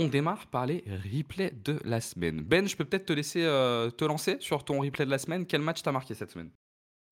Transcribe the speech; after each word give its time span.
on 0.00 0.08
démarre 0.08 0.46
par 0.46 0.66
les 0.66 0.84
replays 1.14 1.52
de 1.64 1.78
la 1.84 2.00
semaine. 2.00 2.40
Ben, 2.40 2.66
je 2.66 2.76
peux 2.76 2.84
peut-être 2.84 3.06
te 3.06 3.12
laisser 3.12 3.40
te 3.40 4.04
lancer 4.04 4.36
sur 4.40 4.64
ton 4.64 4.80
replay 4.80 5.04
de 5.04 5.10
la 5.10 5.18
semaine. 5.18 5.46
Quel 5.46 5.60
match 5.60 5.82
t'as 5.82 5.92
marqué 5.92 6.14
cette 6.14 6.30
semaine? 6.30 6.50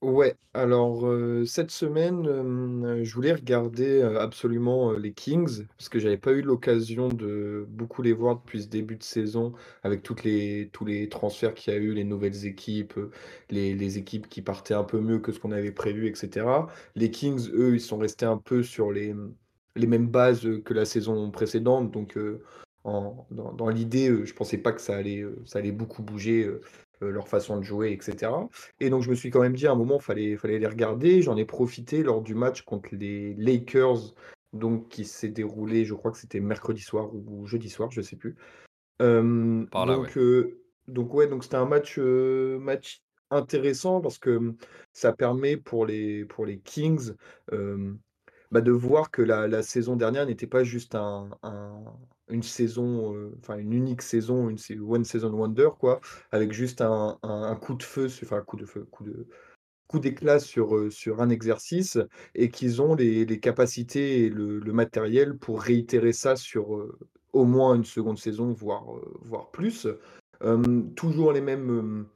Ouais, 0.01 0.37
alors, 0.55 1.09
heu, 1.09 1.45
cette 1.45 1.73
semaine, 1.73 2.25
hem, 2.25 3.03
je 3.03 3.15
voulais 3.15 3.33
regarder, 3.33 4.01
absolument, 4.01 4.93
les 4.93 5.13
Kings 5.13 5.67
parce 5.77 5.89
que 5.89 5.99
j'avais 5.99 6.17
pas 6.17 6.31
eu 6.31 6.43
l'occasion 6.43 7.09
de 7.09 7.67
beaucoup 7.69 8.03
les 8.03 8.13
voir 8.13 8.37
depuis 8.37 8.63
ce 8.63 8.69
début 8.69 8.95
de 8.95 9.03
saison 9.03 9.55
avec 9.83 10.05
tous 10.05 10.23
les 10.23 11.09
transferts 11.11 11.55
qu'il 11.55 11.75
y 11.75 11.77
a 11.77 11.81
eu, 11.81 11.95
les 11.95 12.05
nouvelles 12.05 12.47
équipes, 12.47 12.95
les 13.51 13.99
équipes 13.99 14.29
qui 14.29 14.41
partaient 14.41 14.75
un 14.75 14.85
peu 14.85 15.01
mieux 15.01 15.19
que 15.19 15.33
ce 15.33 15.41
qu'on 15.41 15.51
avait 15.51 15.73
prévu 15.73 16.07
et 16.07 16.15
cetera. 16.15 16.69
Les 16.95 17.11
Kings, 17.11 17.51
eux, 17.53 17.75
ils 17.75 17.81
sont 17.81 17.99
restés 17.99 18.27
un 18.27 18.39
peu 18.39 18.63
sur 18.63 18.93
les, 18.93 19.17
les 19.75 19.87
mêmes 19.89 20.07
bases, 20.07 20.49
que 20.65 20.75
la 20.75 20.85
saison 20.85 21.29
précédente 21.33 21.91
donc 21.91 22.17
en 22.89 23.27
dans 23.31 23.53
dans 23.53 23.69
l'idée, 23.69 24.09
heu, 24.11 24.25
je 24.25 24.35
pensais 24.35 24.59
pas 24.59 24.73
que 24.73 24.81
ça 24.81 24.97
allait, 24.97 25.21
heu, 25.23 25.43
ça 25.47 25.59
allait 25.61 25.73
beaucoup 25.73 26.03
bouger, 26.03 26.45
heu, 26.45 26.61
leur 27.01 27.29
façon 27.29 27.59
de 27.59 27.63
jouer 27.63 27.93
et 27.93 27.99
cetera 28.03 28.49
et 28.81 28.91
donc 28.91 29.03
je 29.03 29.11
me 29.11 29.15
suis 29.15 29.31
quand 29.31 29.41
même 29.41 29.55
dit 29.55 29.67
à 29.69 29.73
un 29.73 29.77
moment, 29.77 29.99
fallait 30.01 30.37
fallait 30.37 30.59
les 30.59 30.67
regarder. 30.67 31.23
J'en 31.23 31.37
ai 31.37 31.45
profité 31.45 32.03
lors 32.03 32.23
du 32.23 32.35
match 32.35 32.63
contre 32.63 32.91
les 32.93 33.35
Lakers, 33.35 34.15
donc 34.53 34.89
qui 34.89 35.05
s'est 35.05 35.29
déroulé, 35.29 35.85
je 35.85 35.95
crois 35.95 36.11
que 36.11 36.19
c'était 36.19 36.41
mercredi 36.41 36.81
soir 36.81 37.11
ou 37.15 37.47
jeudi 37.47 37.71
soir, 37.71 37.91
je 37.93 38.01
sais 38.03 38.17
plus. 38.17 38.37
Par 39.71 39.87
là, 39.87 39.99
ouais. 39.99 40.09
donc 40.09 40.17
heu, 40.17 40.63
donc 40.89 41.15
ouais, 41.15 41.29
donc 41.29 41.45
c'était 41.45 41.57
un 41.57 41.67
match, 41.67 41.99
match 41.99 43.03
intéressant 43.31 44.01
parce 44.01 44.19
que, 44.19 44.55
ça 44.93 45.13
permet 45.13 45.57
pour 45.57 45.87
les 45.87 46.25
pour 46.25 46.47
les 46.47 46.59
Kings, 46.61 47.13
bah, 48.51 48.61
de 48.61 48.73
voir 48.73 49.11
que 49.11 49.23
la 49.23 49.47
la 49.49 49.63
saison 49.63 49.97
dernière 49.97 50.27
n'était 50.27 50.47
pas 50.47 50.65
juste 50.65 50.95
un 50.95 51.31
un 51.43 51.85
une 52.31 52.43
saison, 52.43 53.15
heu, 53.15 53.35
enfin 53.39 53.59
une 53.59 53.73
unique 53.73 54.03
saison, 54.03 54.49
une 54.51 54.59
one 54.83 55.05
season 55.05 55.33
wonder 55.33 55.71
quoi, 55.79 56.01
avec 56.33 56.53
juste 56.53 56.81
un 56.83 57.19
coup 57.61 57.75
de 57.75 57.83
feu, 57.83 58.07
enfin 58.23 58.41
coup 58.43 58.57
de 58.57 58.65
feu, 58.67 58.85
coup 58.91 59.05
de 59.05 59.27
coup 59.89 60.01
d'éclat 60.01 60.41
sur, 60.41 60.77
heu, 60.77 60.91
sur 60.91 61.21
un 61.23 61.31
exercice 61.31 61.99
et 62.35 62.51
qu'ils 62.51 62.83
ont 62.83 62.95
les 62.95 63.25
les 63.27 63.41
capacités 63.41 64.25
et 64.27 64.31
le 64.31 64.61
matériel 64.73 65.39
pour 65.39 65.63
réitérer 65.63 66.13
ça 66.15 66.37
sur, 66.37 66.77
heu, 66.77 66.99
au 67.33 67.45
moins 67.45 67.75
une 67.77 67.85
seconde 67.85 68.19
saison, 68.19 68.53
voire, 68.53 68.87
voire 69.23 69.51
plus. 69.53 69.87
Toujours 70.97 71.33
les 71.33 71.41
mêmes, 71.41 72.07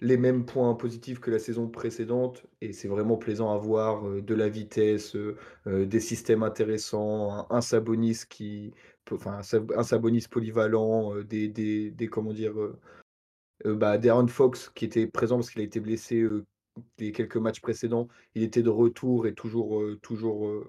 les 0.00 0.16
mêmes 0.18 0.46
points 0.46 0.74
positifs 0.74 1.20
que 1.20 1.30
la 1.30 1.38
saison 1.38 1.68
précédente 1.68 2.46
et 2.60 2.72
c'est 2.72 2.88
vraiment 2.88 3.16
plaisant 3.18 3.52
à 3.52 3.58
voir, 3.58 4.04
de 4.04 4.34
la 4.34 4.48
vitesse, 4.48 5.16
des 5.66 6.00
systèmes 6.00 6.42
intéressants, 6.42 7.32
un 7.32 7.46
un 7.50 7.60
Sabonis 7.62 8.22
qui 8.28 8.72
enfin 9.10 9.38
un 9.38 9.42
Sab 9.42 9.72
un 9.76 9.82
Sabonis 9.82 10.26
polyvalent, 10.30 11.14
heu, 11.14 11.24
des 11.24 11.48
des 11.48 11.90
des 11.90 12.08
comment 12.08 12.32
dire, 12.32 12.58
heu 12.58 12.78
Heu, 13.64 13.74
bah, 13.74 13.98
De'Aaron 13.98 14.28
Fox 14.28 14.70
qui 14.74 14.84
était 14.84 15.06
présent 15.06 15.36
parce 15.36 15.50
qu'il 15.50 15.60
a 15.60 15.64
été 15.64 15.80
blessé, 15.80 16.26
les 16.98 17.12
quelques 17.12 17.36
matchs 17.36 17.60
précédents, 17.60 18.08
il 18.34 18.42
était 18.42 18.62
de 18.62 18.70
retour 18.70 19.26
et 19.26 19.34
toujours, 19.34 19.82
toujours, 20.02 20.64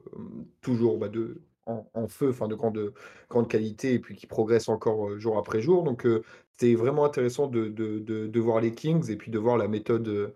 toujours, 0.61 0.97
bah, 0.97 1.09
de 1.09 1.41
en 1.65 2.07
feu, 2.09 2.29
enfin 2.29 2.47
de 2.49 2.55
grande, 2.55 2.93
grande 3.29 3.47
qualité 3.49 3.93
et 3.93 3.99
puis 3.99 4.15
qui 4.15 4.27
progresse 4.27 4.67
encore, 4.69 5.17
jour 5.19 5.37
après 5.37 5.61
jour. 5.61 5.83
Donc 5.83 6.05
heu, 6.05 6.23
c'était 6.51 6.75
vraiment 6.75 7.05
intéressant 7.05 7.47
de 7.47 7.69
de 7.69 7.99
de 7.99 8.39
voir 8.39 8.59
les 8.61 8.73
Kings 8.73 9.09
et 9.09 9.15
puis 9.15 9.31
de 9.31 9.39
voir 9.39 9.57
la 9.57 9.67
méthode, 9.69 10.33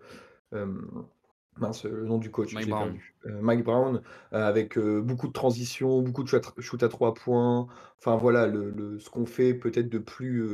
mince, 1.60 1.84
le 1.84 2.04
nom 2.06 2.18
du 2.18 2.30
coach, 2.30 2.54
Mike 2.54 2.68
Brown. 2.68 3.00
heu, 3.26 3.40
Mike 3.40 3.64
Brown, 3.64 3.96
heu, 4.32 4.36
avec, 4.36 4.76
heu, 4.78 5.00
beaucoup 5.02 5.28
de 5.28 5.32
transitions, 5.32 6.02
beaucoup 6.02 6.22
de 6.24 6.28
shoot 6.60 6.82
à 6.82 6.88
3 6.88 7.14
points, 7.14 7.66
enfin 7.98 8.16
voilà 8.16 8.46
le 8.46 8.70
le 8.70 8.98
ce 8.98 9.10
qu'on 9.10 9.26
fait 9.26 9.54
peut-être 9.54 9.88
de 9.88 9.98
plus, 9.98 10.44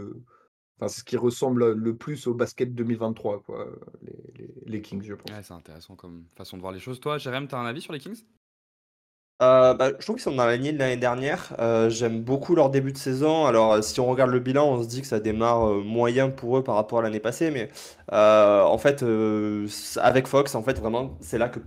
Enfin, 0.78 0.88
c'est 0.88 1.00
ce 1.00 1.04
qui 1.04 1.16
ressemble 1.16 1.72
le 1.72 1.96
plus 1.96 2.26
au 2.26 2.34
basket 2.34 2.74
2023 2.74 3.40
quoi, 3.42 3.68
les 4.02 4.32
les 4.36 4.54
les 4.66 4.82
Kings, 4.82 5.02
je 5.02 5.14
pense. 5.14 5.30
Ouais, 5.30 5.42
c'est 5.42 5.52
intéressant 5.54 5.96
comme 5.96 6.28
façon 6.36 6.56
de 6.56 6.62
voir 6.62 6.72
les 6.72 6.80
choses. 6.80 7.00
Toi, 7.00 7.18
Jérém, 7.18 7.46
tu 7.48 7.54
as 7.54 7.58
un 7.58 7.66
avis 7.66 7.80
sur 7.80 7.92
les 7.92 7.98
Kings? 7.98 8.24
Heu, 9.42 9.74
bah, 9.76 9.90
je 9.98 10.04
trouve 10.04 10.16
qu'ils 10.16 10.22
sont 10.22 10.34
dans 10.36 10.46
la 10.46 10.56
lignée 10.56 10.72
de 10.72 10.78
l'année 10.78 10.96
dernière. 10.96 11.54
Heu, 11.60 11.88
j'aime 11.90 12.22
beaucoup 12.22 12.54
leur 12.54 12.70
début 12.70 12.92
de 12.92 12.98
saison. 12.98 13.46
Alors, 13.46 13.74
heu, 13.74 13.82
si 13.82 13.98
on 14.00 14.06
regarde 14.06 14.30
le 14.30 14.38
bilan, 14.38 14.66
on 14.68 14.82
se 14.82 14.88
dit 14.88 15.00
que 15.00 15.06
ça 15.08 15.18
démarre, 15.20 15.66
moyen 15.84 16.30
pour 16.30 16.56
eux 16.58 16.62
par 16.64 16.76
rapport 16.76 17.00
à 17.00 17.02
l'année 17.02 17.18
passée, 17.20 17.50
mais, 17.50 17.68
en 18.12 18.78
fait, 18.78 19.04
avec 19.98 20.26
Fox, 20.28 20.54
en 20.54 20.62
fait, 20.62 20.78
vraiment, 20.78 21.16
c'est 21.20 21.38
là 21.38 21.48
que 21.48 21.58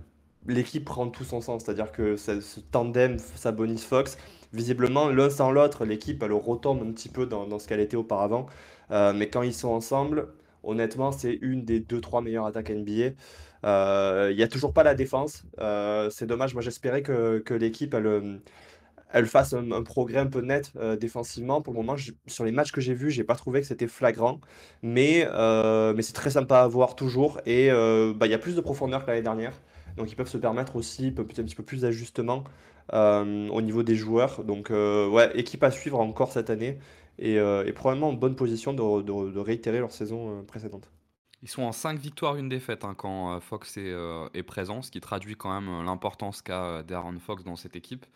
l'équipe 0.46 0.84
prend 0.84 1.08
tout 1.08 1.24
son 1.24 1.40
sens. 1.42 1.64
C'est-à-dire 1.64 1.92
que 1.92 2.16
ce 2.16 2.60
tandem 2.70 3.18
Sabonis-Fox, 3.18 4.16
visiblement, 4.54 5.08
l'un 5.08 5.28
sans 5.30 5.50
l'autre, 5.50 5.84
l'équipe, 5.84 6.22
elle 6.22 6.32
retombe 6.32 6.82
un 6.82 6.92
petit 6.92 7.10
peu 7.10 7.26
dans 7.26 7.58
ce 7.58 7.68
qu'elle 7.68 7.80
était 7.80 7.96
auparavant. 7.98 8.46
Mais 8.90 9.28
quand 9.28 9.42
ils 9.42 9.52
sont 9.54 9.68
ensemble, 9.68 10.28
honnêtement, 10.64 11.12
c'est 11.12 11.34
une 11.42 11.64
des 11.66 11.80
deux 11.80 12.00
trois 12.00 12.22
meilleures 12.22 12.46
attaques 12.46 12.70
NBA. 12.70 13.10
Euh, 13.64 14.28
il 14.30 14.36
n'y 14.36 14.42
a 14.42 14.48
toujours 14.48 14.72
pas 14.72 14.82
la 14.82 14.94
défense. 14.94 15.44
Euh, 15.60 16.10
c'est 16.10 16.26
dommage. 16.26 16.54
Moi, 16.54 16.62
j'espérais 16.62 17.02
que, 17.02 17.42
l'équipe 17.54 17.94
elle, 17.94 18.06
euh, 18.06 19.26
fasse 19.26 19.54
un, 19.54 19.82
progrès 19.82 20.18
un 20.18 20.26
peu 20.26 20.40
net 20.40 20.72
défensivement. 20.98 21.62
Pour 21.62 21.72
le 21.74 21.78
moment, 21.78 21.96
sur 22.26 22.44
les 22.44 22.52
matchs 22.52 22.72
que 22.72 22.80
j'ai 22.80 22.94
vus, 22.94 23.10
j'ai 23.10 23.24
pas 23.24 23.34
trouvé 23.34 23.60
que 23.60 23.66
c'était 23.66 23.88
flagrant. 23.88 24.40
Mais, 24.82 25.26
c'est 26.00 26.14
très 26.14 26.30
sympa 26.30 26.60
à 26.60 26.68
voir 26.68 26.96
toujours. 26.96 27.40
Et 27.46 27.70
bah, 27.70 28.26
il 28.26 28.30
y 28.30 28.34
a 28.34 28.38
plus 28.38 28.56
de 28.56 28.60
profondeur 28.60 29.04
que 29.04 29.10
l'année 29.10 29.22
dernière. 29.22 29.52
Donc, 29.96 30.12
ils 30.12 30.16
peuvent 30.16 30.28
se 30.28 30.38
permettre 30.38 30.76
aussi 30.76 31.08
un 31.18 31.24
petit 31.24 31.54
peu 31.56 31.64
plus 31.64 31.82
d'ajustement 31.82 32.44
euh, 32.92 33.48
au 33.48 33.60
niveau 33.60 33.82
des 33.82 33.96
joueurs. 33.96 34.44
Donc, 34.44 34.70
ouais, 34.70 35.30
équipe 35.38 35.64
à 35.64 35.70
suivre 35.70 36.00
encore 36.00 36.32
cette 36.32 36.50
année. 36.50 36.78
Et, 37.18 37.38
probablement 37.74 38.10
en 38.10 38.12
bonne 38.12 38.36
position 38.36 38.72
de, 38.72 39.38
réitérer 39.40 39.80
leur 39.80 39.92
saison 39.92 40.44
précédente. 40.46 40.88
Ils 41.42 41.48
sont 41.48 41.62
en 41.62 41.72
5 41.72 41.98
victoires, 41.98 42.36
une 42.36 42.48
défaite 42.48 42.84
hein, 42.84 42.94
quand 42.96 43.34
euh, 43.36 43.40
Fox 43.40 43.76
est, 43.76 43.92
euh, 43.92 44.28
est 44.34 44.42
présent, 44.42 44.82
ce 44.82 44.90
qui 44.90 45.00
traduit 45.00 45.36
quand 45.36 45.52
même 45.60 45.68
euh, 45.72 45.84
l'importance 45.84 46.42
qu'a 46.42 46.64
euh, 46.64 46.82
Darren 46.82 47.18
Fox 47.20 47.44
dans 47.44 47.54
cette 47.56 47.76
équipe. 47.76 48.06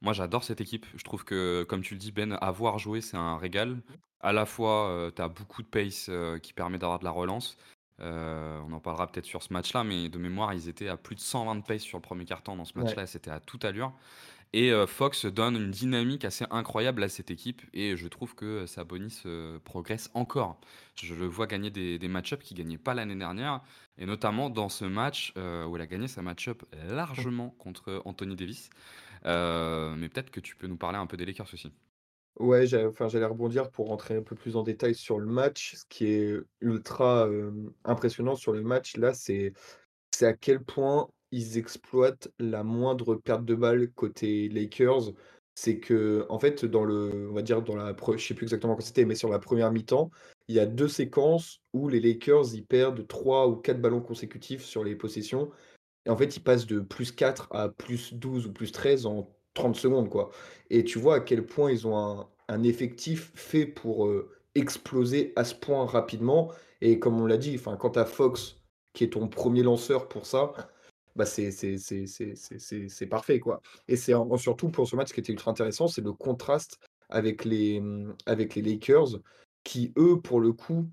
Moi, 0.00 0.12
j'adore 0.14 0.42
cette 0.42 0.60
équipe. 0.60 0.86
Je 0.96 1.04
trouve 1.04 1.24
que, 1.24 1.64
comme 1.68 1.82
tu 1.82 1.94
le 1.94 2.00
dis, 2.00 2.10
Ben, 2.12 2.32
avoir 2.40 2.78
joué, 2.78 3.00
c'est 3.00 3.16
un 3.16 3.36
régal. 3.36 3.80
À 4.20 4.32
la 4.32 4.46
fois, 4.46 5.10
tu 5.14 5.20
as 5.22 5.28
beaucoup 5.28 5.62
de 5.62 5.66
pace 5.68 6.06
euh, 6.08 6.38
qui 6.38 6.52
permet 6.52 6.78
d'avoir 6.78 6.98
de 6.98 7.04
la 7.04 7.10
relance. 7.10 7.56
Euh, 8.00 8.58
on 8.68 8.72
en 8.72 8.80
parlera 8.80 9.06
peut-être 9.06 9.26
sur 9.26 9.42
ce 9.44 9.52
match-là, 9.52 9.84
mais 9.84 10.08
de 10.08 10.18
mémoire, 10.18 10.54
ils 10.54 10.68
étaient 10.68 10.88
à 10.88 10.96
plus 10.96 11.14
de 11.14 11.20
120 11.20 11.56
de 11.56 11.62
pace 11.62 11.82
sur 11.82 11.98
le 11.98 12.02
premier 12.02 12.24
quart-temps 12.24 12.56
dans 12.56 12.64
ce 12.64 12.76
Ouais. 12.76 12.84
match-là. 12.84 13.06
C'était 13.06 13.30
à 13.30 13.38
toute 13.38 13.64
allure. 13.64 13.92
Et 14.54 14.70
euh, 14.70 14.86
Fox 14.86 15.24
donne 15.24 15.56
une 15.56 15.70
dynamique 15.70 16.24
assez 16.26 16.44
incroyable 16.50 17.02
à 17.02 17.08
cette 17.08 17.30
équipe. 17.30 17.62
Et 17.72 17.96
je 17.96 18.06
trouve 18.06 18.34
que 18.34 18.66
Sabonis 18.66 19.22
euh, 19.24 19.58
progresse 19.64 20.10
encore. 20.12 20.60
Je 20.94 21.14
le 21.14 21.26
vois 21.26 21.46
gagner 21.46 21.70
des, 21.70 21.98
des 21.98 22.08
match-ups 22.08 22.44
qu'il 22.44 22.58
gagnait 22.58 22.76
pas 22.76 22.92
l'année 22.92 23.16
dernière. 23.16 23.62
Et 23.96 24.04
notamment 24.04 24.50
dans 24.50 24.68
ce 24.68 24.84
match 24.84 25.32
euh, 25.38 25.64
où 25.64 25.76
il 25.76 25.82
a 25.82 25.86
gagné 25.86 26.06
sa 26.06 26.20
match-up 26.20 26.62
largement 26.86 27.50
contre 27.58 28.02
Anthony 28.04 28.36
Davis. 28.36 28.68
Euh, 29.24 29.94
mais 29.96 30.08
peut-être 30.10 30.30
que 30.30 30.40
tu 30.40 30.54
peux 30.54 30.66
nous 30.66 30.76
parler 30.76 30.98
un 30.98 31.06
peu 31.06 31.16
des 31.16 31.24
Lakers 31.24 31.48
aussi. 31.52 31.72
Ouais, 32.38 32.66
j'allais 32.66 33.26
rebondir 33.26 33.70
pour 33.70 33.88
rentrer 33.88 34.16
un 34.16 34.22
peu 34.22 34.34
plus 34.34 34.56
en 34.56 34.62
détail 34.62 34.94
sur 34.94 35.18
le 35.18 35.26
match. 35.26 35.76
Ce 35.76 35.84
qui 35.86 36.06
est 36.06 36.34
ultra, 36.60 37.28
impressionnant 37.84 38.36
sur 38.36 38.52
le 38.52 38.62
match 38.62 38.96
là, 38.96 39.12
c'est 39.14 39.52
à 40.22 40.32
quel 40.32 40.62
point 40.62 41.08
ils 41.32 41.58
exploitent 41.58 42.30
la 42.38 42.62
moindre 42.64 43.16
perte 43.16 43.44
de 43.44 43.54
balle 43.54 43.90
côté 43.92 44.48
Lakers. 44.48 45.12
C'est 45.54 45.78
que 45.80 46.24
en 46.30 46.38
fait, 46.38 46.64
dans 46.64 46.84
le 46.84 47.28
on 47.30 47.34
va 47.34 47.42
dire 47.42 47.62
dans 47.62 47.76
la 47.76 47.94
je 48.16 48.26
sais 48.26 48.34
plus 48.34 48.44
exactement 48.44 48.74
quand 48.74 48.82
c'était, 48.82 49.04
mais 49.04 49.14
sur 49.16 49.28
la 49.28 49.38
première 49.38 49.70
mi-temps, 49.72 50.10
il 50.48 50.54
y 50.56 50.60
a 50.60 50.66
2 50.66 50.88
séquences 50.88 51.60
où 51.74 51.88
les 51.88 52.00
Lakers, 52.00 52.54
ils 52.54 52.64
perdent 52.64 53.06
3 53.06 53.48
ou 53.48 53.56
4 53.56 53.80
ballons 53.80 54.00
consécutifs 54.00 54.64
sur 54.64 54.84
les 54.84 54.96
possessions 54.96 55.50
et 56.06 56.10
en 56.10 56.16
fait, 56.16 56.36
ils 56.36 56.40
passent 56.42 56.66
de 56.66 56.80
+4 56.80 57.48
à 57.52 57.68
+12 57.70 58.46
ou 58.46 58.52
+13 58.52 59.06
en 59.06 59.30
30 59.54 59.76
secondes, 59.76 60.08
quoi. 60.10 60.30
Et 60.70 60.84
tu 60.84 60.98
vois 60.98 61.16
à 61.16 61.20
quel 61.20 61.46
point 61.46 61.70
ils 61.72 61.86
ont 61.86 62.26
un 62.48 62.62
effectif 62.64 63.32
fait 63.34 63.66
pour, 63.66 64.06
heu, 64.08 64.30
exploser 64.54 65.32
à 65.36 65.44
ce 65.44 65.54
point 65.54 65.86
rapidement 65.86 66.50
et 66.80 66.98
comme 66.98 67.20
on 67.20 67.26
l'a 67.26 67.38
dit, 67.38 67.54
enfin, 67.56 67.76
quand 67.76 67.96
as 67.96 68.04
Fox 68.06 68.56
qui 68.94 69.04
est 69.04 69.10
ton 69.14 69.28
premier 69.28 69.62
lanceur 69.62 70.08
pour 70.08 70.26
ça, 70.26 70.52
bah, 71.16 71.26
c'est 71.26 73.06
parfait, 73.08 73.40
quoi. 73.40 73.60
Et 73.88 73.96
c'est 73.96 74.14
surtout 74.38 74.70
pour 74.70 74.88
ce 74.88 74.96
match, 74.96 75.12
qui 75.12 75.20
était 75.20 75.32
ultra 75.32 75.50
intéressant, 75.50 75.88
c'est 75.88 76.02
le 76.02 76.12
contraste 76.12 76.78
avec 77.08 77.44
les, 77.44 77.80
mmh, 77.80 78.16
avec 78.26 78.54
les 78.54 78.62
Lakers 78.62 79.20
qui, 79.64 79.92
eux, 79.98 80.20
pour 80.20 80.40
le 80.40 80.52
coup, 80.52 80.86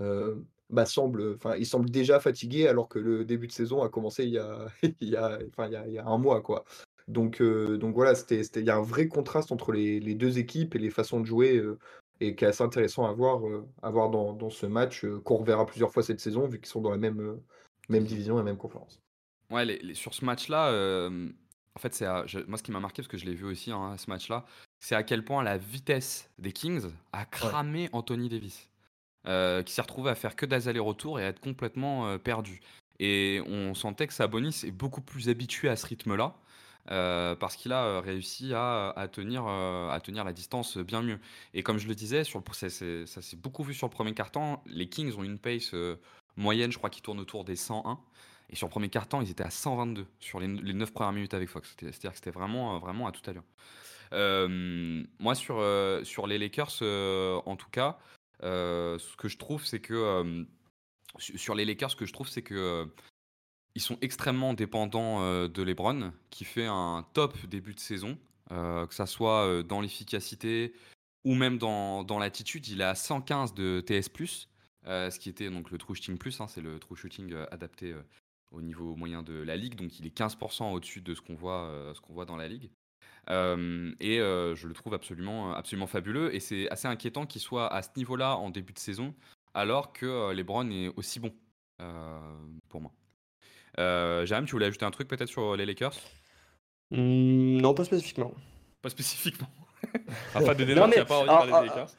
Heu, 0.00 0.44
bah, 0.70 0.86
semble, 0.86 1.34
enfin, 1.36 1.56
il 1.56 1.66
semble 1.66 1.90
déjà 1.90 2.20
fatigué 2.20 2.66
alors 2.68 2.88
que 2.88 2.98
le 2.98 3.24
début 3.24 3.46
de 3.46 3.52
saison 3.52 3.82
a 3.82 3.88
commencé 3.88 4.24
il 4.24 4.30
y 4.32 4.38
a 4.38 4.66
il 5.00 5.08
y 5.08 5.16
a 5.16 5.38
il 5.40 5.72
y 5.72 5.76
a 5.76 5.86
il 5.86 5.92
y 5.94 5.98
a 5.98 6.06
1 6.06 6.18
mois, 6.18 6.42
quoi. 6.42 6.64
Donc 7.08 7.40
heu, 7.40 7.78
donc 7.78 7.94
voilà, 7.94 8.12
il 8.30 8.64
y 8.64 8.70
a 8.70 8.76
un 8.76 8.82
vrai 8.82 9.08
contraste 9.08 9.52
entre 9.52 9.72
les 9.72 10.00
les 10.00 10.14
2 10.14 10.38
équipes 10.38 10.74
et 10.74 10.78
les 10.78 10.90
façons 10.90 11.20
de 11.20 11.26
jouer, 11.26 11.56
heu 11.58 11.78
et 12.20 12.34
qui 12.34 12.44
est 12.44 12.48
assez 12.48 12.62
intéressant 12.64 13.04
à 13.06 13.12
voir, 13.12 13.42
à 13.82 13.90
voir 13.90 14.10
dans 14.10 14.32
dans 14.34 14.50
ce 14.50 14.66
match, 14.66 15.06
qu'on 15.24 15.36
reverra 15.36 15.66
plusieurs 15.66 15.92
fois 15.92 16.02
cette 16.02 16.20
saison 16.20 16.46
vu 16.48 16.58
qu'ils 16.58 16.68
sont 16.68 16.80
dans 16.80 16.90
la 16.90 16.98
même, 16.98 17.40
même 17.88 18.04
Division. 18.04 18.34
division 18.36 18.40
et 18.40 18.42
même 18.42 18.56
conférence. 18.58 19.00
Ouais, 19.50 19.64
les- 19.64 19.78
les- 19.78 19.94
sur 19.94 20.14
ce 20.14 20.24
match-là, 20.24 20.68
euh, 20.68 21.28
en 21.74 21.78
fait, 21.78 21.94
c'est 21.94 22.06
moi 22.48 22.58
ce 22.58 22.62
qui 22.62 22.72
m'a 22.72 22.80
marqué, 22.80 23.02
parce 23.02 23.08
que 23.08 23.18
je 23.18 23.24
l'ai 23.26 23.34
vu 23.34 23.44
aussi, 23.44 23.70
hein, 23.70 23.96
ce 23.98 24.10
match-là, 24.10 24.44
c'est 24.80 24.94
à 24.94 25.02
quel 25.02 25.24
point 25.24 25.42
la 25.42 25.58
vitesse 25.58 26.30
des 26.38 26.52
Kings 26.52 26.90
a 27.12 27.24
cramé 27.24 27.88
Anthony 27.92 28.28
Davis, 28.28 28.68
qui 29.24 29.72
s'est 29.72 29.82
retrouvé 29.82 30.10
à 30.10 30.14
faire 30.14 30.36
que 30.36 30.46
des 30.46 30.68
allers-retours 30.68 31.20
et 31.20 31.24
à 31.24 31.28
être 31.28 31.40
complètement, 31.40 32.18
perdu. 32.18 32.60
Et 32.98 33.42
on 33.46 33.74
sentait 33.74 34.06
que 34.06 34.14
Sabonis 34.14 34.62
est 34.64 34.70
beaucoup 34.70 35.02
plus 35.02 35.28
habitué 35.28 35.68
à 35.68 35.76
ce 35.76 35.86
rythme-là, 35.86 36.34
parce 36.86 37.56
qu'il 37.56 37.72
a, 37.72 38.00
réussi 38.00 38.52
à 38.54 39.08
tenir, 39.12 39.46
à 39.46 40.00
tenir 40.02 40.24
la 40.24 40.32
distance, 40.32 40.78
bien 40.78 41.02
mieux. 41.02 41.18
Et 41.54 41.62
comme 41.62 41.78
je 41.78 41.88
le 41.88 41.94
disais 41.94 42.24
sur 42.24 42.38
le 42.38 42.44
ça 42.54 42.70
s'est 43.22 43.36
beaucoup 43.36 43.62
vu 43.62 43.74
sur 43.74 43.86
le 43.86 43.92
premier 43.92 44.14
quart-temps, 44.14 44.62
les 44.66 44.88
Kings 44.88 45.14
ont 45.16 45.24
une 45.24 45.38
pace, 45.38 45.74
moyenne, 46.36 46.72
je 46.72 46.78
crois 46.78 46.90
qu'ils 46.90 47.02
tournent 47.02 47.20
autour 47.20 47.44
des 47.44 47.56
101 47.56 48.00
et 48.50 48.56
sur 48.56 48.66
le 48.66 48.70
premier 48.70 48.88
quart-temps, 48.88 49.20
ils 49.20 49.30
étaient 49.30 49.44
à 49.44 49.50
122 49.50 50.06
sur 50.20 50.40
les 50.40 50.46
les 50.46 50.72
9 50.72 50.92
premières 50.92 51.12
minutes 51.12 51.34
avec 51.34 51.48
Fox. 51.48 51.74
c'est-à-dire 51.78 52.10
que 52.12 52.16
c'était 52.16 52.30
vraiment, 52.30 52.78
vraiment 52.78 53.06
à 53.06 53.12
tout 53.12 53.28
à 53.28 53.32
l'heure. 53.32 53.44
moi 55.18 55.34
sur, 55.34 55.56
sur 56.04 56.26
les 56.26 56.38
Lakers, 56.38 56.82
en 56.82 57.56
tout 57.56 57.70
cas, 57.70 57.98
ce 58.42 59.16
que 59.16 59.28
je 59.28 59.36
trouve, 59.36 59.64
c'est 59.64 59.80
que, 59.80 60.46
sur 61.18 61.54
les 61.54 61.64
Lakers, 61.64 61.90
ce 61.90 61.96
que 61.96 62.06
je 62.06 62.12
trouve, 62.12 62.28
c'est 62.28 62.42
que 62.42 62.88
ils 63.74 63.82
sont 63.82 63.98
extrêmement 64.00 64.54
dépendants 64.54 65.48
de 65.48 65.62
LeBron, 65.62 66.12
qui 66.30 66.44
fait 66.44 66.66
un 66.66 67.04
top 67.12 67.36
début 67.46 67.74
de 67.74 67.80
saison, 67.80 68.16
que 68.48 68.94
ça 68.94 69.06
soit 69.06 69.62
dans 69.64 69.80
l'efficacité 69.80 70.72
ou 71.24 71.34
même 71.34 71.58
dans, 71.58 72.04
dans 72.04 72.20
l'attitude. 72.20 72.68
Il 72.68 72.80
est 72.80 72.84
à 72.84 72.94
115 72.94 73.54
de 73.54 73.80
TS+, 73.80 74.08
ce 74.84 75.18
qui 75.18 75.28
était 75.28 75.50
donc 75.50 75.72
le 75.72 75.78
true 75.78 75.96
shooting 75.96 76.16
plus, 76.16 76.40
hein, 76.40 76.46
c'est 76.46 76.60
le 76.60 76.78
true 76.78 76.96
shooting 76.96 77.34
adapté 77.50 77.92
au 78.50 78.62
niveau 78.62 78.94
moyen 78.96 79.22
de 79.22 79.34
la 79.34 79.56
ligue, 79.56 79.74
donc 79.74 79.98
il 79.98 80.06
est 80.06 80.16
15% 80.16 80.72
au-dessus 80.72 81.00
de 81.00 81.14
ce 81.14 81.20
qu'on 81.20 81.34
voit, 81.34 81.92
ce 81.94 82.00
qu'on 82.00 82.12
voit 82.12 82.24
dans 82.24 82.36
la 82.36 82.48
ligue. 82.48 82.70
et 83.28 84.18
je 84.18 84.66
le 84.66 84.72
trouve 84.74 84.94
absolument, 84.94 85.54
absolument 85.54 85.86
fabuleux. 85.86 86.34
Et 86.34 86.40
c'est 86.40 86.70
assez 86.70 86.88
inquiétant 86.88 87.26
qu'il 87.26 87.40
soit 87.40 87.72
à 87.72 87.82
ce 87.82 87.90
niveau-là 87.96 88.36
en 88.36 88.50
début 88.50 88.72
de 88.72 88.78
saison, 88.78 89.14
alors 89.56 89.92
que 89.92 90.06
euh, 90.06 90.34
LeBron 90.34 90.70
est 90.70 90.92
aussi 90.96 91.18
bon 91.18 91.32
euh, 91.80 92.20
pour 92.68 92.82
moi. 92.82 92.92
Euh, 93.78 94.24
tu 94.26 94.52
voulais 94.52 94.66
ajouter 94.66 94.84
un 94.84 94.90
truc 94.90 95.08
peut-être 95.08 95.28
sur 95.28 95.56
les 95.56 95.66
Lakers? 95.66 95.94
Mmh, 96.90 97.60
Non, 97.60 97.74
pas 97.74 97.84
spécifiquement. 97.84 98.34
Pas 98.82 98.90
spécifiquement. 98.90 99.48
enfin, 100.34 100.54
de 100.54 100.74
non, 100.74 100.88
mais, 100.88 101.04
pas 101.04 101.18
envie 101.18 101.50
de 101.50 101.60
des 101.60 101.68
Lakers. 101.68 101.90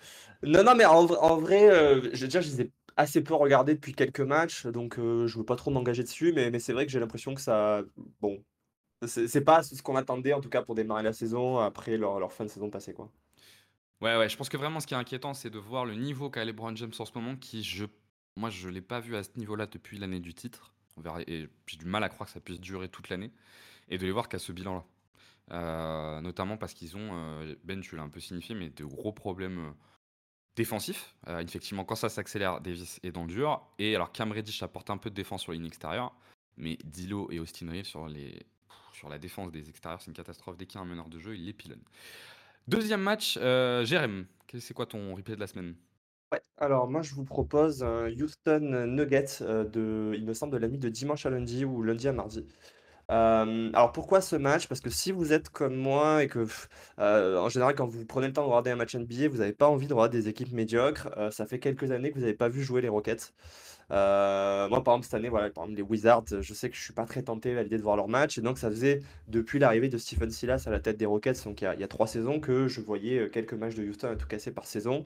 Non, 0.43 0.63
non, 0.63 0.75
mais 0.75 0.85
en, 0.85 1.05
vrai, 1.37 1.69
euh, 1.69 2.09
je 2.13 2.21
veux 2.21 2.27
dire, 2.27 2.41
je 2.41 2.49
les 2.49 2.61
ai 2.61 2.71
assez 2.97 3.23
peu 3.23 3.35
regardés 3.35 3.75
depuis 3.75 3.93
quelques 3.93 4.21
matchs, 4.21 4.65
donc 4.65 4.95
je 4.97 5.01
ne 5.01 5.37
veux 5.37 5.45
pas 5.45 5.55
trop 5.55 5.71
m'engager 5.71 6.03
dessus, 6.03 6.33
mais, 6.33 6.59
c'est 6.59 6.73
vrai 6.73 6.85
que 6.85 6.91
j'ai 6.91 6.99
l'impression 6.99 7.33
que 7.35 7.41
ça. 7.41 7.83
Bon, 8.19 8.43
c'est 9.05 9.41
pas 9.41 9.63
ce 9.63 9.81
qu'on 9.81 9.95
attendait 9.95 10.33
en 10.33 10.41
tout 10.41 10.49
cas 10.49 10.63
pour 10.63 10.75
démarrer 10.75 11.03
la 11.03 11.13
saison 11.13 11.59
après 11.59 11.97
leur, 11.97 12.33
fin 12.33 12.43
de 12.43 12.49
saison 12.49 12.69
passée, 12.69 12.93
quoi. 12.93 13.11
Ouais, 14.01 14.15
ouais, 14.15 14.29
je 14.29 14.37
pense 14.37 14.49
que 14.49 14.57
vraiment 14.57 14.79
ce 14.79 14.85
qui 14.85 14.93
est 14.93 14.97
inquiétant, 14.97 15.33
c'est 15.33 15.49
de 15.49 15.57
voir 15.57 15.85
le 15.85 15.95
niveau 15.95 16.29
qu'a 16.29 16.45
LeBron 16.45 16.75
James 16.75 16.91
en 16.99 17.05
ce 17.05 17.11
moment, 17.15 17.35
qui, 17.35 17.63
je, 17.63 17.85
moi, 18.35 18.51
je 18.51 18.69
l'ai 18.69 18.81
pas 18.81 18.99
vu 18.99 19.15
à 19.15 19.23
ce 19.23 19.29
niveau-là 19.37 19.65
depuis 19.65 19.97
l'année 19.97 20.19
du 20.19 20.35
titre. 20.35 20.71
On 20.97 21.01
verra, 21.01 21.21
et 21.21 21.47
j'ai 21.65 21.77
du 21.77 21.85
mal 21.85 22.03
à 22.03 22.09
croire 22.09 22.27
que 22.27 22.33
ça 22.33 22.39
puisse 22.39 22.59
durer 22.59 22.89
toute 22.89 23.09
l'année, 23.09 23.31
et 23.89 23.97
de 23.97 24.05
les 24.05 24.11
voir 24.11 24.29
qu'à 24.29 24.39
ce 24.39 24.51
bilan-là. 24.51 24.85
Euh, 25.51 26.21
notamment 26.21 26.57
parce 26.57 26.73
qu'ils 26.73 26.97
ont, 26.97 27.09
euh, 27.13 27.55
Ben, 27.63 27.79
tu 27.79 27.95
l'as 27.95 28.03
un 28.03 28.09
peu 28.09 28.19
signifié, 28.19 28.53
mais 28.53 28.69
de 28.69 28.83
gros 28.83 29.13
problèmes 29.13 29.73
euh, 30.57 30.63
défensifs. 30.63 31.15
effectivement, 31.39 31.85
quand 31.85 31.95
ça 31.95 32.09
s'accélère, 32.09 32.61
Davis 32.61 32.99
est 33.03 33.11
dans 33.11 33.23
le 33.23 33.27
dur. 33.27 33.61
Et 33.79 33.95
alors, 33.95 34.11
Cam 34.11 34.31
Reddish 34.31 34.63
apporte 34.63 34.89
un 34.89 34.97
peu 34.97 35.09
de 35.09 35.15
défense 35.15 35.43
sur 35.43 35.51
la 35.51 35.57
ligne 35.57 35.67
extérieure, 35.67 36.13
mais 36.57 36.77
Dilo 36.83 37.29
et 37.31 37.39
Austin 37.39 37.69
Reeves 37.71 37.85
sur 38.97 39.09
la 39.09 39.19
défense 39.19 39.51
des 39.51 39.69
extérieurs, 39.69 40.01
c'est 40.01 40.07
une 40.07 40.15
catastrophe. 40.15 40.57
Dès 40.57 40.65
qu'il 40.65 40.79
y 40.79 40.83
a 40.83 40.85
un 40.85 40.89
meneur 40.89 41.07
de 41.07 41.19
jeu, 41.19 41.35
il 41.35 41.45
les 41.45 41.53
pilonne. 41.53 41.83
Deuxième 42.67 43.01
match, 43.01 43.37
euh, 43.41 43.85
Jérém, 43.85 44.25
c'est 44.59 44.73
quoi 44.73 44.85
ton 44.85 45.15
replay 45.15 45.35
de 45.35 45.39
la 45.39 45.47
semaine? 45.47 45.75
Ouais, 46.33 46.41
alors 46.57 46.89
moi 46.89 47.01
je 47.01 47.13
vous 47.15 47.23
propose 47.23 47.83
un 47.83 48.09
Houston 48.09 48.85
Nuggets 48.85 49.41
euh, 49.41 49.63
de, 49.63 50.13
il 50.17 50.25
me 50.25 50.33
semble, 50.33 50.51
de 50.51 50.57
la 50.57 50.67
nuit 50.67 50.77
de 50.77 50.89
dimanche 50.89 51.25
à 51.25 51.29
lundi 51.29 51.63
ou 51.63 51.81
lundi 51.83 52.07
à 52.09 52.11
mardi. 52.11 52.45
Euh, 53.09 53.69
alors 53.73 53.91
pourquoi 53.93 54.21
ce 54.21 54.35
match? 54.35 54.67
Parce 54.67 54.81
que 54.81 54.89
si 54.89 55.11
vous 55.11 55.31
êtes 55.33 55.49
comme 55.49 55.75
moi 55.75 56.23
et 56.23 56.27
que 56.27 56.45
en 56.97 57.49
général 57.49 57.75
quand 57.75 57.87
vous 57.87 58.05
prenez 58.05 58.27
le 58.27 58.33
temps 58.33 58.43
de 58.43 58.47
regarder 58.47 58.71
un 58.71 58.75
match 58.75 58.95
NBA, 58.95 59.29
vous 59.29 59.37
n'avez 59.37 59.53
pas 59.53 59.67
envie 59.67 59.87
de 59.87 59.93
regarder 59.93 60.19
des 60.21 60.27
équipes 60.29 60.51
médiocres. 60.51 61.09
ça 61.31 61.45
fait 61.45 61.59
quelques 61.59 61.91
années 61.91 62.09
que 62.09 62.15
vous 62.15 62.21
n'avez 62.21 62.33
pas 62.33 62.49
vu 62.49 62.63
jouer 62.63 62.81
les 62.81 62.89
Rockets. 62.89 63.33
Euh, 63.91 64.67
moi, 64.69 64.83
par 64.83 64.95
exemple, 64.95 65.05
cette 65.05 65.13
année, 65.13 65.29
voilà, 65.29 65.49
par 65.49 65.63
exemple, 65.63 65.77
les 65.77 65.83
Wizards, 65.83 66.25
je 66.41 66.53
sais 66.53 66.69
que 66.69 66.75
je 66.75 66.81
suis 66.81 66.93
pas 66.93 67.05
très 67.05 67.21
tenté 67.23 67.57
à 67.57 67.63
l'idée 67.63 67.77
de 67.77 67.83
voir 67.83 67.95
leur 67.95 68.07
match. 68.07 68.37
Et 68.37 68.41
donc, 68.41 68.57
ça 68.57 68.69
faisait 68.69 69.01
depuis 69.27 69.59
l'arrivée 69.59 69.89
de 69.89 69.97
Stephen 69.97 70.29
Silas 70.29 70.63
à 70.67 70.71
la 70.71 70.79
tête 70.79 70.97
des 70.97 71.05
Rockets, 71.05 71.43
donc 71.45 71.61
il 71.61 71.79
y 71.79 71.83
a, 71.83 71.87
trois 71.87 72.07
saisons, 72.07 72.39
que 72.39 72.67
je 72.67 72.81
voyais 72.81 73.19
euh, 73.19 73.29
quelques 73.29 73.53
matchs 73.53 73.75
de 73.75 73.83
Houston 73.83 74.09
à 74.09 74.15
tout 74.15 74.27
casser 74.27 74.51
par 74.51 74.65
saison. 74.65 75.03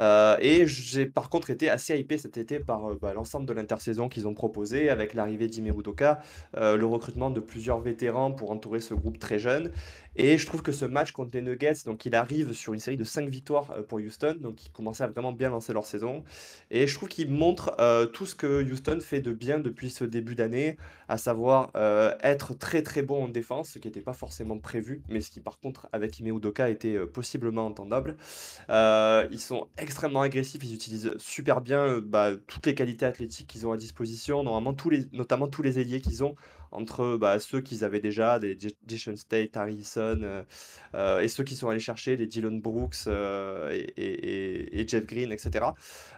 Euh, 0.00 0.36
et 0.40 0.66
j'ai 0.66 1.06
par 1.06 1.28
contre 1.28 1.50
été 1.50 1.68
assez 1.70 1.98
hypé 1.98 2.18
cet 2.18 2.36
été 2.36 2.60
par 2.60 2.94
bah, 2.96 3.14
l'ensemble 3.14 3.46
de 3.46 3.52
l'intersaison 3.52 4.08
qu'ils 4.08 4.28
ont 4.28 4.34
proposé, 4.34 4.90
avec 4.90 5.14
l'arrivée 5.14 5.48
d'Ime 5.48 5.66
Udoka, 5.66 6.20
le 6.54 6.84
recrutement 6.84 7.30
de 7.30 7.37
plusieurs 7.40 7.80
vétérans 7.80 8.32
pour 8.32 8.50
entourer 8.50 8.80
ce 8.80 8.94
groupe 8.94 9.18
très 9.18 9.38
jeune. 9.38 9.72
Et 10.20 10.36
je 10.36 10.46
trouve 10.46 10.62
que 10.62 10.72
ce 10.72 10.84
match 10.84 11.12
contre 11.12 11.30
les 11.34 11.42
Nuggets, 11.42 11.84
donc 11.86 12.04
il 12.04 12.16
arrive 12.16 12.52
sur 12.52 12.74
une 12.74 12.80
série 12.80 12.96
de 12.96 13.04
5 13.04 13.28
victoires 13.28 13.70
euh, 13.70 13.82
pour 13.82 13.98
Houston, 13.98 14.36
donc 14.40 14.66
ils 14.66 14.70
commençaient 14.72 15.04
à 15.04 15.06
vraiment 15.06 15.30
bien 15.30 15.48
lancer 15.48 15.72
leur 15.72 15.86
saison. 15.86 16.24
Et 16.72 16.88
je 16.88 16.94
trouve 16.96 17.08
qu'il 17.08 17.30
montre 17.30 17.76
euh, 17.78 18.04
tout 18.04 18.26
ce 18.26 18.34
que 18.34 18.64
Houston 18.68 18.98
fait 19.00 19.20
de 19.20 19.32
bien 19.32 19.60
depuis 19.60 19.90
ce 19.90 20.02
début 20.02 20.34
d'année, 20.34 20.76
à 21.06 21.18
savoir 21.18 21.70
euh, 21.76 22.16
être 22.20 22.52
très 22.54 22.82
très 22.82 23.02
bon 23.02 23.24
en 23.24 23.28
défense, 23.28 23.70
ce 23.70 23.78
qui 23.78 23.86
n'était 23.86 24.00
pas 24.00 24.12
forcément 24.12 24.58
prévu, 24.58 25.02
mais 25.08 25.20
ce 25.20 25.30
qui 25.30 25.38
par 25.38 25.60
contre 25.60 25.88
avec 25.92 26.18
Ime 26.18 26.36
Udoka 26.36 26.68
était 26.68 26.98
possiblement 27.06 27.66
entendable. 27.66 28.16
ils 28.68 29.40
sont 29.40 29.68
extrêmement 29.78 30.22
agressifs, 30.22 30.64
ils 30.64 30.74
utilisent 30.74 31.12
super 31.18 31.60
bien 31.60 32.00
bah, 32.00 32.32
toutes 32.48 32.66
les 32.66 32.74
qualités 32.74 33.06
athlétiques 33.06 33.46
qu'ils 33.46 33.68
ont 33.68 33.72
à 33.72 33.76
disposition, 33.76 34.42
normalement 34.42 34.74
tous 34.74 34.90
les, 34.90 35.04
notamment 35.12 35.46
tous 35.46 35.62
les 35.62 35.78
ailiers 35.78 36.00
qu'ils 36.00 36.24
ont 36.24 36.34
entre 36.70 37.16
bah, 37.16 37.38
ceux 37.40 37.60
qu'ils 37.60 37.84
avaient 37.84 38.00
déjà, 38.00 38.38
des 38.38 38.56
Jason 38.86 39.16
State, 39.16 39.56
Harrison, 39.56 40.18
euh, 40.22 40.42
euh, 40.94 41.20
et 41.20 41.28
ceux 41.28 41.44
qui 41.44 41.56
sont 41.56 41.68
allés 41.68 41.80
chercher, 41.80 42.16
les 42.16 42.26
Dylan 42.26 42.60
Brooks 42.60 43.06
euh, 43.06 43.70
et, 43.96 44.86
Jeff 44.88 45.06
Green, 45.06 45.32
etc. 45.32 45.66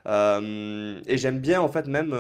et 0.07 1.19
j'aime 1.19 1.41
bien 1.41 1.61
en 1.61 1.69
fait 1.69 1.87
même 1.87 2.15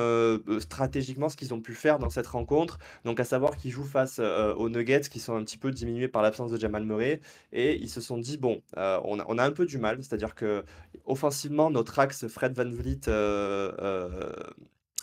stratégiquement 0.58 1.28
ce 1.28 1.36
qu'ils 1.36 1.54
ont 1.54 1.60
pu 1.60 1.74
faire 1.74 1.98
dans 1.98 2.10
cette 2.10 2.26
rencontre, 2.26 2.78
donc 3.04 3.20
à 3.20 3.24
savoir 3.24 3.56
qu'ils 3.56 3.70
jouent 3.70 3.84
face 3.84 4.18
aux 4.18 4.68
Nuggets 4.68 5.08
qui 5.10 5.20
sont 5.20 5.36
un 5.36 5.44
petit 5.44 5.58
peu 5.58 5.70
diminués 5.70 6.08
par 6.08 6.22
l'absence 6.22 6.50
de 6.50 6.58
Jamal 6.58 6.84
Murray, 6.84 7.20
et 7.52 7.76
ils 7.76 7.88
se 7.88 8.00
sont 8.00 8.18
dit 8.18 8.36
bon, 8.36 8.62
on 8.76 9.20
a, 9.20 9.24
on, 9.28 9.38
a, 9.38 9.44
un 9.44 9.52
peu 9.52 9.66
du 9.66 9.78
mal, 9.78 9.98
c'est-à-dire 10.02 10.34
que 10.34 10.64
offensivement 11.04 11.70
notre 11.70 11.98
axe 11.98 12.26
Fred 12.26 12.52
Van 12.54 12.68
Vliet 12.68 13.08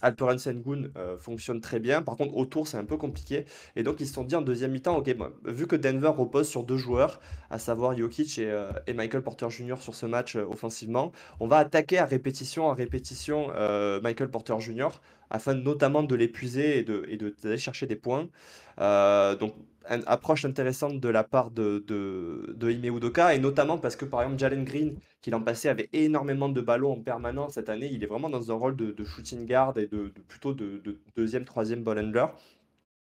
Alperen 0.02 0.38
Sengun 0.38 0.90
euh, 0.98 1.18
fonctionne 1.18 1.62
très 1.62 1.80
bien. 1.80 2.02
Par 2.02 2.16
contre, 2.16 2.36
autour, 2.36 2.68
c'est 2.68 2.78
un 2.78 2.86
peu 2.86 2.98
compliqué. 2.98 3.46
Et 3.76 3.84
donc, 3.84 4.00
ils 4.00 4.08
se 4.08 4.14
sont 4.14 4.24
dit 4.24 4.36
en 4.36 4.42
deuxième 4.42 4.72
mi-temps, 4.72 4.98
ok, 4.98 5.16
vu 5.46 5.68
que 5.68 5.76
Denver 5.76 6.12
repose 6.16 6.48
sur 6.48 6.64
deux 6.64 6.78
joueurs, 6.78 7.20
à 7.50 7.60
savoir 7.60 7.98
Jokic 7.98 8.40
et, 8.40 8.50
euh, 8.50 8.72
Michael 8.94 9.24
Porter 9.24 9.50
Jr. 9.50 9.78
sur 9.80 9.96
ce 9.96 10.06
match 10.06 10.36
euh, 10.36 10.46
offensivement, 10.46 11.12
on 11.40 11.48
va 11.48 11.58
attaquer 11.58 11.98
à 11.98 12.06
répétition, 12.06 12.70
à 12.70 12.74
répétition 12.74 13.48
Michael 14.02 14.30
Porter 14.30 14.60
Jr. 14.60 14.90
afin 15.30 15.54
notamment 15.54 16.04
de 16.04 16.16
l'épuiser 16.16 16.80
et 16.80 16.84
d'aller 16.84 17.18
de, 17.18 17.56
chercher 17.58 17.88
des 17.88 17.96
points. 17.96 18.28
donc, 18.78 19.54
une 19.90 20.04
approche 20.06 20.46
intéressante 20.46 21.00
de 21.00 21.10
la 21.10 21.24
part 21.24 21.52
de, 21.52 21.84
de, 21.88 22.72
Ime 22.72 22.96
Udoka, 22.98 23.34
et 23.34 23.40
notamment 23.40 23.78
parce 23.78 23.96
que 23.96 24.06
par 24.06 24.22
exemple 24.22 24.40
Jalen 24.40 24.64
Green, 24.64 24.96
qui 25.22 25.32
l'an 25.32 25.42
passé 25.42 25.70
avait 25.70 25.90
énormément 25.94 26.50
de 26.50 26.62
ballons 26.62 26.94
en 26.94 27.02
permanence, 27.02 27.54
cette 27.54 27.70
année 27.70 27.90
il 27.92 28.04
est 28.04 28.08
vraiment 28.08 28.30
dans 28.30 28.52
un 28.52 28.56
rôle 28.56 28.76
de, 28.76 29.04
shooting 29.04 29.46
guard 29.48 29.78
et 29.78 29.88
de, 29.88 30.12
plutôt 30.28 30.54
de, 30.54 30.82
deuxième, 31.16 31.46
troisième 31.46 31.84
ball 31.84 32.00
handler. 32.00 32.26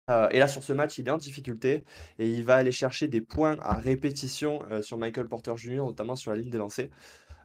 Euh, 0.08 0.28
et 0.30 0.38
là, 0.38 0.46
sur 0.46 0.62
ce 0.62 0.72
match, 0.72 0.98
il 0.98 1.08
est 1.08 1.10
en 1.10 1.18
difficulté 1.18 1.82
et 2.20 2.30
il 2.30 2.44
va 2.44 2.56
aller 2.56 2.70
chercher 2.70 3.08
des 3.08 3.20
points 3.20 3.56
à 3.60 3.74
répétition 3.74 4.62
euh, 4.70 4.80
sur 4.80 4.98
Michael 4.98 5.26
Porter 5.28 5.56
Jr., 5.56 5.78
notamment 5.78 6.14
sur 6.14 6.30
la 6.30 6.36
ligne 6.36 6.50
des 6.50 6.58
lancers. 6.58 6.90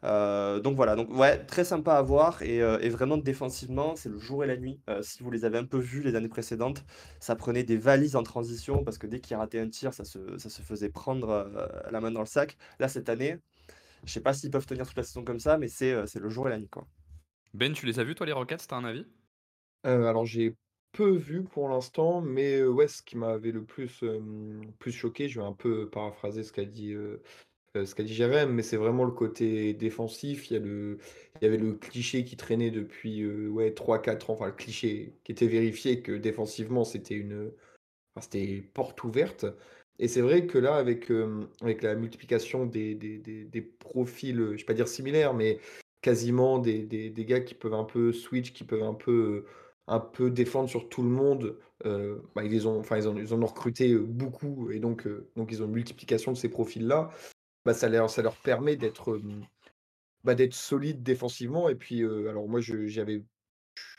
Euh, 0.03 0.59
donc 0.59 0.75
voilà, 0.75 0.95
donc 0.95 1.09
ouais, 1.11 1.45
très 1.45 1.63
sympa 1.63 1.93
à 1.93 2.01
voir 2.01 2.41
et, 2.41 2.61
euh, 2.61 2.77
vraiment 2.89 3.17
défensivement, 3.17 3.95
c'est 3.95 4.09
le 4.09 4.17
jour 4.17 4.43
et 4.43 4.47
la 4.47 4.57
nuit. 4.57 4.79
Euh, 4.89 5.01
si 5.03 5.21
vous 5.21 5.29
les 5.29 5.45
avez 5.45 5.59
un 5.59 5.65
peu 5.65 5.77
vus 5.77 6.01
les 6.01 6.15
années 6.15 6.27
précédentes, 6.27 6.83
ça 7.19 7.35
prenait 7.35 7.63
des 7.63 7.77
valises 7.77 8.15
en 8.15 8.23
transition 8.23 8.83
parce 8.83 8.97
que 8.97 9.05
dès 9.05 9.19
qu'il 9.19 9.37
ratait 9.37 9.59
un 9.59 9.69
tir, 9.69 9.93
ça 9.93 10.03
se, 10.03 10.37
ça 10.37 10.49
se 10.49 10.61
faisait 10.61 10.89
prendre 10.89 11.49
la 11.89 12.01
main 12.01 12.11
dans 12.11 12.21
le 12.21 12.25
sac. 12.25 12.57
Là, 12.79 12.87
cette 12.87 13.09
année, 13.09 13.37
je 14.05 14.11
sais 14.11 14.21
pas 14.21 14.33
s'ils 14.33 14.49
peuvent 14.49 14.65
tenir 14.65 14.87
toute 14.87 14.97
la 14.97 15.03
saison 15.03 15.23
comme 15.23 15.39
ça, 15.39 15.57
mais 15.57 15.67
c'est 15.67 15.93
le 16.15 16.29
jour 16.29 16.47
et 16.47 16.51
la 16.51 16.57
nuit 16.57 16.69
quoi. 16.69 16.87
Ben, 17.53 17.73
tu 17.73 17.85
les 17.85 17.99
as 17.99 18.03
vus 18.03 18.15
toi 18.15 18.25
les 18.25 18.31
Rockets, 18.31 18.65
t'as 18.67 18.77
un 18.77 18.85
avis? 18.85 19.05
Alors 19.83 20.25
j'ai 20.25 20.55
peu 20.93 21.11
vu 21.11 21.43
pour 21.43 21.69
l'instant, 21.69 22.21
mais 22.21 22.63
ouais, 22.63 22.87
ce 22.87 23.01
qui 23.01 23.17
m'avait 23.17 23.51
le 23.51 23.63
plus, 23.63 24.03
plus 24.79 24.91
choqué, 24.91 25.29
je 25.29 25.39
vais 25.39 25.45
un 25.45 25.53
peu 25.53 25.89
paraphraser 25.89 26.43
ce 26.43 26.51
qu'a 26.51 26.65
dit, 26.65 26.95
euh, 27.77 27.85
ce 27.85 27.95
qu'a 27.95 28.03
dit 28.03 28.13
Jérém, 28.13 28.51
mais 28.51 28.63
c'est 28.63 28.77
vraiment 28.77 29.05
le 29.05 29.11
côté 29.11 29.73
défensif. 29.73 30.49
Il 30.49 30.53
y 30.53 30.57
a 30.57 30.59
le 30.59 30.97
il 31.41 31.45
y 31.45 31.47
avait 31.47 31.57
le 31.57 31.73
cliché 31.73 32.25
qui 32.25 32.35
traînait 32.37 32.71
depuis, 32.71 33.21
euh, 33.21 33.47
ouais 33.49 33.71
3-4 33.71 34.29
ans, 34.29 34.33
enfin 34.33 34.47
le 34.47 34.51
cliché 34.53 35.15
qui 35.23 35.31
était 35.31 35.47
vérifié 35.47 36.01
que 36.01 36.11
défensivement 36.11 36.83
c'était 36.83 37.15
une 37.15 37.51
c'était 38.21 38.61
porte 38.73 39.03
ouverte 39.03 39.45
Et 39.99 40.07
c'est 40.07 40.21
vrai 40.21 40.47
que 40.47 40.57
là, 40.59 40.75
avec, 40.75 41.11
avec 41.61 41.81
la 41.83 41.95
multiplication 41.95 42.65
des 42.65 42.95
des 42.95 43.19
des 43.19 43.45
des 43.45 43.61
profils, 43.61 44.35
je 44.37 44.57
vais 44.57 44.65
pas 44.65 44.73
dire 44.73 44.87
similaires, 44.87 45.33
mais 45.33 45.59
quasiment 46.01 46.59
des 46.59 46.83
des 46.85 47.25
gars 47.25 47.41
qui 47.41 47.55
peuvent 47.55 47.73
un 47.73 47.83
peu 47.85 48.13
switch, 48.13 48.53
qui 48.53 48.63
peuvent 48.65 48.83
un 48.83 48.93
peu, 48.93 49.45
un 49.87 49.99
peu 49.99 50.29
défendre 50.31 50.69
sur 50.69 50.89
tout 50.89 51.03
le 51.03 51.09
monde, 51.09 51.57
bah, 51.83 52.43
ils 52.43 52.67
ont 52.67 52.83
ils 52.83 53.07
en 53.07 53.17
ils 53.17 53.33
en 53.33 53.41
ont 53.41 53.45
recruté, 53.47 53.95
beaucoup 53.95 54.71
et 54.71 54.79
donc 54.79 55.07
donc 55.35 55.51
ils 55.51 55.61
ont 55.63 55.65
une 55.67 55.73
multiplication 55.73 56.31
de 56.31 56.37
ces 56.37 56.49
profils-là. 56.49 57.11
Bah, 57.65 57.73
ça 57.75 57.89
leur 57.89 58.09
ça 58.09 58.23
leur 58.23 58.37
permet 58.37 58.75
d'être, 58.75 59.21
bah, 60.23 60.35
d'être 60.35 60.53
solide 60.55 61.03
défensivement 61.03 61.69
et 61.69 61.75
puis, 61.75 62.03
alors 62.03 62.47
moi 62.49 62.61
je 62.61 62.87
j'avais 62.87 63.23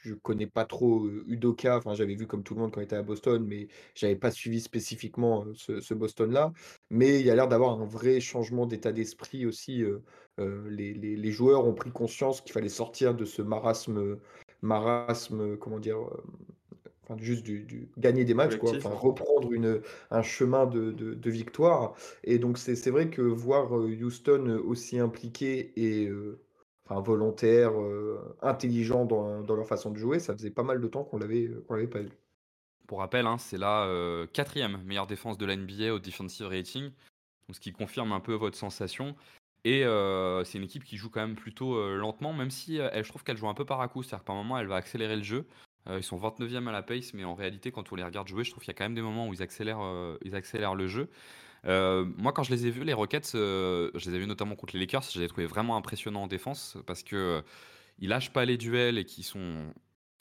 je 0.03 0.15
connais 0.15 0.47
pas 0.49 0.65
trop, 0.67 1.09
Udoka, 1.29 1.79
enfin 1.79 1.95
j'avais 1.95 2.15
vu 2.17 2.27
comme 2.27 2.43
tout 2.45 2.55
le 2.55 2.61
monde 2.61 2.73
quand 2.73 2.81
il 2.81 2.85
était 2.85 2.97
à 2.97 3.03
Boston, 3.05 3.45
mais 3.47 3.69
j'avais 3.95 4.17
pas 4.17 4.31
suivi 4.33 4.61
spécifiquement, 4.61 5.47
ce 5.55 5.95
Boston-là. 5.95 6.53
Mais 6.91 7.21
il 7.21 7.27
y 7.27 7.31
a 7.31 7.37
l'air 7.37 7.49
d'avoir 7.49 7.81
un 7.81 7.87
vrai 7.87 8.21
changement 8.21 8.67
d'état 8.67 8.93
d'esprit 8.93 9.47
aussi, 9.47 9.85
les 10.39 10.95
les 10.95 11.17
les 11.17 11.33
joueurs 11.33 11.67
ont 11.67 11.75
pris 11.75 11.93
conscience 11.93 12.41
qu'il 12.43 12.53
fallait 12.53 12.69
sortir 12.71 13.15
de 13.15 13.25
ce 13.25 13.43
marasme, 13.43 14.19
marasme, 14.63 15.57
comment 15.59 15.81
dire? 15.81 15.99
Enfin, 17.05 17.17
juste 17.21 17.43
du 17.45 17.65
du 17.65 17.89
gagner 17.99 18.25
des 18.25 18.35
matchs 18.35 18.57
quoi, 18.57 18.71
Collectif, 18.71 18.79
enfin 18.85 18.91
ouais. 18.91 18.97
reprendre 18.97 19.53
une, 19.53 19.83
un 20.11 20.23
chemin 20.23 20.67
de 20.67 20.93
de 20.93 21.15
de 21.15 21.31
victoire 21.31 21.95
et 22.23 22.39
donc 22.39 22.59
c'est 22.59 22.77
c'est 22.77 22.91
vrai 22.91 23.11
que 23.11 23.23
voir, 23.23 23.77
heu, 23.77 23.89
Houston, 24.05 24.61
aussi 24.65 24.99
impliqué 25.01 25.73
et 25.77 26.09
enfin 26.87 27.01
volontaire, 27.01 27.73
intelligent 28.41 29.05
dans 29.05 29.41
dans 29.43 29.57
leur 29.57 29.67
façon 29.67 29.91
de 29.91 29.97
jouer, 29.99 30.21
ça 30.21 30.33
faisait 30.35 30.51
pas 30.51 30.63
mal 30.63 30.81
de 30.81 30.87
temps 30.89 31.03
qu'on 31.05 31.19
l'avait, 31.19 31.51
qu'on 31.67 31.75
l'avait 31.75 31.89
pas 31.89 32.01
vu. 32.01 32.11
Pour 32.87 32.99
rappel, 32.99 33.27
hein, 33.27 33.39
c'est 33.39 33.59
la, 33.59 34.27
4 34.33 34.57
meilleure 34.85 35.07
défense 35.07 35.39
de 35.39 35.47
la 35.47 35.55
NBA 35.55 35.95
au 35.95 35.99
defensive 35.99 36.47
rating, 36.47 36.85
donc 37.49 37.57
ce 37.57 37.61
qui 37.61 37.73
confirme 37.73 38.13
un 38.13 38.21
peu 38.21 38.35
votre 38.35 38.57
sensation 38.57 39.17
et 39.65 39.85
c'est 40.45 40.59
une 40.59 40.65
équipe 40.65 40.85
qui 40.85 40.97
joue 40.97 41.11
quand 41.11 41.21
même 41.21 41.37
plutôt, 41.37 41.97
lentement, 41.97 42.33
même 42.33 42.51
si, 42.51 42.77
elle 42.77 43.05
je 43.05 43.09
trouve 43.09 43.25
qu'elle 43.25 43.37
joue 43.37 43.49
un 43.49 43.55
peu 43.55 43.65
par 43.65 43.81
à 43.81 43.89
coup. 43.89 44.03
C'est-à-dire 44.03 44.23
que 44.23 44.27
par 44.27 44.37
moment, 44.37 44.59
elle 44.59 44.67
va 44.67 44.77
accélérer 44.77 45.17
le 45.17 45.23
jeu. 45.23 45.47
Heu, 45.89 45.99
ils 45.99 46.03
sont 46.03 46.17
29e 46.17 46.69
à 46.69 46.73
la 46.73 46.83
pace, 46.83 47.15
mais 47.15 47.25
en 47.25 47.35
réalité, 47.35 47.73
quand 47.73 47.93
on 47.93 47.97
les 47.97 48.05
regarde 48.05 48.29
jouer, 48.29 48.45
je 48.45 48.51
trouve 48.51 48.63
qu'il 48.63 48.71
y 48.73 48.77
a 48.77 48.79
quand 48.79 48.85
même 48.85 48.95
des 48.95 49.03
moments 49.03 49.29
où 49.29 49.35
ils 49.35 49.43
accélèrent, 49.43 49.81
heu, 49.83 50.19
ils 50.25 50.35
accélèrent 50.35 50.75
le 50.75 50.87
jeu. 50.89 51.11
Heu, 51.67 52.05
moi, 52.19 52.33
quand 52.33 52.45
je 52.45 52.53
les 52.55 52.67
ai 52.67 52.71
vus, 52.71 52.85
les 52.85 52.93
Rockets, 52.95 53.33
je 53.35 54.11
les 54.11 54.17
ai 54.17 54.19
vus 54.21 54.27
notamment 54.29 54.57
contre 54.57 54.75
les 54.75 54.81
Lakers, 54.81 55.03
je 55.13 55.19
les 55.21 55.27
ai 55.27 55.29
trouvés 55.29 55.47
vraiment 55.47 55.77
impressionnants 55.77 56.25
en 56.25 56.27
défense 56.29 56.79
parce 56.87 57.03
que, 57.05 57.43
ils 58.01 58.09
lâchent 58.11 58.33
pas 58.33 58.45
les 58.45 58.57
duels 58.59 58.99
et 58.99 59.05
qui 59.07 59.23
sont 59.23 59.73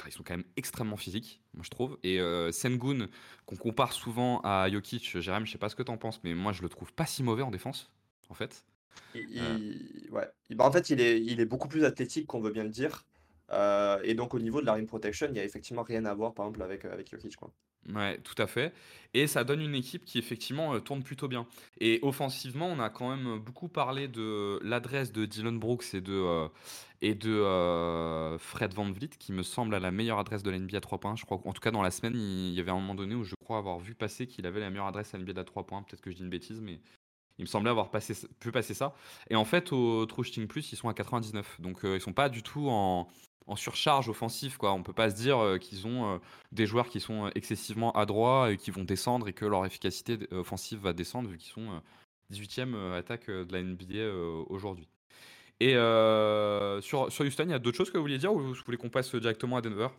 ils 0.08 0.12
sont 0.13 0.24
quand 0.24 0.36
même 0.38 0.46
extrêmement 0.58 0.98
physiques, 0.98 1.41
moi 1.56 1.63
je 1.65 1.70
trouve 1.72 1.98
et 2.03 2.20
heu, 2.20 2.51
Sengun, 2.51 3.08
qu'on 3.46 3.56
compare 3.58 3.94
souvent 3.94 4.41
à 4.44 4.70
Jokic, 4.70 5.20
Jérém, 5.22 5.46
je 5.46 5.51
sais 5.53 5.58
pas 5.60 5.70
ce 5.70 5.75
que 5.77 5.84
tu 5.84 5.91
en 5.91 5.98
penses, 5.98 6.24
mais 6.24 6.34
moi 6.36 6.53
je 6.53 6.62
le 6.63 6.70
trouve 6.70 6.94
pas 6.94 7.06
si 7.08 7.24
mauvais 7.24 7.44
en 7.44 7.51
défense, 7.51 7.91
en 8.30 8.34
fait. 8.36 8.65
Il 9.13 9.22
Heu, 9.39 9.60
il 10.06 10.10
ouais, 10.12 10.27
bah, 10.51 10.65
en 10.65 10.72
fait, 10.72 10.89
il 10.89 11.01
est 11.01 11.22
il 11.22 11.39
est 11.41 11.46
beaucoup 11.46 11.68
plus 11.68 11.84
athlétique 11.86 12.27
qu'on 12.27 12.39
veut 12.41 12.51
bien 12.51 12.63
le 12.63 12.70
dire, 12.70 13.06
heu 13.51 14.00
et 14.03 14.13
donc 14.15 14.34
au 14.34 14.39
niveau 14.39 14.62
de 14.62 14.65
la 14.65 14.74
rim 14.74 14.86
protection, 14.86 15.27
il 15.29 15.36
y 15.38 15.39
a 15.39 15.43
effectivement 15.46 15.84
rien 15.84 16.05
à 16.05 16.13
voir, 16.13 16.34
par 16.34 16.46
exemple, 16.48 16.63
avec, 16.63 16.86
heu, 16.86 16.91
avec 16.91 17.10
Jokic, 17.10 17.36
quoi. 17.36 17.53
ouais, 17.96 18.20
tout 18.20 18.39
à 18.41 18.48
fait 18.48 18.74
et 19.13 19.27
ça 19.27 19.43
donne 19.43 19.62
une 19.62 19.75
équipe 19.75 20.05
qui 20.05 20.20
effectivement, 20.20 20.74
heu, 20.75 20.81
tourne 20.81 21.03
plutôt 21.03 21.27
bien 21.27 21.48
et 21.79 22.00
offensivement, 22.01 22.67
on 22.67 22.79
a 22.79 22.89
quand 22.89 23.10
même, 23.15 23.39
beaucoup 23.39 23.67
parlé 23.70 24.08
de 24.08 24.60
l'adresse 24.63 25.12
de 25.12 25.25
Dillon 25.25 25.53
Brooks 25.53 25.93
et 25.93 26.01
de, 26.01 26.48
et 27.01 27.15
de, 27.15 28.38
Fred 28.39 28.74
VanVleet 28.74 29.10
qui 29.20 29.34
me 29.34 29.43
semble 29.43 29.75
à 29.75 29.79
la 29.79 29.91
meilleure 29.91 30.20
adresse 30.20 30.43
de 30.43 30.51
la 30.51 30.58
NBA 30.60 30.77
à 30.77 30.81
3 30.81 31.00
points. 31.00 31.15
Je 31.15 31.25
crois 31.25 31.39
qu'en 31.39 31.53
tout 31.53 31.62
cas 31.62 31.72
dans 31.72 31.81
la 31.81 31.91
semaine, 31.91 32.13
il 32.15 32.53
y 32.53 32.60
avait 32.60 32.72
un 32.72 32.75
moment 32.75 32.96
donné 32.96 33.15
où 33.15 33.24
je 33.24 33.36
crois 33.43 33.58
avoir 33.58 33.79
vu 33.79 33.96
passer 33.96 34.27
qu'il 34.27 34.46
avait 34.48 34.60
la 34.60 34.70
meilleure 34.70 34.88
adresse 34.88 35.13
à 35.13 35.17
NBA 35.20 35.41
à 35.41 35.43
3 35.43 35.65
points. 35.65 35.84
Peut-être 35.84 36.01
que 36.01 36.12
je 36.12 36.15
dis 36.17 36.24
une 36.24 36.29
bêtise, 36.29 36.62
mais 36.62 36.79
Il 37.39 37.43
me 37.43 37.48
semblait 37.48 37.72
avoir 37.72 37.91
passé, 37.91 38.15
pu 38.39 38.51
passer 38.51 38.74
ça. 38.75 38.96
Et 39.29 39.36
en 39.36 39.46
fait, 39.46 39.74
au 39.74 40.05
True 40.05 40.24
Plus, 40.48 40.72
ils 40.74 40.77
sont 40.77 40.89
à 40.89 40.93
99. 40.93 41.62
Donc, 41.62 41.86
euh, 41.86 41.98
ils 41.98 42.01
sont 42.01 42.13
pas 42.13 42.29
du 42.29 42.43
tout 42.43 42.70
en, 42.70 43.10
en 43.48 43.55
surcharge 43.55 44.10
offensive. 44.10 44.57
Quoi. 44.57 44.74
On 44.74 44.83
peut 44.83 44.93
pas 44.93 45.10
se 45.10 45.15
dire 45.15 45.39
euh, 45.39 45.57
qu'ils 45.57 45.88
ont 45.88 46.15
euh, 46.15 46.17
des 46.51 46.65
joueurs 46.65 46.88
qui 46.89 47.00
sont 47.00 47.25
euh, 47.27 47.29
excessivement 47.36 47.91
adroits 47.93 48.51
et 48.51 48.57
qui 48.57 48.71
vont 48.71 48.83
descendre 48.83 49.27
et 49.27 49.33
que 49.33 49.45
leur 49.45 49.65
efficacité 49.65 50.17
offensive 50.31 50.79
va 50.79 50.93
descendre 50.93 51.29
vu 51.29 51.38
qu'ils 51.38 51.51
sont 51.51 51.71
euh, 51.71 51.79
18e 52.29 52.74
euh, 52.75 52.98
attaque 52.98 53.29
euh, 53.29 53.45
de 53.45 53.53
la 53.53 53.60
NBA 53.62 53.95
euh, 53.95 54.43
aujourd'hui. 54.50 54.88
Et 55.60 55.75
euh, 55.75 56.81
sur, 56.81 57.12
sur 57.12 57.25
Houston, 57.25 57.45
il 57.45 57.51
y 57.51 57.53
a 57.53 57.60
d'autres 57.60 57.77
choses 57.77 57.91
que 57.91 57.98
vous 57.98 58.03
vouliez 58.03 58.17
dire 58.17 58.33
ou 58.33 58.39
vous 58.39 58.55
voulez 58.65 58.77
qu'on 58.77 58.89
passe 58.89 59.13
directement 59.15 59.57
à 59.57 59.62
Denver? 59.62 59.89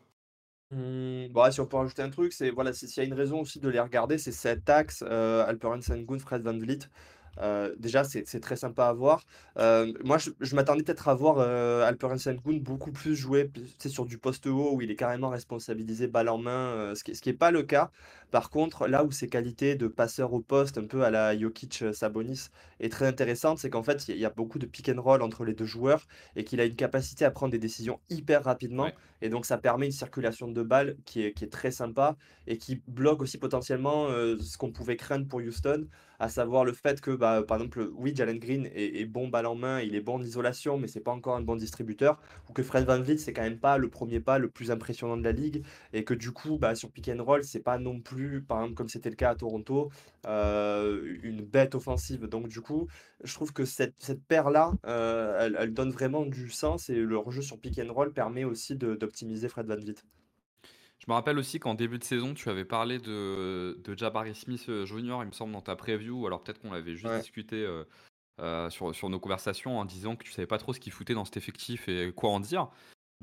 Mmh, 0.71 1.29
bah, 1.33 1.51
si 1.53 1.61
on 1.61 1.67
peut 1.67 1.77
rajouter 1.77 2.03
un 2.03 2.09
truc, 2.11 2.33
c'est 2.33 2.51
voilà, 2.51 2.73
s'il 2.73 2.89
y 2.97 3.01
a 3.01 3.05
une 3.05 3.13
raison 3.13 3.41
aussi 3.41 3.61
de 3.61 3.69
les 3.69 3.79
regarder, 3.81 4.17
c'est 4.17 4.33
cet 4.33 4.71
axe, 4.71 5.03
heu, 5.03 5.41
Alperen 5.43 5.83
Sengun, 5.83 6.19
Fred 6.19 6.43
VanVleet. 6.43 6.79
Heu, 7.41 7.75
déjà, 7.79 8.05
c'est 8.05 8.41
très 8.41 8.57
sympa 8.57 8.87
à 8.87 8.93
voir. 8.93 9.23
Heu, 9.59 9.95
moi, 10.05 10.19
je 10.19 10.55
m'attendais 10.57 10.83
peut-être 10.83 11.09
à 11.09 11.15
voir, 11.15 11.39
heu, 11.41 11.83
Alperen 11.83 12.19
Sengun 12.19 12.59
beaucoup 12.61 12.93
plus 12.93 13.15
jouer, 13.17 13.51
sur 13.87 14.07
du 14.07 14.19
poste 14.19 14.47
haut 14.47 14.75
où 14.75 14.83
il 14.83 14.91
est 14.91 14.97
carrément 14.97 15.29
responsabilisé 15.31 16.07
balle 16.09 16.29
en 16.29 16.39
main, 16.39 16.75
heu, 16.93 16.95
ce 16.95 17.05
qui 17.05 17.13
est 17.13 17.15
ce 17.15 17.23
qui 17.23 17.31
est 17.31 17.33
pas 17.33 17.51
le 17.51 17.63
cas. 17.63 17.91
Par 18.33 18.51
contre, 18.51 18.89
là 18.89 19.05
où 19.05 19.13
ses 19.13 19.29
qualités 19.29 19.77
de 19.77 19.87
passeur 19.87 20.33
au 20.33 20.41
poste, 20.41 20.77
un 20.79 20.87
peu 20.89 21.05
à 21.05 21.11
la 21.11 21.39
Jokic, 21.39 21.83
heu, 21.83 21.93
Sabonis, 21.93 22.49
est 22.81 22.91
très 22.91 23.07
intéressante, 23.07 23.59
c'est 23.59 23.71
qu'en 23.71 23.85
fait, 23.85 24.09
il 24.09 24.17
y 24.19 24.25
a 24.25 24.31
beaucoup 24.31 24.59
de 24.59 24.67
pick 24.67 24.89
and 24.89 25.01
roll 25.01 25.23
entre 25.23 25.45
les 25.45 25.55
2 25.55 25.67
joueurs 25.67 26.07
et 26.35 26.43
qu'il 26.45 26.61
a 26.61 26.65
une 26.65 26.75
capacité 26.75 27.25
à 27.25 27.31
prendre 27.31 27.53
des 27.53 27.61
décisions 27.61 28.01
hyper 28.11 28.43
rapidement 28.43 28.91
Ouais. 28.91 28.99
et 29.21 29.29
donc 29.29 29.47
ça 29.47 29.57
permet 29.59 29.87
une 29.87 29.93
circulation 29.93 30.49
de 30.51 30.63
balles 30.65 30.97
qui 31.05 31.23
est 31.23 31.33
qui 31.33 31.45
est 31.45 31.49
très 31.53 31.71
sympa 31.71 32.17
et 32.49 32.59
qui 32.59 32.83
bloque 32.89 33.23
aussi 33.23 33.39
potentiellement, 33.39 34.09
heu, 34.11 34.39
ce 34.41 34.59
qu'on 34.59 34.73
pouvait 34.73 34.97
craindre 34.97 35.29
pour 35.29 35.41
Houston, 35.41 35.87
à 36.19 36.29
savoir 36.29 36.65
le 36.65 36.73
fait 36.73 37.01
que, 37.01 37.11
bah, 37.13 37.43
par 37.47 37.59
exemple, 37.59 37.89
oui, 37.95 38.13
Jalen 38.15 38.39
Green 38.39 38.67
est 38.67 39.01
est 39.01 39.07
bon 39.07 39.29
balle 39.29 39.47
en 39.47 39.55
main, 39.55 39.81
il 39.81 39.95
est 39.95 40.01
bon 40.01 40.17
en 40.17 40.23
isolation, 40.23 40.79
mais 40.79 40.89
c'est 40.89 41.01
pas 41.01 41.13
encore 41.13 41.37
un 41.37 41.43
bon 41.43 41.57
distributeur, 41.57 42.21
ou 42.49 42.53
que 42.53 42.63
Fred 42.63 42.85
VanVleet, 42.87 43.19
c'est 43.19 43.33
quand 43.33 43.43
même 43.43 43.61
pas 43.61 43.79
le 43.79 43.89
premier 43.91 44.21
pas 44.21 44.39
le 44.39 44.51
plus 44.51 44.71
impressionnant 44.71 45.17
de 45.17 45.25
la 45.25 45.33
ligue 45.33 45.65
et 45.93 46.05
que 46.05 46.15
du 46.15 46.33
coup, 46.33 46.59
bah, 46.59 46.75
sur 46.75 46.91
pick 46.93 47.09
and 47.09 47.23
roll, 47.23 47.45
c'est 47.45 47.61
pas 47.63 47.79
non 47.79 48.01
plus, 48.01 48.22
par 48.47 48.59
exemple, 48.61 48.75
comme 48.75 48.89
c'était 48.89 49.11
le 49.11 49.17
cas 49.17 49.31
à 49.31 49.35
Toronto, 49.37 49.91
heu, 50.27 51.19
une 51.23 51.43
bête 51.43 51.75
offensive. 51.75 52.27
Donc 52.27 52.49
du 52.49 52.61
coup, 52.61 52.89
je 53.25 53.35
trouve 53.35 53.53
que 53.53 53.65
cette 53.65 53.95
cette 53.99 54.25
paire-là, 54.27 54.73
heu, 54.87 55.35
elle 55.39 55.57
elle 55.59 55.75
donne 55.75 55.91
vraiment 55.91 56.25
du 56.27 56.51
sens 56.51 56.89
et 56.91 56.97
leur 56.97 57.31
jeu 57.31 57.43
sur 57.43 57.59
pick 57.61 57.79
and 57.79 57.93
roll 57.93 58.13
permet 58.13 58.45
aussi 58.45 58.77
d'optimiser 58.77 59.49
Fred 59.49 59.67
VanVleet. 59.67 59.97
Je 60.99 61.07
me 61.09 61.15
rappelle 61.15 61.39
aussi 61.39 61.59
qu'en 61.59 61.75
début 61.75 61.99
de 61.99 62.05
saison, 62.05 62.33
tu 62.35 62.49
avais 62.49 62.65
parlé 62.65 62.99
de, 62.99 63.81
de 63.83 63.99
Jabari 63.99 64.35
Smith 64.35 64.67
euh, 64.69 64.87
Jr., 64.87 65.19
il 65.23 65.27
me 65.27 65.33
semble, 65.33 65.53
dans 65.53 65.61
ta 65.61 65.75
preview, 65.77 66.27
alors 66.27 66.43
peut-être 66.43 66.61
qu'on 66.61 66.73
l'avait 66.73 66.95
juste 66.95 67.13
Ouais. 67.13 67.17
discuté 67.17 67.57
euh, 67.65 67.85
euh, 68.41 68.71
sur, 68.71 68.95
sur 68.95 69.11
nos 69.11 69.21
conversations 69.21 69.79
en 69.79 69.85
disant 69.87 70.17
que 70.17 70.25
tu 70.25 70.33
savais 70.33 70.47
pas 70.47 70.59
trop 70.59 70.75
ce 70.75 70.81
qu'il 70.81 70.93
foutait 70.93 71.15
dans 71.15 71.25
cet 71.25 71.39
effectif 71.39 71.89
et 71.89 72.13
quoi 72.15 72.31
en 72.31 72.41
dire. 72.41 72.71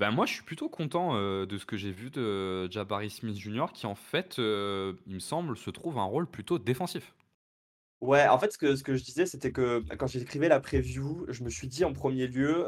Ben 0.00 0.12
moi, 0.12 0.24
je 0.24 0.32
suis 0.32 0.42
plutôt 0.42 0.70
content 0.70 1.10
euh, 1.12 1.44
de 1.44 1.58
ce 1.58 1.66
que 1.66 1.76
j'ai 1.76 1.90
vu 1.92 2.08
de 2.08 2.70
Jabari 2.70 3.10
Smith 3.10 3.36
Jr., 3.36 3.66
qui 3.74 3.84
en 3.84 3.94
fait, 3.94 4.38
euh, 4.38 4.94
il 5.06 5.16
me 5.16 5.20
semble, 5.20 5.58
se 5.58 5.68
trouve 5.68 5.98
un 5.98 6.04
rôle 6.04 6.26
plutôt 6.26 6.58
défensif. 6.58 7.12
Ouais, 8.00 8.26
en 8.26 8.38
fait, 8.38 8.50
ce 8.50 8.56
que 8.56 8.76
ce 8.76 8.82
que 8.82 8.96
je 8.96 9.04
disais, 9.04 9.26
c'était 9.26 9.52
que 9.52 9.80
bah, 9.80 9.94
quand 9.96 10.06
j'écrivais 10.06 10.48
la 10.48 10.58
preview, 10.58 11.26
je 11.28 11.44
me 11.44 11.50
suis 11.50 11.68
dit 11.68 11.84
en 11.84 11.92
premier 11.92 12.26
lieu, 12.26 12.66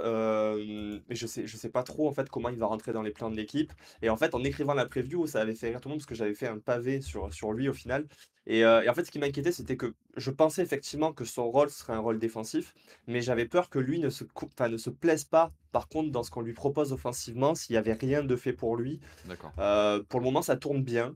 mais 1.08 1.14
je 1.14 1.26
sais 1.26 1.46
je 1.46 1.56
sais 1.56 1.70
pas 1.70 1.82
trop 1.82 2.06
en 2.08 2.12
fait 2.12 2.28
comment 2.28 2.50
il 2.50 2.58
va 2.58 2.66
rentrer 2.66 2.92
dans 2.92 3.02
les 3.02 3.12
plans 3.12 3.30
de 3.30 3.36
l'équipe 3.36 3.72
et 4.02 4.10
en 4.10 4.16
fait, 4.16 4.34
en 4.34 4.44
écrivant 4.44 4.74
la 4.74 4.84
preview, 4.86 5.26
ça 5.26 5.40
avait 5.40 5.54
fait 5.54 5.70
rire 5.70 5.80
tout 5.80 5.88
le 5.88 5.92
monde 5.92 6.00
parce 6.00 6.06
que 6.06 6.14
j'avais 6.14 6.34
fait 6.34 6.48
un 6.48 6.58
pavé 6.58 7.00
sur 7.00 7.32
sur 7.32 7.52
lui 7.52 7.68
au 7.68 7.72
final 7.72 8.06
et 8.46 8.58
et 8.60 8.88
en 8.88 8.94
fait, 8.94 9.04
ce 9.04 9.10
qui 9.10 9.18
m'inquiétait, 9.18 9.52
c'était 9.52 9.76
que 9.76 9.94
je 10.16 10.30
pensais 10.30 10.62
effectivement 10.62 11.12
que 11.12 11.24
son 11.24 11.50
rôle 11.50 11.70
serait 11.70 11.94
un 11.94 12.00
rôle 12.00 12.18
défensif, 12.18 12.74
mais 13.06 13.22
j'avais 13.22 13.46
peur 13.46 13.70
que 13.70 13.78
lui 13.78 14.00
ne 14.00 14.10
se 14.10 14.24
enfin, 14.34 14.68
ne 14.68 14.76
se 14.76 14.90
plaise 14.90 15.24
pas, 15.24 15.52
par 15.70 15.88
contre, 15.88 16.10
dans 16.10 16.22
ce 16.22 16.30
qu'on 16.30 16.42
lui 16.42 16.52
propose 16.52 16.92
offensivement, 16.92 17.54
s'il 17.54 17.74
y 17.74 17.76
avait 17.78 17.94
rien 17.94 18.22
de 18.22 18.36
fait 18.36 18.52
pour 18.52 18.76
lui. 18.76 19.00
D'accord. 19.24 19.52
Pour 20.08 20.20
le 20.20 20.24
moment, 20.24 20.42
ça 20.42 20.56
tourne 20.56 20.82
bien. 20.82 21.14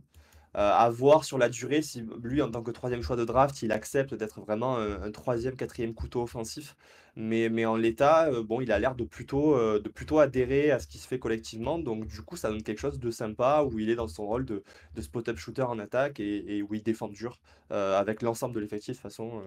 Heu, 0.57 0.61
à 0.61 0.89
voir 0.91 1.25
sur 1.25 1.39
la 1.39 1.49
durée 1.49 1.83
si 1.83 2.03
lui, 2.23 2.41
en 2.43 2.51
tant 2.51 2.63
que 2.63 2.71
troisième 2.71 3.03
choix 3.03 3.17
de 3.17 3.25
draft, 3.25 3.63
il 3.63 3.73
accepte 3.73 4.15
d'être 4.15 4.41
vraiment 4.41 4.77
un 4.79 5.03
un 5.03 5.11
3e, 5.11 5.55
couteau 5.95 6.23
offensif. 6.23 6.77
Mais 7.17 7.49
mais 7.49 7.65
en 7.67 7.77
l'état, 7.77 8.31
heu, 8.31 8.43
bon, 8.43 8.61
il 8.61 8.73
a 8.73 8.79
l'air 8.79 8.95
de 8.95 9.05
plutôt, 9.05 9.57
de 9.81 9.89
plutôt 9.89 10.19
adhérer 10.19 10.71
à 10.71 10.79
ce 10.79 10.87
qui 10.87 10.99
se 10.99 11.07
fait 11.09 11.19
collectivement. 11.19 11.79
Donc 11.79 12.07
du 12.07 12.23
coup, 12.23 12.37
ça 12.37 12.51
donne 12.51 12.63
quelque 12.63 12.79
chose 12.81 12.99
de 12.99 13.11
sympa 13.11 13.65
où 13.71 13.79
il 13.79 13.91
est 13.91 13.95
dans 13.97 14.09
son 14.09 14.27
rôle 14.27 14.45
de 14.47 14.63
de 14.95 15.01
spot-up 15.03 15.37
shooter 15.39 15.63
en 15.63 15.79
attaque 15.79 16.21
et 16.21 16.57
et 16.59 16.63
où 16.63 16.75
il 16.75 16.83
défend 16.83 17.09
dur, 17.09 17.39
avec 17.71 18.23
l'ensemble 18.23 18.55
de 18.55 18.61
l'effectif 18.61 18.97
de 18.97 18.99
toute 18.99 19.03
façon, 19.03 19.43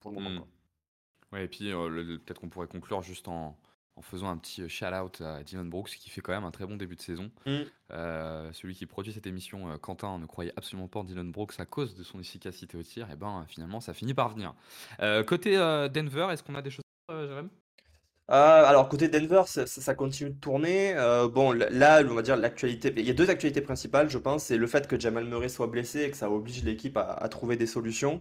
pour 0.00 0.10
le 0.10 0.14
moment. 0.16 0.32
Ouais, 1.32 1.44
et 1.44 1.48
puis 1.48 1.72
euh, 1.72 2.18
peut-être 2.18 2.40
qu'on 2.40 2.48
pourrait 2.48 2.68
conclure 2.68 3.02
juste 3.02 3.28
en, 3.28 3.58
en 3.96 4.02
faisant 4.02 4.28
un 4.28 4.36
petit 4.36 4.68
shout-out 4.68 5.20
à 5.22 5.42
Dylan 5.42 5.68
Brooks, 5.68 5.90
qui 5.98 6.10
fait 6.10 6.20
quand 6.20 6.32
même 6.32 6.44
un 6.44 6.50
très 6.50 6.66
bon 6.66 6.76
début 6.76 6.96
de 6.96 7.00
saison. 7.00 7.30
Mmh. 7.46 7.56
Euh, 7.92 8.52
celui 8.52 8.74
qui 8.74 8.84
produit 8.86 9.12
cette 9.12 9.26
émission, 9.26 9.70
euh, 9.70 9.78
Quentin, 9.78 10.18
ne 10.18 10.26
croyait 10.26 10.52
absolument 10.56 10.88
pas 10.88 11.00
en 11.00 11.04
Dylan 11.04 11.30
Brooks 11.32 11.58
à 11.58 11.64
cause 11.64 11.94
de 11.94 12.02
son 12.02 12.20
efficacité 12.20 12.76
au 12.76 12.82
tir. 12.82 13.10
Et 13.10 13.16
ben 13.16 13.44
finalement, 13.48 13.80
ça 13.80 13.94
finit 13.94 14.14
par 14.14 14.28
venir. 14.28 14.54
Euh, 15.00 15.24
côté 15.24 15.56
euh, 15.56 15.88
Denver, 15.88 16.28
est-ce 16.30 16.42
qu'on 16.42 16.54
a 16.54 16.62
des 16.62 16.70
choses, 16.70 16.84
euh, 17.10 17.26
Jérém 17.26 17.48
Euh, 18.30 18.64
alors 18.64 18.88
côté 18.88 19.08
Denver, 19.08 19.42
ça, 19.46 19.94
continue 19.94 20.30
de 20.30 20.40
tourner. 20.40 20.94
Euh, 20.96 21.28
bon, 21.28 21.52
là, 21.52 22.02
on 22.04 22.14
va 22.14 22.22
dire 22.22 22.36
l'actualité. 22.36 22.92
Il 22.96 23.06
y 23.06 23.10
a 23.10 23.14
deux 23.14 23.30
actualités 23.30 23.60
principales, 23.62 24.10
je 24.10 24.18
pense. 24.18 24.44
C'est 24.44 24.56
le 24.58 24.66
fait 24.66 24.88
que 24.88 24.98
Jamal 24.98 25.24
Murray 25.24 25.48
soit 25.48 25.68
blessé 25.68 26.02
et 26.02 26.10
que 26.10 26.16
ça 26.16 26.30
oblige 26.30 26.64
l'équipe 26.64 26.96
à, 26.96 27.12
à 27.12 27.28
trouver 27.28 27.56
des 27.56 27.66
solutions. 27.66 28.20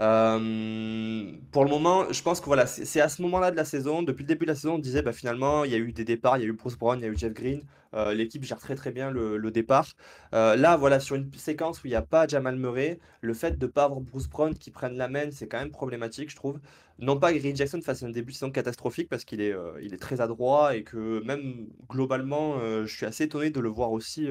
Euh, 0.00 1.32
pour 1.52 1.64
le 1.64 1.70
moment, 1.70 2.12
je 2.12 2.22
pense 2.22 2.40
que 2.40 2.46
voilà, 2.46 2.66
c'est 2.66 3.00
à 3.00 3.08
ce 3.08 3.22
moment-là 3.22 3.50
de 3.50 3.56
la 3.56 3.64
saison, 3.64 4.02
depuis 4.02 4.22
le 4.22 4.28
début 4.28 4.44
de 4.44 4.50
la 4.50 4.54
saison, 4.54 4.74
on 4.74 4.78
disait 4.78 5.02
bah, 5.02 5.12
finalement, 5.12 5.64
il 5.64 5.72
y 5.72 5.74
a 5.74 5.78
eu 5.78 5.92
des 5.92 6.04
départs, 6.04 6.36
il 6.38 6.42
y 6.42 6.44
a 6.44 6.48
eu 6.48 6.52
Bruce 6.52 6.76
Brown, 6.76 6.98
il 6.98 7.02
y 7.02 7.06
a 7.06 7.08
eu 7.08 7.16
Jeff 7.16 7.32
Green. 7.32 7.62
Euh, 7.94 8.12
l'équipe 8.12 8.44
gère 8.44 8.58
très 8.58 8.74
très 8.74 8.90
bien 8.90 9.10
le, 9.10 9.50
départ. 9.50 9.86
Euh, 10.34 10.54
là, 10.56 10.76
voilà, 10.76 11.00
sur 11.00 11.16
une 11.16 11.32
séquence 11.34 11.82
où 11.82 11.86
il 11.86 11.90
n'y 11.90 11.96
a 11.96 12.02
pas 12.02 12.26
Jamal 12.26 12.56
Murray, 12.56 12.98
le 13.22 13.32
fait 13.32 13.58
de 13.58 13.66
ne 13.66 13.70
pas 13.70 13.84
avoir 13.84 14.00
Bruce 14.00 14.28
Brown 14.28 14.54
qui 14.54 14.70
prenne 14.70 14.96
la 14.96 15.08
main, 15.08 15.30
c'est 15.30 15.48
quand 15.48 15.58
même 15.58 15.70
problématique, 15.70 16.30
je 16.30 16.36
trouve. 16.36 16.60
Non 16.98 17.18
pas 17.18 17.32
que 17.32 17.38
Green 17.38 17.56
Jackson 17.56 17.80
fasse 17.82 18.02
un 18.02 18.10
début 18.10 18.32
de 18.32 18.36
saison 18.36 18.50
catastrophique 18.50 19.08
parce 19.08 19.24
qu'il 19.24 19.40
est, 19.40 19.54
est 19.82 20.00
très 20.00 20.20
adroit 20.20 20.76
et 20.76 20.82
que 20.82 21.22
même 21.24 21.68
globalement, 21.88 22.58
je 22.84 22.94
suis 22.94 23.04
assez 23.04 23.24
étonné 23.24 23.50
de 23.50 23.60
le 23.60 23.68
voir 23.68 23.92
aussi, 23.92 24.28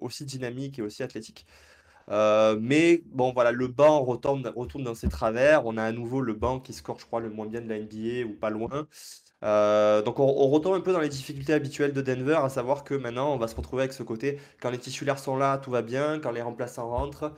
aussi 0.00 0.24
dynamique 0.24 0.78
et 0.78 0.82
aussi 0.82 1.02
athlétique. 1.02 1.44
Euh, 2.10 2.56
mais 2.60 3.02
bon, 3.06 3.32
voilà, 3.32 3.52
le 3.52 3.68
banc 3.68 4.02
retourne, 4.04 4.46
retourne 4.56 4.84
dans 4.84 4.94
ses 4.94 5.08
travers. 5.08 5.66
On 5.66 5.76
a 5.76 5.84
à 5.84 5.92
nouveau 5.92 6.20
le 6.20 6.34
banc 6.34 6.60
qui 6.60 6.72
score, 6.72 6.98
je 7.00 7.06
crois, 7.06 7.20
le 7.20 7.30
moins 7.30 7.46
bien 7.46 7.60
de 7.60 7.68
la 7.68 7.78
NBA 7.78 8.24
ou 8.26 8.34
pas 8.34 8.50
loin. 8.50 8.86
Euh, 9.44 10.02
donc 10.02 10.18
on, 10.18 10.24
on 10.24 10.48
retombe 10.48 10.74
un 10.74 10.80
peu 10.80 10.92
dans 10.92 11.00
les 11.00 11.08
difficultés 11.08 11.52
habituelles 11.54 11.92
de 11.92 12.02
Denver, 12.02 12.40
à 12.42 12.48
savoir 12.48 12.82
que 12.84 12.94
maintenant 12.94 13.32
on 13.34 13.38
va 13.38 13.46
se 13.48 13.54
retrouver 13.54 13.82
avec 13.84 13.92
ce 13.92 14.02
côté, 14.02 14.40
quand 14.60 14.70
les 14.70 14.78
titulaires 14.78 15.18
sont 15.20 15.36
là, 15.36 15.58
tout 15.58 15.70
va 15.70 15.82
bien, 15.82 16.18
quand 16.18 16.32
les 16.32 16.42
remplaçants 16.42 16.88
rentrent, 16.90 17.32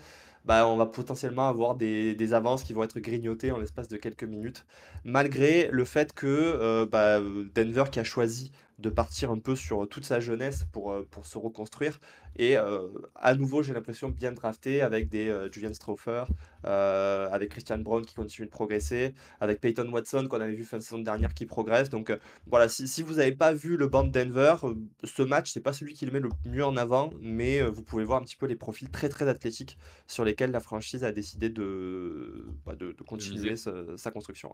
bah, 0.46 0.66
on 0.66 0.76
va 0.76 0.86
potentiellement 0.86 1.48
avoir 1.48 1.74
des, 1.76 2.14
des 2.14 2.32
avances 2.34 2.64
qui 2.64 2.72
vont 2.72 2.82
être 2.84 2.98
grignotées 3.00 3.52
en 3.52 3.58
l'espace 3.58 3.88
de 3.88 3.96
quelques 3.98 4.24
minutes, 4.24 4.64
malgré 5.04 5.68
le 5.70 5.84
fait 5.84 6.12
que 6.14 6.26
euh, 6.26 6.86
bah, 6.86 7.20
Denver 7.54 7.84
qui 7.92 8.00
a 8.00 8.04
choisi 8.04 8.52
de 8.80 8.90
partir 8.90 9.30
un 9.30 9.38
peu 9.38 9.54
sur 9.56 9.88
toute 9.88 10.04
sa 10.04 10.20
jeunesse 10.20 10.64
pour, 10.72 10.92
euh, 10.92 11.06
pour 11.10 11.26
se 11.26 11.38
reconstruire, 11.38 12.00
et 12.36 12.56
euh, 12.56 12.88
à 13.14 13.34
nouveau 13.34 13.62
j'ai 13.62 13.74
l'impression 13.74 14.08
bien 14.08 14.32
drafté 14.32 14.82
avec 14.82 15.08
des 15.08 15.28
euh, 15.28 15.50
Julian 15.52 15.74
Stauffer, 15.74 16.24
euh, 16.64 17.28
avec 17.30 17.50
Christian 17.50 17.78
Brown 17.78 18.04
qui 18.04 18.14
continue 18.14 18.46
de 18.46 18.50
progresser, 18.50 19.14
avec 19.40 19.60
Peyton 19.60 19.90
Watson 19.92 20.26
qu'on 20.28 20.40
avait 20.40 20.54
vu 20.54 20.64
fin 20.64 20.78
de 20.78 20.82
saison 20.82 20.98
dernière 20.98 21.34
qui 21.34 21.46
progresse. 21.46 21.90
Donc 21.90 22.10
euh, 22.10 22.18
voilà, 22.46 22.68
si, 22.68 22.88
si 22.88 23.02
vous 23.02 23.14
n'avez 23.14 23.32
pas 23.32 23.52
vu 23.52 23.76
le 23.76 23.88
banc 23.88 24.04
de 24.04 24.10
Denver, 24.10 24.56
euh, 24.64 24.74
ce 25.04 25.22
match, 25.22 25.52
c'est 25.52 25.60
pas 25.60 25.72
celui 25.72 25.94
qui 25.94 26.06
le 26.06 26.12
met 26.12 26.20
le 26.20 26.30
mieux 26.44 26.64
en 26.64 26.76
avant, 26.76 27.10
mais 27.20 27.60
euh, 27.60 27.68
vous 27.70 27.82
pouvez 27.82 28.04
voir 28.04 28.20
un 28.20 28.24
petit 28.24 28.36
peu 28.36 28.46
les 28.46 28.56
profils 28.56 28.90
très 28.90 29.08
très 29.08 29.28
athlétiques 29.28 29.76
sur 30.06 30.24
lesquels 30.24 30.52
la 30.52 30.60
franchise 30.60 31.04
a 31.04 31.12
décidé 31.12 31.50
de, 31.50 32.46
bah, 32.64 32.76
de, 32.76 32.92
de 32.92 33.02
continuer 33.02 33.56
sa 33.56 34.10
construction. 34.10 34.52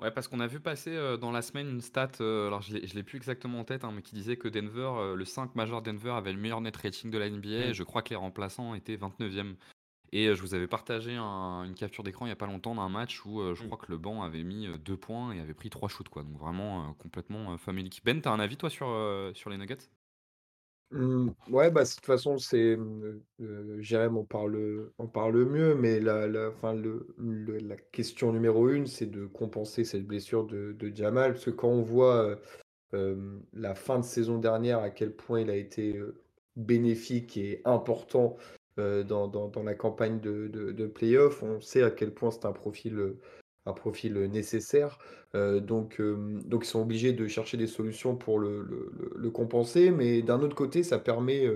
Ouais, 0.00 0.10
parce 0.10 0.28
qu'on 0.28 0.40
a 0.40 0.46
vu 0.46 0.60
passer 0.60 0.96
euh, 0.96 1.18
dans 1.18 1.30
la 1.30 1.42
semaine 1.42 1.68
une 1.68 1.80
stat, 1.82 2.08
euh, 2.22 2.46
alors 2.46 2.62
je 2.62 2.72
l'ai 2.74 2.86
je 2.86 2.94
l'ai 2.94 3.02
plus 3.02 3.16
exactement 3.18 3.60
en 3.60 3.64
tête, 3.64 3.84
hein, 3.84 3.92
mais 3.94 4.00
qui 4.00 4.14
disait 4.14 4.36
que 4.38 4.48
Denver, 4.48 4.90
euh, 4.96 5.14
le 5.14 5.24
5 5.26 5.54
majeur 5.54 5.82
Denver 5.82 6.10
avait 6.12 6.32
le 6.32 6.38
meilleur 6.38 6.62
net 6.62 6.74
rating 6.76 7.10
de 7.10 7.18
la 7.18 7.26
NBA. 7.26 7.48
Mm. 7.48 7.70
et 7.70 7.74
Je 7.74 7.82
crois 7.82 8.00
que 8.02 8.08
les 8.10 8.16
remplaçants 8.16 8.74
étaient 8.74 8.96
29e. 8.96 9.56
Et 10.12 10.26
euh, 10.28 10.34
je 10.34 10.40
vous 10.42 10.54
avais 10.54 10.66
partagé 10.68 11.14
un- 11.16 11.64
une 11.64 11.74
capture 11.74 12.02
d'écran 12.02 12.24
il 12.26 12.30
n'y 12.30 12.32
a 12.32 12.36
pas 12.36 12.46
longtemps 12.46 12.74
d'un 12.74 12.88
match 12.88 13.24
où 13.26 13.40
euh, 13.40 13.54
je 13.54 13.62
Mm. 13.62 13.66
crois 13.66 13.78
que 13.78 13.90
le 13.92 13.98
banc 13.98 14.22
avait 14.22 14.42
mis 14.42 14.66
euh, 14.68 14.78
deux 14.78 14.96
points 14.96 15.32
et 15.32 15.40
avait 15.40 15.54
pris 15.54 15.70
trois 15.70 15.88
shoots, 15.90 16.08
quoi. 16.08 16.22
Donc 16.22 16.38
vraiment 16.38 16.88
euh, 16.88 16.92
complètement 16.98 17.52
euh, 17.52 17.56
famélique. 17.58 18.00
Ben, 18.04 18.20
t'as 18.22 18.32
un 18.32 18.40
avis 18.40 18.56
toi 18.56 18.70
sur, 18.70 18.88
euh, 18.88 19.32
sur 19.34 19.50
les 19.50 19.58
Nuggets? 19.58 19.90
Mmh, 20.92 21.28
ouais, 21.50 21.70
bah, 21.70 21.84
de 21.84 21.88
toute 21.88 22.04
façon, 22.04 22.38
c'est, 22.38 22.76
mmh, 22.76 23.20
heu, 23.40 23.76
Jérém 23.80 24.16
en 24.16 24.24
parle, 24.24 24.90
en 24.98 25.06
parle 25.06 25.44
mieux, 25.44 25.76
mais 25.76 26.00
la 26.00 26.26
la 26.26 26.48
enfin, 26.48 26.74
le 26.74 27.06
la 27.60 27.76
question 27.76 28.32
numéro 28.32 28.68
une, 28.68 28.86
c'est 28.88 29.06
de 29.06 29.24
compenser 29.26 29.84
cette 29.84 30.04
blessure 30.04 30.44
de 30.46 30.72
de 30.72 30.94
Jamal. 30.94 31.32
Parce 31.34 31.44
que 31.44 31.50
quand 31.50 31.68
on 31.68 31.82
voit, 31.82 32.24
heu, 32.32 32.38
hem, 32.94 33.42
la 33.54 33.74
fin 33.76 33.98
de 34.00 34.04
saison 34.04 34.38
dernière, 34.38 34.80
à 34.80 34.90
quel 34.90 35.14
point 35.14 35.40
il 35.42 35.50
a 35.50 35.56
été, 35.56 36.00
bénéfique 36.56 37.36
et 37.36 37.62
important, 37.66 38.36
dans 38.78 39.28
dans 39.28 39.48
dans 39.48 39.62
la 39.64 39.74
campagne 39.74 40.20
de 40.20 40.48
de 40.48 40.72
de 40.72 40.86
play-off, 40.88 41.42
on 41.44 41.60
sait 41.60 41.82
à 41.84 41.90
quel 41.92 42.14
point 42.14 42.30
c'est 42.32 42.46
un 42.46 42.52
profil, 42.52 43.16
un 43.66 43.72
profil, 43.72 44.14
nécessaire. 44.14 44.98
Donc, 45.34 46.00
donc 46.00 46.64
ils 46.64 46.68
sont 46.68 46.82
obligés 46.82 47.12
de 47.12 47.26
chercher 47.28 47.56
des 47.56 47.66
solutions 47.66 48.16
pour 48.16 48.38
le 48.38 48.62
le 49.16 49.30
compenser, 49.30 49.90
mais 49.90 50.22
d'un 50.22 50.40
autre 50.40 50.56
côté, 50.56 50.82
ça 50.82 50.98
permet, 50.98 51.46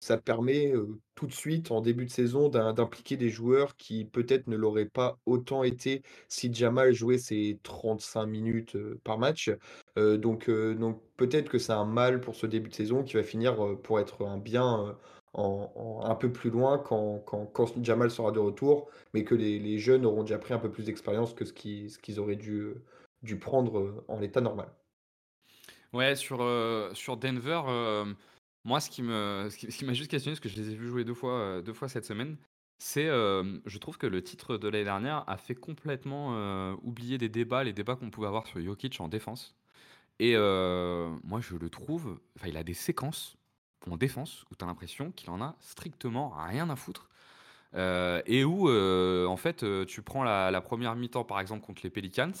ça 0.00 0.18
permet, 0.18 0.72
tout 1.14 1.26
de 1.26 1.32
suite, 1.32 1.70
en 1.70 1.80
début 1.80 2.04
de 2.06 2.10
saison, 2.10 2.48
d'im 2.48 2.72
d'impliquer 2.72 3.16
des 3.16 3.30
joueurs 3.30 3.76
qui 3.76 4.04
peut-être 4.04 4.46
ne 4.46 4.56
l'auraient 4.56 4.86
pas 4.86 5.18
autant 5.26 5.64
été 5.64 6.02
si 6.28 6.52
Jamal 6.52 6.92
jouait 6.92 7.18
ses 7.18 7.58
35 7.62 8.26
minutes, 8.26 8.76
par 9.04 9.18
match. 9.18 9.50
Donc, 9.96 10.50
donc 10.50 11.02
peut-être 11.16 11.48
que 11.48 11.58
c'est 11.58 11.72
un 11.72 11.84
mal 11.84 12.20
pour 12.20 12.36
ce 12.36 12.46
début 12.46 12.68
de 12.68 12.74
saison 12.74 13.02
qui 13.02 13.14
va 13.14 13.22
finir, 13.22 13.56
pour 13.82 13.98
être 14.00 14.24
un 14.26 14.38
bien, 14.38 14.96
un 15.34 16.14
peu 16.16 16.32
plus 16.32 16.50
loin 16.50 16.78
quand 16.78 17.18
quand 17.20 17.46
quand 17.46 17.82
Jamal 17.84 18.10
sera 18.10 18.32
de 18.32 18.38
retour, 18.38 18.90
mais 19.14 19.24
que 19.24 19.34
les 19.34 19.58
les 19.58 19.78
jeunes 19.78 20.06
auront 20.06 20.22
déjà 20.22 20.38
pris 20.38 20.54
un 20.54 20.58
peu 20.58 20.70
plus 20.70 20.84
d'expérience 20.84 21.34
que 21.34 21.44
ce 21.44 21.52
qu'ils 21.52 22.20
auraient 22.20 22.36
dû, 22.36 22.74
dû 23.22 23.38
prendre, 23.38 23.78
heu, 23.78 24.04
en 24.08 24.22
état 24.22 24.40
normal. 24.40 24.68
Ouais, 25.92 26.16
sur, 26.16 26.42
heu, 26.42 26.90
sur 26.94 27.16
Denver, 27.16 27.62
hem, 27.66 28.16
moi 28.64 28.80
ce 28.80 28.90
qui 28.90 29.02
me 29.02 29.48
ce 29.50 29.56
qui 29.56 29.72
ce 29.72 29.84
m'a 29.84 29.92
juste 29.94 30.10
questionné, 30.10 30.34
parce 30.34 30.40
que 30.40 30.48
je 30.48 30.56
les 30.60 30.70
ai 30.70 30.74
vus 30.76 30.88
jouer 30.88 31.04
2 31.04 31.14
fois, 31.14 31.58
heu, 31.58 31.62
2 31.62 31.72
fois 31.72 31.88
cette 31.88 32.04
semaine, 32.04 32.36
c'est, 32.78 33.06
je 33.06 33.78
trouve 33.78 33.98
que 33.98 34.06
le 34.06 34.22
titre 34.22 34.56
de 34.56 34.68
l'année 34.68 34.84
dernière 34.84 35.24
a 35.28 35.36
fait 35.36 35.54
complètement, 35.56 36.74
oublier 36.82 37.18
des 37.18 37.28
débats, 37.28 37.64
les 37.64 37.72
débats 37.72 37.96
qu'on 37.96 38.10
pouvait 38.10 38.28
avoir 38.28 38.46
sur 38.46 38.60
Jokic 38.60 39.00
en 39.00 39.08
défense 39.08 39.56
et 40.20 40.36
moi 40.36 41.40
je 41.40 41.56
le 41.56 41.70
trouve 41.70 42.20
enfin 42.36 42.48
il 42.48 42.58
a 42.58 42.64
des 42.64 42.74
séquences 42.74 43.37
en 43.90 43.96
défense 43.96 44.44
où 44.50 44.54
tu 44.56 44.64
as 44.64 44.66
l'impression 44.68 45.12
qu'il 45.12 45.30
en 45.30 45.40
a 45.42 45.56
strictement 45.60 46.30
rien 46.36 46.68
à 46.70 46.76
foutre, 46.76 47.08
heu 47.74 48.22
et 48.26 48.44
où, 48.44 48.68
heu, 48.70 49.26
en 49.28 49.36
fait, 49.36 49.62
heu, 49.64 49.86
tu 49.86 50.02
prends 50.02 50.24
la 50.24 50.50
1 50.70 50.94
mi-temps 50.96 51.24
par 51.24 51.40
exemple 51.40 51.64
contre 51.66 51.82
les 51.84 51.90
Pelicans, 51.90 52.32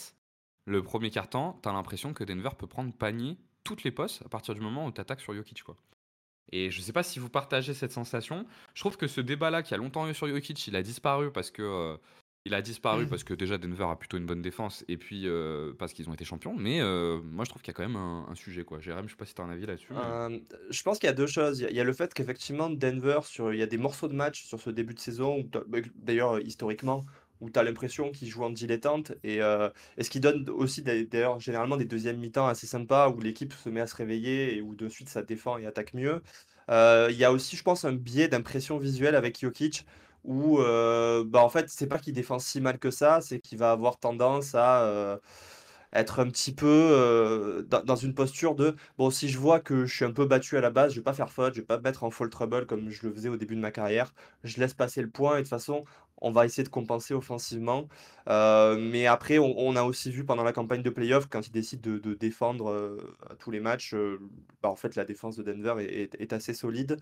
le 0.66 0.82
premier 0.82 1.10
quart-temps, 1.10 1.60
tu 1.62 1.68
as 1.68 1.72
l'impression 1.72 2.14
que 2.14 2.24
Denver 2.24 2.50
peut 2.58 2.66
prendre 2.66 2.92
panier 2.92 3.38
toutes 3.64 3.84
les 3.84 3.90
postes 3.92 4.22
à 4.24 4.28
partir 4.28 4.54
du 4.54 4.60
moment 4.60 4.86
où 4.86 4.92
tu 4.92 5.00
attaques 5.00 5.20
sur 5.20 5.34
Jokic. 5.34 5.62
Et 6.52 6.70
je 6.70 6.80
sais 6.80 6.92
pas 6.92 7.02
si 7.02 7.18
vous 7.18 7.28
partagez 7.30 7.74
cette 7.74 7.92
sensation. 7.92 8.46
Je 8.74 8.80
trouve 8.82 8.96
que 8.96 9.06
ce 9.08 9.20
débat-là 9.20 9.62
qui 9.62 9.74
a 9.74 9.76
longtemps 9.78 10.08
eu 10.08 10.14
sur 10.14 10.28
Jokic, 10.28 10.66
il 10.68 10.76
a 10.76 10.82
disparu 10.82 11.30
parce 11.32 11.50
que, 11.50 11.98
il 12.48 12.54
a 12.54 12.62
disparu 12.62 13.06
parce 13.06 13.24
que 13.24 13.34
déjà 13.34 13.58
Denver 13.58 13.84
a 13.84 13.96
plutôt 13.96 14.16
une 14.18 14.26
bonne 14.26 14.42
défense 14.42 14.84
et 14.88 14.96
puis, 14.98 15.26
heu, 15.26 15.74
parce 15.78 15.92
qu'ils 15.92 16.08
ont 16.10 16.14
été 16.14 16.24
champions. 16.24 16.54
Mais, 16.56 16.80
heu, 16.80 17.20
moi 17.22 17.44
je 17.44 17.50
trouve 17.50 17.62
qu'il 17.62 17.70
y 17.72 17.74
a 17.74 17.74
quand 17.74 17.86
même 17.86 17.96
un 17.96 18.26
un 18.28 18.34
sujet, 18.34 18.64
quoi. 18.64 18.80
Jérém, 18.80 19.06
je 19.06 19.12
sais 19.12 19.16
pas 19.16 19.26
si 19.26 19.34
tu 19.34 19.40
as 19.42 19.44
un 19.44 19.50
avis 19.50 19.66
là-dessus, 19.66 19.94
mais 19.94 20.14
Euh, 20.14 20.40
je 20.70 20.82
pense 20.82 20.98
qu'il 20.98 21.06
y 21.06 21.10
a 21.10 21.14
deux 21.14 21.26
choses. 21.26 21.60
Il 21.60 21.74
y 21.74 21.80
a, 21.80 21.84
le 21.84 21.92
fait 21.94 22.12
qu'effectivement, 22.12 22.68
Denver, 22.68 23.20
sur, 23.24 23.52
il 23.54 23.58
y 23.58 23.62
a 23.62 23.66
des 23.66 23.78
morceaux 23.78 24.06
de 24.08 24.12
match 24.14 24.44
sur 24.44 24.60
ce 24.60 24.68
début 24.70 24.92
de 24.94 24.98
saison, 25.00 25.42
bah, 25.66 25.78
d'ailleurs 25.94 26.32
euh, 26.36 26.42
historiquement, 26.42 27.06
où 27.40 27.48
tu 27.50 27.58
as 27.58 27.62
l'impression 27.62 28.10
qu'ils 28.12 28.28
jouent 28.28 28.44
en 28.44 28.50
dilettante, 28.50 29.12
et, 29.22 29.40
euh, 29.40 29.70
et 29.96 30.04
ce 30.04 30.10
qui 30.10 30.20
donne 30.20 30.48
aussi 30.50 30.82
d'a- 30.82 31.04
d'ailleurs 31.04 31.40
généralement 31.40 31.76
des 31.78 31.86
deuxièmes 31.86 32.18
mi-temps 32.18 32.46
assez 32.46 32.66
sympas, 32.66 33.08
où 33.10 33.20
l'équipe 33.20 33.52
se 33.54 33.70
met 33.70 33.80
à 33.80 33.86
se 33.86 33.96
réveiller 33.96 34.56
et 34.56 34.60
où 34.62 34.74
de 34.74 34.88
suite 34.90 35.08
ça 35.08 35.22
défend 35.22 35.56
et 35.58 35.64
attaque 35.66 35.94
mieux. 35.94 36.22
Euh, 36.70 37.08
il 37.10 37.16
y 37.16 37.24
a 37.24 37.32
aussi, 37.32 37.56
je 37.56 37.62
pense, 37.62 37.84
un 37.86 37.92
biais 37.94 38.28
d'impression 38.28 38.78
visuelle 38.78 39.14
avec 39.14 39.40
Jokic, 39.40 39.86
où 40.24 40.58
euh, 40.60 41.24
bah, 41.26 41.42
en 41.42 41.48
fait, 41.48 41.68
c'est 41.70 41.86
pas 41.86 41.98
qu'il 41.98 42.14
défend 42.14 42.38
si 42.38 42.60
mal 42.60 42.78
que 42.78 42.90
ça, 42.90 43.20
c'est 43.20 43.40
qu'il 43.40 43.58
va 43.58 43.72
avoir 43.72 43.98
tendance 43.98 44.54
à... 44.54 45.20
être 45.92 46.20
un 46.20 46.26
petit 46.28 46.52
peu 46.54 46.66
euh, 46.66 47.62
dans, 47.62 47.96
une 47.96 48.14
posture 48.14 48.54
de 48.54 48.76
bon, 48.98 49.10
si 49.10 49.28
je 49.28 49.38
vois 49.38 49.60
que 49.60 49.86
je 49.86 49.94
suis 49.94 50.04
un 50.04 50.12
peu 50.12 50.26
battu 50.26 50.56
à 50.56 50.60
la 50.60 50.70
base, 50.70 50.92
je 50.92 51.00
vais 51.00 51.04
pas 51.04 51.14
faire 51.14 51.30
faute, 51.30 51.54
je 51.54 51.60
vais 51.60 51.66
pas 51.66 51.78
me 51.78 51.82
mettre 51.82 52.04
en 52.04 52.10
fall 52.10 52.28
trouble 52.30 52.66
comme 52.66 52.90
je 52.90 53.06
le 53.06 53.12
faisais 53.12 53.28
au 53.28 53.36
début 53.36 53.56
de 53.56 53.60
ma 53.60 53.70
carrière. 53.70 54.12
Je 54.44 54.58
laisse 54.60 54.74
passer 54.74 55.02
le 55.02 55.08
point 55.10 55.34
et 55.34 55.38
de 55.38 55.42
toute 55.42 55.50
façon, 55.50 55.84
on 56.20 56.30
va 56.32 56.44
essayer 56.44 56.64
de 56.64 56.68
compenser 56.68 57.14
offensivement. 57.14 57.88
Euh, 58.28 58.76
mais 58.78 59.06
après, 59.06 59.38
on, 59.38 59.76
a 59.76 59.82
aussi 59.84 60.10
vu 60.10 60.24
pendant 60.24 60.42
la 60.44 60.52
campagne 60.52 60.82
de 60.82 60.90
playoff, 60.90 61.28
quand 61.28 61.46
ils 61.46 61.52
décident 61.52 61.90
de, 61.90 62.14
défendre 62.14 62.70
euh, 62.70 62.98
tous 63.38 63.50
les 63.50 63.60
matchs, 63.60 63.94
bah, 64.62 64.68
en 64.68 64.76
fait, 64.76 64.96
la 64.96 65.04
défense 65.04 65.36
de 65.36 65.42
Denver 65.42 65.76
est, 65.80 66.32
assez 66.32 66.54
solide. 66.54 66.98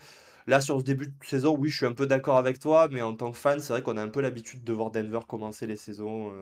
Là, 0.47 0.61
sur 0.61 0.79
ce 0.79 0.85
début 0.85 1.09
de 1.09 1.13
saison, 1.25 1.57
oui, 1.59 1.71
je 1.71 1.77
suis 1.79 1.87
un 1.87 1.93
peu 1.93 2.07
d'accord 2.07 2.37
avec 2.37 2.59
toi, 2.61 2.89
mais 2.91 3.03
en 3.03 3.15
tant 3.15 3.33
que 3.33 3.39
fan, 3.39 3.59
c'est 3.59 3.73
vrai 3.73 3.83
qu'on 3.83 3.97
a 3.97 4.03
un 4.03 4.09
peu 4.09 4.21
l'habitude 4.21 4.63
de 4.63 4.73
voir 4.73 4.91
Denver 4.91 5.21
commencer 5.27 5.67
les 5.67 5.77
saisons 5.77 6.33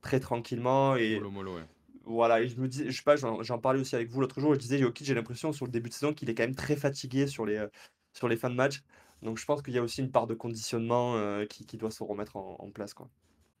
très 0.00 0.20
tranquillement 0.20 0.96
et 0.96 1.14
mollo 1.14 1.30
mollo, 1.30 1.56
ouais. 1.56 1.66
voilà, 2.04 2.40
et 2.40 2.48
je 2.48 2.58
me 2.60 2.68
dis, 2.68 2.84
je 2.90 2.96
sais 2.96 3.02
pas, 3.02 3.16
j'en 3.16 3.58
parlais 3.58 3.80
aussi 3.80 3.94
avec 3.94 4.08
vous 4.10 4.20
l'autre 4.20 4.40
jour, 4.40 4.54
je 4.54 4.58
disais, 4.58 4.78
Jokic, 4.78 5.06
j'ai 5.06 5.14
l'impression 5.14 5.52
sur 5.52 5.66
le 5.66 5.72
début 5.72 5.88
de 5.90 5.94
saison 5.94 6.12
qu'il 6.14 6.30
est 6.30 6.34
quand 6.34 6.42
même 6.44 6.54
très 6.54 6.76
fatigué 6.76 7.26
sur 7.26 7.46
les, 7.46 7.56
euh, 7.56 7.68
sur 8.12 8.28
les 8.28 8.36
fins 8.36 8.50
de 8.50 8.54
match. 8.54 8.82
Donc 9.22 9.38
je 9.38 9.44
pense 9.44 9.62
qu'il 9.62 9.74
y 9.74 9.78
a 9.78 9.82
aussi 9.82 10.00
une 10.00 10.10
part 10.10 10.26
de 10.26 10.34
conditionnement 10.34 11.16
euh, 11.16 11.44
qui, 11.44 11.66
qui 11.66 11.76
doit 11.76 11.90
se 11.90 12.02
remettre 12.02 12.36
en, 12.36 12.56
en 12.58 12.70
place, 12.70 12.94
quoi. 12.94 13.10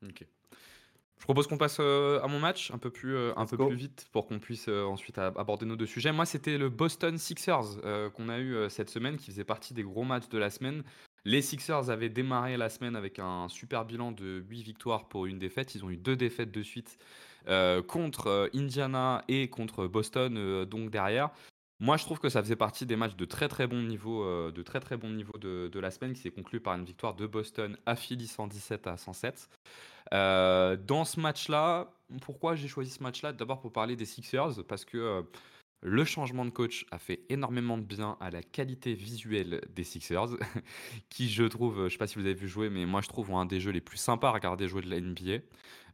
OK. 0.02 0.26
Je 1.18 1.24
propose 1.24 1.46
qu'on 1.46 1.58
passe, 1.58 1.80
heu, 1.80 2.18
à 2.22 2.28
mon 2.28 2.40
match 2.40 2.70
un 2.70 2.78
peu 2.78 2.90
plus, 2.90 3.14
un 3.36 3.44
peu 3.44 3.58
go. 3.58 3.66
plus 3.66 3.76
vite 3.76 4.08
pour 4.10 4.26
qu'on 4.26 4.38
puisse, 4.38 4.68
ensuite 4.68 5.18
ab 5.18 5.36
aborder 5.36 5.66
nos 5.66 5.76
2 5.76 5.84
sujets. 5.84 6.12
Moi, 6.12 6.24
c'était 6.24 6.56
le 6.56 6.70
Boston 6.70 7.18
Sixers, 7.18 7.78
qu'on 8.14 8.30
a 8.30 8.38
eu, 8.38 8.70
cette 8.70 8.88
semaine 8.88 9.18
qui 9.18 9.30
faisait 9.30 9.44
partie 9.44 9.74
des 9.74 9.82
gros 9.82 10.04
matchs 10.04 10.30
de 10.30 10.38
la 10.38 10.48
semaine. 10.48 10.82
Les 11.24 11.42
Sixers 11.42 11.90
avaient 11.90 12.08
démarré 12.08 12.56
la 12.56 12.70
semaine 12.70 12.96
avec 12.96 13.18
un 13.18 13.48
super 13.48 13.84
bilan 13.84 14.12
de 14.12 14.42
8 14.48 14.62
victoires 14.62 15.08
pour 15.08 15.26
une 15.26 15.38
défaite. 15.38 15.74
Ils 15.74 15.84
ont 15.84 15.90
eu 15.90 15.98
deux 15.98 16.16
défaites 16.16 16.50
de 16.50 16.62
suite 16.62 16.98
euh, 17.48 17.82
contre 17.82 18.26
euh, 18.28 18.48
Indiana 18.54 19.24
et 19.28 19.48
contre 19.48 19.86
Boston, 19.86 20.36
euh, 20.36 20.64
donc 20.64 20.90
derrière. 20.90 21.30
Moi, 21.78 21.96
je 21.96 22.04
trouve 22.04 22.18
que 22.20 22.28
ça 22.28 22.42
faisait 22.42 22.56
partie 22.56 22.84
des 22.86 22.96
matchs 22.96 23.16
de 23.16 23.24
très 23.24 23.48
très 23.48 23.66
bon 23.66 23.82
niveau, 23.82 24.50
de 24.50 24.62
très 24.62 24.80
très 24.80 24.98
bon 24.98 25.08
niveau 25.08 25.38
de, 25.38 25.78
la 25.78 25.90
semaine, 25.90 26.12
qui 26.12 26.20
s'est 26.20 26.30
conclu 26.30 26.60
par 26.60 26.74
une 26.74 26.84
victoire 26.84 27.14
de 27.14 27.26
Boston 27.26 27.74
à 27.86 27.96
Philly 27.96 28.26
117 28.26 28.86
à 28.86 28.98
107. 28.98 29.48
dans 30.12 31.04
ce 31.06 31.18
match-là, 31.18 31.90
pourquoi 32.20 32.54
j'ai 32.54 32.68
choisi 32.68 32.90
ce 32.90 33.02
match-là? 33.02 33.32
D'abord 33.32 33.62
pour 33.62 33.72
parler 33.72 33.96
des 33.96 34.04
Sixers, 34.04 34.62
parce 34.68 34.84
que 34.84 35.24
le 35.82 36.04
changement 36.04 36.44
de 36.44 36.50
coach 36.50 36.84
a 36.90 36.98
fait 36.98 37.22
énormément 37.28 37.78
de 37.78 37.82
bien 37.82 38.16
à 38.20 38.30
la 38.30 38.42
qualité 38.42 38.94
visuelle 38.94 39.62
des 39.74 39.84
Sixers, 39.84 40.28
qui 41.08 41.30
je 41.30 41.44
trouve, 41.44 41.76
je 41.78 41.82
ne 41.84 41.88
sais 41.88 41.98
pas 41.98 42.06
si 42.06 42.18
vous 42.18 42.24
avez 42.24 42.34
vu 42.34 42.48
jouer, 42.48 42.68
mais 42.68 42.84
moi 42.86 43.00
je 43.00 43.08
trouve 43.08 43.32
un 43.32 43.46
des 43.46 43.60
jeux 43.60 43.70
les 43.70 43.80
plus 43.80 43.96
sympas 43.96 44.28
à 44.28 44.32
regarder 44.32 44.68
jouer 44.68 44.82
de 44.82 44.90
la 44.90 45.00
NBA. 45.00 45.42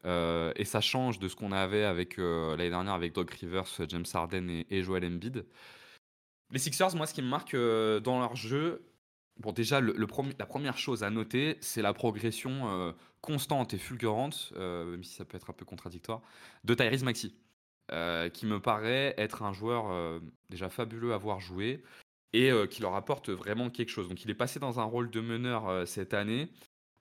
Euh, 0.04 0.52
et 0.56 0.64
ça 0.64 0.80
change 0.80 1.18
de 1.18 1.28
ce 1.28 1.36
qu'on 1.36 1.52
avait 1.52 1.84
avec 1.84 2.18
euh, 2.18 2.56
l'année 2.56 2.70
dernière 2.70 2.94
avec 2.94 3.12
Doug 3.12 3.30
Rivers, 3.30 3.66
James 3.88 4.04
Harden 4.12 4.64
et, 4.70 4.82
Joel 4.82 5.04
Embiid. 5.04 5.44
Les 6.50 6.58
Sixers, 6.58 6.94
moi 6.94 7.06
ce 7.06 7.14
qui 7.14 7.22
me 7.22 7.28
marque 7.28 7.54
euh, 7.54 7.98
dans 7.98 8.20
leur 8.20 8.36
jeu, 8.36 8.86
bon 9.38 9.52
déjà 9.52 9.80
la 9.80 10.46
première 10.46 10.78
chose 10.78 11.02
à 11.02 11.10
noter, 11.10 11.58
c'est 11.60 11.82
la 11.82 11.92
progression 11.92 12.94
constante 13.20 13.74
et 13.74 13.78
fulgurante, 13.78 14.52
même 14.56 15.02
si 15.02 15.14
ça 15.14 15.24
peut 15.24 15.36
être 15.36 15.50
un 15.50 15.54
peu 15.54 15.64
contradictoire, 15.64 16.22
de 16.64 16.74
Tyrese 16.74 17.02
Maxey. 17.02 17.32
Euh, 17.92 18.28
qui 18.28 18.46
me 18.46 18.58
paraît 18.58 19.14
être 19.16 19.44
un 19.44 19.52
joueur 19.52 19.92
euh, 19.92 20.18
déjà 20.50 20.68
fabuleux 20.68 21.12
à 21.12 21.18
voir 21.18 21.38
jouer 21.38 21.84
et 22.32 22.50
euh, 22.50 22.66
qui 22.66 22.82
leur 22.82 22.96
apporte 22.96 23.30
vraiment 23.30 23.70
quelque 23.70 23.90
chose. 23.90 24.08
Donc 24.08 24.24
il 24.24 24.30
est 24.30 24.34
passé 24.34 24.58
dans 24.58 24.80
un 24.80 24.82
rôle 24.82 25.08
de 25.08 25.20
meneur 25.20 25.86
cette 25.86 26.12
année. 26.12 26.50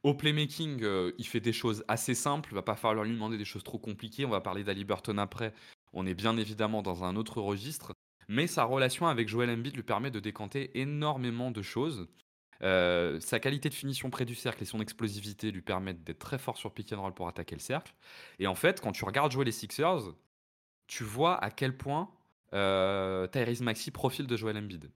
Au 0.04 0.14
playmaking, 0.14 0.86
il 1.18 1.26
fait 1.26 1.40
des 1.40 1.54
choses 1.54 1.84
assez 1.88 2.14
simples. 2.14 2.50
Il 2.52 2.56
va 2.56 2.62
pas 2.62 2.76
falloir 2.76 3.04
lui 3.04 3.14
demander 3.14 3.40
des 3.40 3.46
choses 3.46 3.64
trop 3.64 3.80
compliquées. 3.80 4.26
On 4.26 4.30
va 4.30 4.42
parler 4.42 4.64
d'Ali 4.64 4.84
Burton 4.84 5.18
après. 5.18 5.54
On 5.94 6.06
est 6.06 6.14
bien 6.14 6.38
évidemment 6.38 6.84
dans 6.84 7.04
un 7.04 7.16
autre 7.16 7.42
registre. 7.42 7.94
Mais 8.28 8.46
sa 8.46 8.64
relation 8.64 9.08
avec 9.08 9.28
Joel 9.28 9.50
Embiid 9.50 9.76
lui 9.76 9.82
permet 9.82 10.12
de 10.12 10.20
décanter 10.20 10.80
énormément 10.80 11.50
de 11.50 11.64
choses. 11.64 12.08
sa 12.62 13.40
qualité 13.42 13.70
de 13.70 13.74
finition 13.74 14.12
près 14.12 14.26
du 14.26 14.36
cercle 14.36 14.62
et 14.62 14.68
son 14.68 14.80
explosivité 14.82 15.50
lui 15.50 15.64
permettent 15.64 16.04
d'être 16.04 16.20
très 16.20 16.38
fort 16.38 16.58
sur 16.58 16.72
pick 16.72 16.94
and 16.94 17.02
roll 17.02 17.14
pour 17.16 17.28
attaquer 17.28 17.56
le 17.56 17.62
cercle. 17.62 17.96
Et 18.38 18.46
en 18.46 18.56
fait, 18.56 18.82
quand 18.82 18.92
tu 18.92 19.04
regardes 19.04 19.32
jouer 19.32 19.46
les 19.46 19.52
Sixers, 19.52 20.14
tu 20.88 21.04
vois 21.04 21.44
à 21.44 21.50
quel 21.50 21.76
point 21.76 22.10
euh, 22.54 23.28
Tyrese 23.28 23.62
Maxi 23.62 23.92
profile 23.92 24.28
de 24.28 24.38
Joel 24.38 24.58
Embiid. 24.58 24.90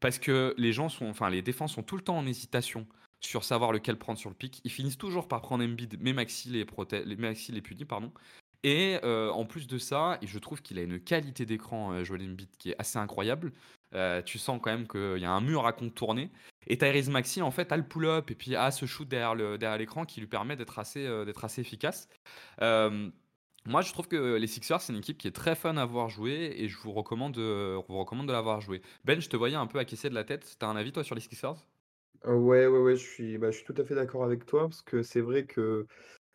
Parce 0.00 0.18
que 0.18 0.54
les 0.58 0.72
gens 0.72 0.88
sont, 0.88 1.06
enfin 1.06 1.30
les 1.30 1.42
défenses 1.42 1.74
sont 1.74 1.82
tout 1.82 1.96
le 1.96 2.02
temps 2.02 2.16
en 2.16 2.26
hésitation 2.26 2.86
sur 3.20 3.44
savoir 3.44 3.72
lequel 3.72 3.96
prendre 3.98 4.18
sur 4.18 4.30
le 4.30 4.36
pic. 4.36 4.60
Ils 4.64 4.70
finissent 4.70 4.98
toujours 4.98 5.28
par 5.28 5.42
prendre 5.42 5.64
Embiid, 5.64 5.96
mais 6.00 6.12
Maxi 6.12 6.50
les, 6.50 7.16
Maxi 7.16 7.52
les 7.52 7.62
punit, 7.62 7.84
pardon. 7.84 8.12
Et 8.64 8.98
euh, 9.04 9.30
en 9.30 9.44
plus 9.44 9.66
de 9.66 9.78
ça, 9.78 10.18
je 10.22 10.38
trouve 10.38 10.62
qu'il 10.62 10.78
a 10.78 10.82
une 10.82 11.00
qualité 11.00 11.46
d'écran, 11.46 11.92
euh, 11.92 12.04
Joel 12.04 12.22
Embiid, 12.22 12.48
qui 12.58 12.70
est 12.70 12.76
assez 12.78 12.98
incroyable. 12.98 13.52
tu 14.24 14.38
sens 14.38 14.60
quand 14.62 14.70
même 14.70 14.88
qu'il 14.88 15.18
y 15.18 15.24
a 15.24 15.30
un 15.30 15.40
mur 15.40 15.66
à 15.66 15.72
contourner. 15.72 16.30
Et 16.68 16.78
Tyrese 16.78 17.10
Maxi, 17.10 17.42
en 17.42 17.50
fait, 17.50 17.72
a 17.72 17.76
le 17.76 17.82
pull-up 17.82 18.30
et 18.30 18.34
puis 18.34 18.54
a 18.54 18.70
ce 18.70 18.86
shoot 18.86 19.08
derrière 19.08 19.34
l'écran 19.78 20.04
qui 20.04 20.20
lui 20.20 20.28
permet 20.28 20.56
d'être 20.56 20.78
assez, 20.78 21.06
d'être 21.24 21.44
assez 21.44 21.60
efficace. 21.60 22.08
Moi, 23.64 23.82
je 23.82 23.92
trouve 23.92 24.08
que 24.08 24.36
les 24.36 24.46
Sixers, 24.46 24.80
c'est 24.80 24.92
une 24.92 24.98
équipe 25.00 25.18
qui 25.18 25.28
est 25.28 25.32
très 25.32 25.54
fun 25.56 25.76
à 25.76 25.84
voir 25.84 26.08
jouer 26.08 26.54
et 26.58 26.68
je 26.68 26.78
vous 26.78 26.92
recommande, 26.92 27.38
euh, 27.38 27.80
vous 27.88 27.98
recommande 27.98 28.26
de 28.28 28.32
l'avoir 28.32 28.60
joué. 28.60 28.82
Ben, 29.04 29.20
je 29.20 29.28
te 29.28 29.36
voyais 29.36 29.56
un 29.56 29.66
peu 29.66 29.78
acquiescer 29.78 30.08
de 30.10 30.14
la 30.14 30.24
tête. 30.24 30.56
T'as 30.58 30.66
un 30.68 30.76
avis, 30.76 30.92
toi, 30.92 31.04
sur 31.04 31.14
les 31.14 31.20
Sixers? 31.20 31.56
Euh, 32.26 32.34
Ouais, 32.36 32.66
ouais, 32.66 32.78
ouais, 32.78 32.96
je 32.96 33.04
suis, 33.04 33.38
bah, 33.38 33.50
je 33.50 33.56
suis 33.58 33.64
tout 33.66 33.74
à 33.78 33.84
fait 33.84 33.94
d'accord 33.94 34.24
avec 34.24 34.46
toi 34.46 34.62
parce 34.68 34.82
que 34.82 35.02
c'est 35.02 35.20
vrai 35.20 35.46
que 35.46 35.86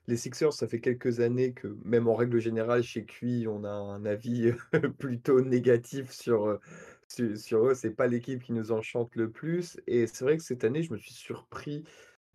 les 0.08 0.18
Sixers, 0.18 0.54
ça 0.54 0.68
fait 0.68 0.82
quelques 0.82 1.22
années 1.22 1.54
que, 1.54 1.78
même 1.86 2.08
en 2.10 2.16
règle 2.16 2.40
générale, 2.40 2.84
chez 2.84 3.06
QI, 3.06 3.48
on 3.48 3.64
a 3.66 3.70
un 3.72 4.06
avis 4.06 4.52
plutôt 5.00 5.42
négatif 5.42 6.12
sur, 6.12 6.46
euh, 6.48 6.60
sur, 7.10 7.38
sur 7.38 7.68
eux. 7.68 7.76
C'est 7.76 7.92
pas 7.96 8.08
l'équipe 8.08 8.44
qui 8.44 8.54
nous 8.54 8.72
enchante 8.74 9.16
le 9.16 9.32
plus. 9.32 9.80
Et 9.88 10.08
c'est 10.08 10.26
vrai 10.26 10.38
que 10.38 10.44
cette 10.44 10.64
année, 10.66 10.84
je 10.84 10.94
me 10.94 10.98
suis 11.00 11.14
surpris 11.14 11.84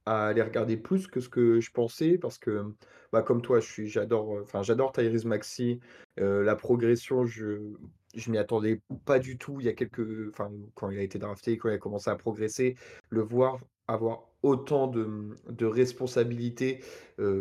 à 0.07 0.33
les 0.33 0.43
regarder 0.43 0.77
plus 0.77 1.07
que 1.07 1.21
ce 1.21 1.29
que 1.29 1.61
je 1.61 1.71
pensais 1.71 2.19
parce 2.19 2.39
que, 2.39 2.65
bah, 3.13 3.23
comme 3.23 3.43
toi, 3.43 3.61
je 3.61 3.71
suis, 3.71 3.89
j'adore, 3.89 4.39
enfin, 4.43 4.63
j'adore 4.63 4.93
Tyrese 4.93 5.25
Maxi. 5.25 5.81
La 6.17 6.57
progression, 6.57 7.25
je, 7.25 7.73
je 8.15 8.31
m'y 8.31 8.39
attendais 8.39 8.81
pas 9.05 9.19
du 9.19 9.39
tout. 9.39 9.59
Il 9.61 9.67
y 9.67 9.69
a 9.69 9.73
quelques, 9.73 10.29
enfin, 10.31 10.51
quand 10.75 10.91
il 10.91 10.99
a 10.99 11.03
été 11.03 11.19
drafté, 11.19 11.57
quand 11.57 11.69
il 11.69 11.75
a 11.75 11.79
commencé 11.79 12.11
à 12.11 12.17
progresser, 12.17 12.77
le 13.11 13.23
voir 13.23 13.59
avoir 13.89 14.29
autant 14.43 14.87
de, 14.87 15.37
de 15.49 15.67
responsabilités, 15.67 16.81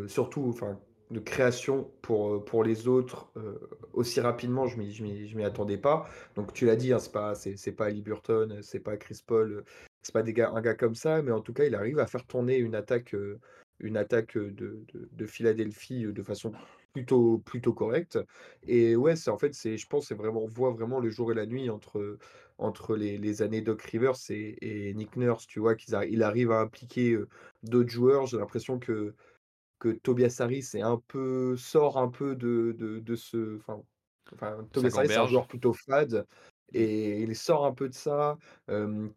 surtout, 0.08 0.46
enfin, 0.50 0.80
de 1.12 1.20
création 1.20 1.92
pour, 2.02 2.44
pour 2.46 2.64
les 2.64 2.88
autres 2.88 3.32
aussi 3.94 4.22
rapidement, 4.22 4.68
je 4.68 4.82
je 4.82 5.04
m'y, 5.04 5.44
attendais 5.44 5.78
pas. 5.78 6.08
Donc 6.36 6.54
tu 6.54 6.66
l'as 6.66 6.76
dit, 6.76 6.94
hein, 6.94 7.00
c'est 7.00 7.12
pas, 7.12 7.36
c'est, 7.36 7.58
c'est 7.58 7.74
pas 7.74 7.86
Ali 7.86 8.02
Burton, 8.02 8.60
c'est 8.62 8.80
pas 8.80 8.98
Chris 8.98 9.22
Paul, 9.26 9.64
c'est 10.02 10.14
pas 10.14 10.24
des 10.24 10.34
gars, 10.34 10.52
un 10.54 10.62
gars 10.62 10.76
comme 10.76 10.96
ça, 10.96 11.22
mais 11.22 11.32
en 11.32 11.42
tout 11.42 11.54
cas, 11.54 11.66
il 11.66 11.76
arrive 11.76 12.00
à 12.00 12.08
faire 12.08 12.26
tourner 12.26 12.58
une 12.58 12.76
attaque, 12.76 13.14
euh, 13.14 13.40
une 13.80 13.98
attaque 13.98 14.38
euh, 14.38 14.52
de, 14.52 14.84
de, 14.94 15.26
Philadelphie 15.26 16.06
euh, 16.06 16.14
de 16.14 16.24
façon 16.24 16.52
plutôt, 16.94 17.38
plutôt 17.40 17.74
correcte. 17.74 18.20
Et 18.64 18.96
ouais, 18.96 19.16
c'est 19.16 19.30
en 19.30 19.38
fait, 19.38 19.54
c'est, 19.54 19.78
je 19.78 19.88
pense, 19.88 20.08
c'est 20.08 20.16
vraiment, 20.16 20.44
on 20.44 20.48
voit 20.48 20.72
vraiment 20.72 21.00
le 21.00 21.10
jour 21.10 21.32
et 21.32 21.36
la 21.36 21.46
nuit 21.46 21.70
entre, 21.70 22.18
entre 22.58 22.96
les, 22.96 23.18
les 23.18 23.42
années 23.42 23.62
Doc 23.62 23.82
Rivers 23.84 24.18
et, 24.30 24.90
et, 24.90 24.94
Nick 24.94 25.16
Nurse, 25.18 25.46
tu 25.48 25.60
vois, 25.60 25.76
qu'il 25.76 25.96
il 26.10 26.24
arrive 26.24 26.52
à 26.52 26.62
impliquer 26.62 27.18
d'autres 27.64 27.90
joueurs. 27.90 28.26
J'ai 28.26 28.38
l'impression 28.38 28.80
que, 28.80 29.14
que 29.80 29.90
Tobias 29.90 30.38
Harris 30.40 30.72
est 30.74 30.82
un 30.82 31.02
peu, 31.08 31.56
sort 31.58 31.98
un 31.98 32.10
peu 32.10 32.36
de, 32.36 32.76
de, 32.78 33.00
de 33.00 33.16
ce, 33.16 33.58
enfin, 33.58 33.84
Tobias 34.72 34.96
Harris, 34.96 35.10
c'est 35.10 35.18
un 35.18 35.28
joueur 35.28 35.48
plutôt 35.48 35.74
fade. 35.74 36.26
Et 36.74 37.22
il 37.22 37.36
sort 37.36 37.66
un 37.66 37.74
peu 37.74 37.90
de 37.90 37.94
ça. 37.94 38.38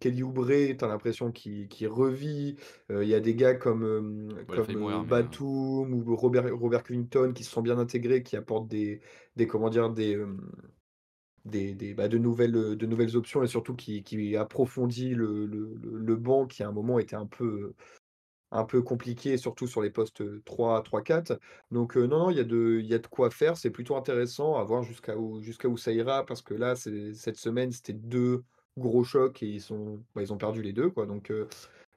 Kelly 0.00 0.22
Oubre, 0.22 0.46
tu 0.46 0.84
as 0.84 0.88
l'impression 0.88 1.30
qu'il 1.32 1.88
revit. 1.88 2.56
Il 2.90 3.08
y 3.08 3.14
a 3.14 3.20
des 3.20 3.34
gars 3.34 3.54
comme, 3.54 4.28
comme 4.48 5.06
Batum 5.06 5.94
ou 5.94 6.16
Robert, 6.16 6.56
Robert 6.56 6.82
Covington 6.82 7.32
qui 7.34 7.44
se 7.44 7.50
sont 7.50 7.62
bien 7.62 7.78
intégrés, 7.78 8.22
qui 8.22 8.36
apportent 8.36 8.68
des, 8.68 9.00
des 9.36 9.46
comment 9.46 9.70
dire, 9.70 9.90
des, 9.90 10.18
des, 11.44 11.74
des 11.74 11.94
bah, 11.94 12.08
de, 12.08 12.18
nouvelles, 12.18 12.76
de 12.76 12.86
nouvelles 12.86 13.16
options 13.16 13.42
et 13.42 13.46
surtout 13.46 13.74
qui, 13.74 14.02
qui 14.02 14.36
approfondit 14.36 15.10
le, 15.14 15.46
le, 15.46 15.74
le, 15.82 16.16
banc 16.16 16.46
qui 16.46 16.62
à 16.62 16.68
un 16.68 16.72
moment 16.72 16.98
était 16.98 17.16
un 17.16 17.26
peu 17.26 17.74
un 18.54 18.64
peu 18.64 18.82
compliqué, 18.82 19.36
surtout 19.36 19.66
sur 19.66 19.82
les 19.82 19.90
postes 19.90 20.22
3, 20.44 20.82
3, 20.82 21.02
4. 21.02 21.40
Donc 21.72 21.96
non, 21.96 22.08
non, 22.08 22.30
il 22.30 22.36
y, 22.36 22.40
a 22.40 22.44
de, 22.44 22.80
y 22.80 22.94
a 22.94 22.98
de 22.98 23.06
quoi 23.06 23.30
faire. 23.30 23.56
C'est 23.56 23.70
plutôt 23.70 23.96
intéressant 23.96 24.56
à 24.56 24.64
voir 24.64 24.82
jusqu'à 24.84 25.16
où, 25.16 25.40
où 25.40 25.76
ça 25.76 25.92
ira, 25.92 26.24
parce 26.24 26.40
que 26.40 26.54
là, 26.54 26.76
cette 26.76 27.36
semaine, 27.36 27.72
c'était 27.72 27.92
deux 27.92 28.44
gros 28.78 29.04
chocs 29.04 29.42
et 29.42 29.46
ils, 29.46 29.60
sont, 29.60 30.00
bah, 30.14 30.22
ils 30.22 30.32
ont 30.32 30.38
perdu 30.38 30.62
les 30.62 30.72
deux. 30.72 30.88
Quoi. 30.88 31.06
Donc, 31.06 31.32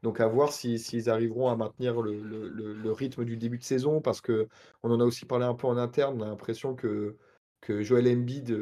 donc 0.04 0.20
à 0.20 0.28
voir 0.28 0.52
s'ils 0.52 1.10
arriveront 1.10 1.50
à 1.50 1.56
maintenir 1.56 2.02
le, 2.02 2.22
le, 2.22 2.50
le, 2.74 2.92
rythme 2.92 3.24
du 3.26 3.38
début 3.38 3.58
de 3.60 3.64
saison, 3.64 4.02
parce 4.02 4.22
que 4.22 4.48
on 4.84 4.92
en 4.92 5.00
a 5.00 5.04
aussi 5.04 5.26
parlé 5.26 5.46
un 5.46 5.54
peu 5.56 5.68
en 5.68 5.78
interne. 5.78 6.22
On 6.22 6.24
a 6.26 6.28
l'impression 6.28 6.76
que, 6.76 7.18
que 7.62 7.84
Joel 7.84 8.08
Embiid 8.08 8.58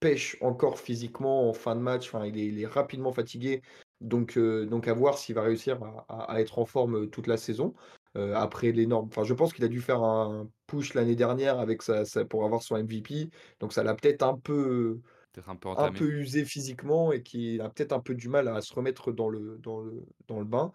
pêche 0.00 0.36
encore 0.40 0.78
physiquement 0.78 1.48
en 1.48 1.52
fin 1.52 1.76
de 1.76 1.80
match. 1.80 2.08
Enfin, 2.08 2.26
il 2.26 2.38
est, 2.38 2.46
il 2.46 2.60
est 2.60 2.66
rapidement 2.66 3.12
fatigué. 3.12 3.62
Donc, 4.04 4.36
euh, 4.36 4.66
donc 4.66 4.86
à 4.86 4.92
voir 4.92 5.16
s'il 5.16 5.34
va 5.34 5.42
réussir 5.42 5.80
à, 6.08 6.40
être 6.40 6.58
en 6.58 6.66
forme 6.66 7.04
euh, 7.04 7.06
toute 7.06 7.26
la 7.26 7.36
saison. 7.36 7.74
Euh, 8.16 8.32
après 8.36 8.70
l'énorme. 8.70 9.08
Enfin, 9.08 9.24
je 9.24 9.34
pense 9.34 9.52
qu'il 9.52 9.64
a 9.64 9.68
dû 9.68 9.80
faire 9.80 10.04
un 10.04 10.48
push 10.68 10.94
l'année 10.94 11.16
dernière 11.16 11.58
avec 11.58 11.82
sa, 11.82 12.04
pour 12.28 12.44
avoir 12.44 12.62
son 12.62 12.78
MVP. 12.78 13.30
Donc 13.58 13.72
ça 13.72 13.82
l'a 13.82 13.94
peut-être 13.94 14.22
un 14.22 14.36
peu, 14.36 15.00
un 15.48 15.56
peu, 15.56 15.68
un 15.70 15.90
peu 15.90 16.08
usé 16.08 16.44
physiquement 16.44 17.10
et 17.10 17.24
qu'il 17.24 17.60
a 17.60 17.68
peut-être 17.68 17.92
un 17.92 17.98
peu 17.98 18.14
du 18.14 18.28
mal 18.28 18.46
à 18.46 18.60
se 18.60 18.72
remettre 18.72 19.10
dans 19.10 19.28
le, 19.28 19.58
dans 19.60 19.80
le, 19.80 20.04
dans 20.28 20.38
le 20.38 20.44
bain. 20.44 20.72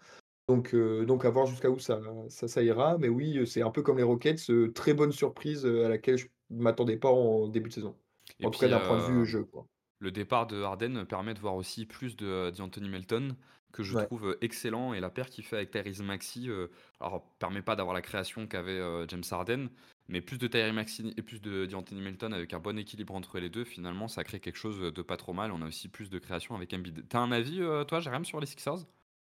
Donc, 0.48 0.74
donc 0.74 1.24
à 1.24 1.30
voir 1.30 1.46
jusqu'à 1.46 1.70
où 1.70 1.78
ça, 1.78 2.02
ça, 2.28 2.46
ça, 2.46 2.62
ira. 2.62 2.98
Mais 2.98 3.08
oui, 3.08 3.46
c'est 3.46 3.62
un 3.62 3.70
peu 3.70 3.80
comme 3.80 3.96
les 3.96 4.02
Rockets, 4.02 4.50
très 4.74 4.92
bonne 4.92 5.12
surprise 5.12 5.64
à 5.64 5.88
laquelle 5.88 6.18
je 6.18 6.26
ne 6.50 6.62
m'attendais 6.62 6.98
pas 6.98 7.10
en 7.10 7.48
début 7.48 7.70
de 7.70 7.74
saison. 7.74 7.96
en 8.44 8.50
tout 8.50 8.60
cas 8.60 8.68
d'un 8.68 8.80
point 8.80 8.98
de 8.98 9.14
vue 9.14 9.24
jeu. 9.24 9.44
Quoi. 9.44 9.66
Le 10.00 10.10
départ 10.10 10.46
de 10.46 10.62
Harden 10.62 11.04
permet 11.04 11.34
de 11.34 11.38
voir 11.40 11.54
aussi 11.54 11.86
plus 11.86 12.16
de 12.16 12.50
d'Anthony 12.56 12.88
Melton, 12.88 13.36
que 13.72 13.82
je 13.82 13.96
trouve 13.96 14.36
excellent. 14.40 14.94
Et 14.94 15.00
la 15.00 15.10
paire 15.10 15.28
qu'il 15.28 15.44
fait 15.44 15.56
avec 15.56 15.70
Tyrese 15.70 16.02
Maxi, 16.02 16.48
euh, 16.48 16.68
alors 17.00 17.22
permet 17.38 17.62
pas 17.62 17.76
d'avoir 17.76 17.94
la 17.94 18.02
création 18.02 18.46
qu'avait 18.46 18.72
euh, 18.72 19.06
James 19.08 19.22
Harden, 19.30 19.68
mais 20.08 20.20
plus 20.22 20.38
de 20.38 20.48
Tyrese 20.48 20.72
Maxi 20.72 21.12
et 21.16 21.22
plus 21.22 21.40
de 21.42 21.66
d'Anthony 21.66 22.00
Melton 22.00 22.32
avec 22.32 22.52
un 22.54 22.60
bon 22.60 22.78
équilibre 22.78 23.14
entre 23.14 23.38
les 23.38 23.50
deux, 23.50 23.64
finalement, 23.64 24.08
ça 24.08 24.24
crée 24.24 24.40
quelque 24.40 24.56
chose 24.56 24.80
de 24.80 25.02
pas 25.02 25.16
trop 25.18 25.34
mal. 25.34 25.52
On 25.52 25.62
a 25.62 25.66
aussi 25.66 25.88
plus 25.88 26.10
de 26.10 26.18
création 26.18 26.56
avec 26.56 26.72
Embiid. 26.72 27.06
T'as 27.08 27.20
un 27.20 27.30
avis, 27.32 27.60
euh, 27.60 27.84
toi, 27.84 28.00
Jérém, 28.00 28.24
sur 28.24 28.40
les 28.40 28.46
Sixers? 28.46 28.86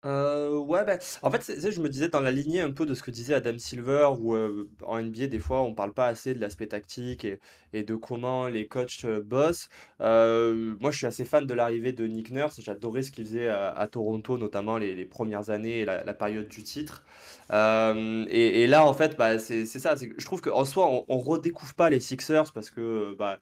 Heu, 0.04 0.60
ouais, 0.60 0.86
bah, 0.86 0.98
en 1.24 1.32
fait, 1.32 1.42
je 1.72 1.82
me 1.82 1.90
disais 1.90 2.10
dans 2.10 2.20
la 2.20 2.32
lignée 2.32 2.62
un 2.62 2.72
peu 2.72 2.86
de 2.86 2.94
ce 2.94 3.02
que 3.02 3.10
disait 3.10 3.34
Adam 3.34 3.58
Silver 3.58 4.10
où, 4.20 4.36
heu, 4.36 4.70
en 4.84 5.00
NBA, 5.00 5.28
des 5.28 5.40
fois, 5.40 5.62
on 5.64 5.74
parle 5.74 5.94
pas 5.94 6.06
assez 6.08 6.36
de 6.36 6.40
l'aspect 6.40 6.68
tactique 6.68 7.26
et 7.74 7.84
de 7.84 7.96
comment 7.96 8.48
les 8.48 8.68
coachs, 8.68 9.04
heu, 9.04 9.22
bossent. 9.22 9.68
Moi, 10.00 10.92
je 10.92 10.98
suis 10.98 11.08
assez 11.08 11.26
fan 11.26 11.48
de 11.48 11.54
l'arrivée 11.56 11.92
de 11.92 12.06
Nick 12.06 12.30
Nurse. 12.32 12.62
J'adorais 12.62 13.02
ce 13.02 13.12
qu'il 13.12 13.26
faisait 13.26 13.48
à 13.50 13.88
Toronto, 13.92 14.38
notamment 14.38 14.78
les 14.78 14.94
les 14.96 15.06
1 15.06 15.50
années 15.50 15.80
et 15.82 15.86
la 15.86 16.14
période 16.14 16.48
du 16.50 16.62
titre. 16.64 17.04
Et 17.52 18.68
là, 18.68 18.86
en 18.86 18.94
fait, 18.94 19.18
bah, 19.18 19.40
c'est 19.40 19.66
c'est 19.66 19.80
ça, 19.80 19.96
je 19.96 20.26
trouve 20.26 20.42
qu'en 20.42 20.66
soi, 20.66 20.88
on 20.88 21.06
on 21.08 21.18
redécouvre 21.18 21.74
pas 21.74 21.90
les 21.90 22.00
Sixers 22.00 22.52
parce 22.54 22.70
que, 22.70 23.16
bah, 23.18 23.40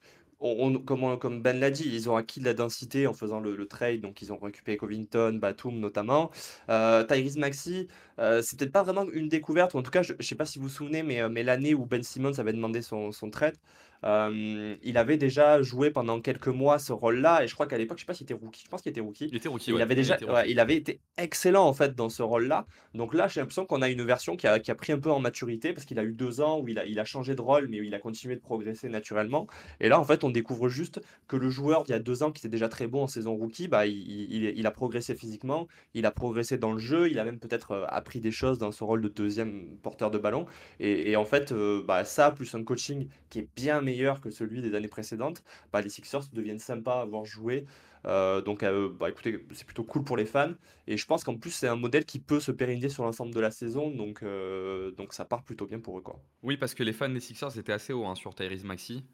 comme 1.18 1.40
Ben 1.42 1.58
l'a 1.58 1.70
dit, 1.70 1.84
ils 1.88 2.10
ont 2.10 2.16
acquis 2.16 2.40
de 2.40 2.44
la 2.44 2.54
densité 2.54 3.06
en 3.06 3.14
faisant 3.14 3.40
le 3.40 3.66
trade, 3.66 4.00
donc 4.02 4.20
ils 4.22 4.32
ont 4.32 4.38
récupéré 4.38 4.76
Covington, 4.76 5.38
Batum 5.40 5.78
notamment. 5.78 6.30
Heu, 6.68 7.06
Tyrese 7.08 7.36
Maxey, 7.38 7.88
heu, 8.18 8.40
c'est 8.42 8.58
peut-être 8.58 8.72
pas 8.72 8.82
vraiment 8.82 9.04
une 9.10 9.28
découverte 9.28 9.74
ou 9.74 9.78
en 9.78 9.82
tout 9.82 9.90
cas, 9.90 10.02
je 10.02 10.12
je 10.18 10.26
sais 10.26 10.34
pas 10.34 10.44
si 10.46 10.58
vous 10.58 10.64
vous 10.64 10.70
souvenez, 10.70 11.02
mais, 11.02 11.20
heu, 11.22 11.28
mais 11.28 11.42
l'année 11.42 11.74
où 11.74 11.86
Ben 11.86 12.02
Simmons 12.02 12.38
avait 12.38 12.52
demandé 12.52 12.82
son 12.82 13.10
son 13.12 13.30
trade, 13.30 13.56
hem, 14.04 14.76
il 14.82 14.98
avait 14.98 15.16
déjà 15.16 15.62
joué 15.62 15.90
pendant 15.90 16.20
quelques 16.20 16.48
mois 16.48 16.78
ce 16.78 16.92
rôle-là 16.92 17.42
et 17.44 17.48
je 17.48 17.54
crois 17.54 17.66
qu'à 17.66 17.78
l'époque, 17.78 17.98
je 17.98 18.02
sais 18.02 18.06
pas 18.06 18.14
s'il 18.14 18.24
était 18.24 18.34
rookie, 18.34 18.62
je 18.64 18.68
pense 18.68 18.82
qu'il 18.82 18.90
était 18.90 19.00
rookie. 19.00 19.26
Il 19.30 19.36
était 19.36 19.48
rookie, 19.48 19.72
Il 19.72 19.80
avait 19.82 19.94
déjà 19.94 20.18
ouais, 20.28 20.50
il 20.50 20.60
avait 20.60 20.76
été 20.76 21.00
excellent 21.16 21.66
en 21.66 21.72
fait 21.72 21.94
dans 21.94 22.08
ce 22.08 22.22
rôle-là. 22.22 22.66
Donc 22.94 23.14
là, 23.14 23.28
j'ai 23.28 23.40
l'impression 23.40 23.66
qu'on 23.66 23.82
a 23.82 23.88
une 23.88 24.02
version 24.04 24.36
qui 24.36 24.46
a 24.46 24.58
qui 24.60 24.70
a 24.70 24.74
pris 24.74 24.92
un 24.92 24.98
peu 25.00 25.10
en 25.10 25.20
maturité 25.20 25.72
parce 25.72 25.84
qu'il 25.86 25.98
a 25.98 26.04
eu 26.04 26.12
2 26.12 26.40
ans 26.40 26.60
où 26.60 26.68
il 26.68 26.78
a 26.78 26.84
il 26.86 26.98
a 27.00 27.04
changé 27.04 27.34
de 27.34 27.40
rôle, 27.40 27.68
mais 27.68 27.80
où 27.80 27.84
il 27.84 27.94
a 27.94 27.98
continué 27.98 28.36
de 28.36 28.40
progresser 28.40 28.88
naturellement 28.88 29.46
et 29.80 29.88
là, 29.88 29.98
en 30.00 30.04
fait, 30.04 30.24
on 30.24 30.30
découvre 30.30 30.68
juste 30.68 31.00
que 31.28 31.36
le 31.36 31.48
joueur 31.50 31.84
d'il 31.84 31.92
y 31.92 31.94
a 31.94 31.98
2 31.98 32.22
ans 32.22 32.32
qui 32.32 32.40
était 32.40 32.48
déjà 32.48 32.68
très 32.68 32.86
bon 32.86 33.02
en 33.04 33.06
saison 33.06 33.34
rookie, 33.34 33.68
bah, 33.68 33.86
il 33.86 34.66
a 34.66 34.70
progressé 34.70 35.14
physiquement, 35.14 35.66
il 35.94 36.06
a 36.06 36.10
progressé 36.10 36.58
dans 36.58 36.72
le 36.72 36.78
jeu, 36.78 37.10
il 37.10 37.18
a 37.18 37.24
même 37.24 37.38
peut-être, 37.38 37.72
heu, 37.72 37.84
appris 37.88 38.20
des 38.20 38.30
choses 38.30 38.58
dans 38.58 38.72
son 38.72 38.86
rôle 38.86 39.02
de 39.02 39.08
deuxième 39.08 39.76
porteur 39.82 40.10
de 40.10 40.18
ballon 40.18 40.46
et 40.80 41.10
et 41.10 41.16
en 41.16 41.24
fait, 41.24 41.52
heu, 41.52 41.82
bah, 41.86 42.04
ça 42.04 42.30
plus 42.30 42.54
un 42.54 42.64
coaching 42.64 43.08
qui 43.30 43.40
est 43.40 43.48
bien 43.56 43.80
meilleur 43.80 43.93
que 44.20 44.30
celui 44.30 44.62
des 44.62 44.74
années 44.74 44.88
précédentes, 44.88 45.42
bah, 45.72 45.80
les 45.80 45.88
Sixers 45.90 46.22
deviennent 46.32 46.58
sympas 46.58 47.02
à 47.02 47.04
voir 47.04 47.24
jouer. 47.24 47.64
Heu, 48.06 48.42
donc 48.42 48.62
heu, 48.62 48.88
bah, 48.98 49.08
écoutez, 49.10 49.46
c'est 49.52 49.64
plutôt 49.66 49.84
cool 49.84 50.04
pour 50.04 50.16
les 50.16 50.26
fans 50.26 50.52
et 50.86 50.96
je 50.96 51.06
pense 51.06 51.24
qu'en 51.24 51.36
plus, 51.38 51.50
c'est 51.50 51.68
un 51.68 51.76
modèle 51.76 52.04
qui 52.04 52.18
peut 52.20 52.40
se 52.40 52.52
pérenniser 52.52 52.88
sur 52.90 53.04
l'ensemble 53.04 53.34
de 53.34 53.40
la 53.40 53.50
saison 53.50 53.90
donc 53.90 54.22
heu, 54.22 54.94
donc 54.96 55.12
ça 55.14 55.24
part 55.24 55.42
plutôt 55.44 55.66
bien 55.66 55.80
pour 55.80 55.98
eux, 55.98 56.02
quoi. 56.02 56.22
Oui, 56.42 56.56
parce 56.56 56.74
que 56.74 56.82
les 56.82 56.92
fans 56.92 57.08
des 57.08 57.20
Sixers 57.20 57.56
étaient 57.58 57.72
assez 57.72 57.92
hauts, 57.92 58.06
hein, 58.06 58.14
sur 58.14 58.34
Tyrese. 58.34 58.64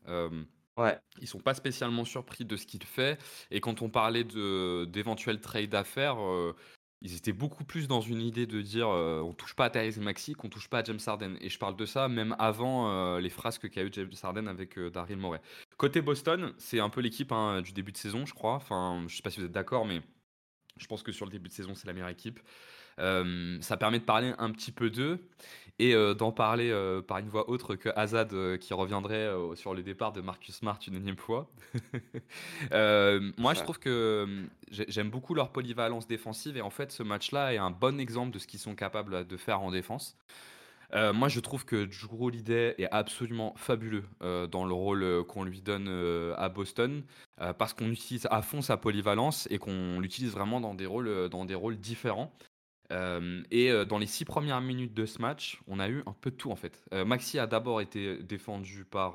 Hem, 0.07 0.47
Ouais, 0.77 1.01
ils 1.21 1.29
sont 1.29 1.41
pas 1.41 1.55
spécialement 1.55 2.05
surpris 2.05 2.45
de 2.45 2.57
ce 2.57 2.67
qu'il 2.67 2.85
fait 2.85 3.19
et 3.51 3.61
quand 3.61 3.83
on 3.83 3.91
parlait 3.91 4.25
d'éventuels 4.25 5.41
trades 5.41 5.75
à 5.75 5.85
faire, 5.85 6.19
ils 7.03 7.17
étaient 7.17 7.33
beaucoup 7.33 7.65
plus 7.65 7.89
dans 7.89 8.01
une 8.01 8.21
idée 8.21 8.47
de 8.47 8.61
dire, 8.61 8.89
heu: 8.91 9.23
«On 9.23 9.33
touche 9.33 9.55
pas 9.55 9.67
à 9.67 9.71
Tyrese 9.71 9.99
Maxey, 9.99 10.35
qu'on 10.35 10.49
touche 10.49 10.69
pas 10.69 10.81
à 10.81 10.85
James 10.85 10.99
Harden» 11.07 11.37
et 11.41 11.49
je 11.49 11.59
parle 11.59 11.77
de 11.77 11.87
ça 11.87 12.09
même 12.09 12.37
avant, 12.39 12.91
heu, 13.17 13.21
les 13.21 13.31
frasques 13.31 13.71
qu'a 13.71 13.83
eu 13.83 13.91
James 13.93 14.11
Harden 14.23 14.47
avec, 14.49 14.79
heu, 14.79 14.91
Daryl 14.91 15.17
Morey. 15.17 15.41
Côté 15.79 16.03
Boston, 16.03 16.53
c'est 16.59 16.81
un 16.81 16.91
peu 16.91 17.01
l'équipe, 17.01 17.33
hein, 17.33 17.63
du 17.63 17.73
début 17.73 17.93
de 17.93 17.97
saison, 17.97 18.27
je 18.27 18.35
crois. 18.35 18.55
Enfin, 18.55 19.05
je 19.09 19.17
sais 19.17 19.23
pas 19.23 19.31
si 19.31 19.41
vous 19.41 19.47
êtes 19.47 19.53
d'accord, 19.53 19.87
mais 19.87 20.03
je 20.79 20.87
pense 20.87 21.03
que 21.03 21.13
sur 21.13 21.27
le 21.27 21.31
début 21.31 21.49
de 21.49 21.55
saison, 21.55 21.75
c'est 21.75 21.87
la 21.87 21.93
meilleure 21.93 22.09
équipe. 22.09 22.41
Euh, 22.99 23.59
ça 23.61 23.77
permet 23.77 23.99
de 23.99 24.05
parler 24.05 24.35
un 24.39 24.51
petit 24.53 24.73
peu 24.73 24.91
d'eux 24.91 25.29
et 25.81 25.95
euh, 25.95 26.13
d'en 26.13 26.31
parler 26.31 26.71
euh, 26.71 27.01
par 27.01 27.19
une 27.19 27.29
voix 27.31 27.49
autre 27.49 27.75
que 27.75 27.89
Azad 27.97 28.35
euh, 28.35 28.59
qui 28.59 28.75
reviendrait 28.75 29.31
sur 29.55 29.73
le 29.73 29.83
départ 29.83 30.13
de 30.13 30.21
Marcus 30.21 30.55
Smart 30.57 30.79
une 30.87 30.95
énième 30.95 31.17
fois. 31.17 31.51
Moi, 32.71 33.55
je 33.55 33.63
trouve 33.65 33.79
que 33.79 34.29
j'ai- 34.71 34.85
j'aime 34.89 35.09
beaucoup 35.11 35.35
leur 35.35 35.51
polyvalence 35.51 36.07
défensive 36.07 36.57
et 36.59 36.61
en 36.61 36.71
fait, 36.71 36.93
ce 36.93 37.03
match-là 37.03 37.55
est 37.55 37.59
un 37.59 37.71
bon 37.71 37.99
exemple 37.99 38.31
de 38.33 38.39
ce 38.39 38.47
qu'ils 38.47 38.61
sont 38.61 38.75
capables 38.75 39.27
de 39.27 39.37
faire 39.37 39.63
en 39.63 39.71
défense. 39.71 40.17
Moi, 40.93 41.29
je 41.29 41.39
trouve 41.41 41.65
que 41.65 41.85
Drew 41.85 42.27
Holiday 42.27 42.75
est 42.79 42.89
absolument 42.91 43.55
fabuleux 43.57 44.05
dans 44.51 44.65
le 44.65 44.75
rôle 44.75 45.25
qu'on 45.29 45.45
lui 45.45 45.61
donne 45.63 45.89
à 46.37 46.49
Boston, 46.49 47.05
parce 47.59 47.73
qu'on 47.75 47.91
utilise 47.91 48.27
à 48.31 48.43
fond 48.43 48.61
sa 48.61 48.77
polyvalence 48.77 49.47
et 49.51 49.59
qu'on 49.59 50.01
l'utilise 50.01 50.33
vraiment 50.33 50.61
dans 50.61 50.75
des 50.75 50.87
rôles, 50.87 51.29
dans 51.31 51.45
des 51.45 51.55
rôles 51.55 51.77
différents. 51.79 52.33
Euh, 52.91 53.43
et 53.51 53.71
euh, 53.71 53.85
dans 53.85 53.99
les 53.99 54.07
six 54.07 54.25
premières 54.25 54.61
minutes 54.61 54.95
de 54.95 55.07
ce 55.07 55.21
match, 55.21 55.61
on 55.69 55.79
a 55.79 55.89
eu 55.89 56.03
un 56.07 56.15
peu 56.21 56.31
de 56.31 56.37
tout 56.37 56.51
en 56.51 56.57
fait. 56.57 56.83
Euh, 56.93 57.05
Maxi 57.05 57.39
a 57.39 57.47
d'abord 57.47 57.81
été 57.81 58.17
défendu 58.19 58.85
par, 58.85 59.15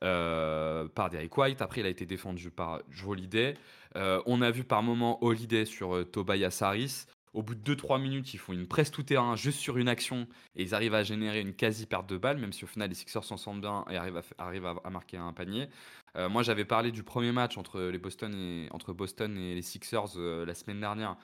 par 0.00 1.10
Derrick 1.10 1.36
White, 1.36 1.62
après 1.62 1.80
il 1.80 1.86
a 1.86 1.90
été 1.90 2.06
défendu 2.06 2.50
par 2.50 2.80
Joe 2.90 3.10
Holiday. 3.10 3.54
On 3.94 4.42
a 4.42 4.50
vu 4.50 4.64
par 4.64 4.82
moment 4.82 5.22
Holiday 5.24 5.64
sur 5.64 6.08
Tobias 6.10 6.58
Harris. 6.60 7.06
Au 7.34 7.42
bout 7.42 7.54
de 7.54 7.60
deux 7.60 7.76
trois 7.76 7.98
minutes, 7.98 8.32
ils 8.32 8.38
font 8.38 8.54
une 8.54 8.66
presse 8.66 8.90
tout 8.90 9.02
terrain 9.02 9.36
juste 9.36 9.58
sur 9.58 9.76
une 9.76 9.88
action 9.88 10.26
et 10.54 10.62
ils 10.62 10.74
arrivent 10.74 10.94
à 10.94 11.02
générer 11.02 11.40
une 11.40 11.52
quasi 11.52 11.84
perte 11.84 12.08
de 12.08 12.16
balle, 12.16 12.38
même 12.38 12.54
si 12.54 12.64
au 12.64 12.66
final 12.66 12.88
les 12.88 12.94
Sixers 12.94 13.24
s'en 13.24 13.36
sortent 13.36 13.60
bien 13.60 13.84
et 13.90 13.96
arrivent 13.96 14.22
à, 14.38 14.90
marquer 14.90 15.18
un 15.18 15.34
panier. 15.34 15.68
Moi 16.14 16.42
j'avais 16.42 16.64
parlé 16.64 16.92
du 16.92 17.02
premier 17.02 17.32
match 17.32 17.58
entre, 17.58 17.80
les 17.80 17.98
Boston 17.98 18.34
et, 18.34 18.68
entre 18.70 18.94
Boston 18.94 19.36
et 19.36 19.54
les 19.54 19.62
Sixers 19.62 20.16
la 20.16 20.54
semaine 20.54 20.80
dernière 20.80 21.16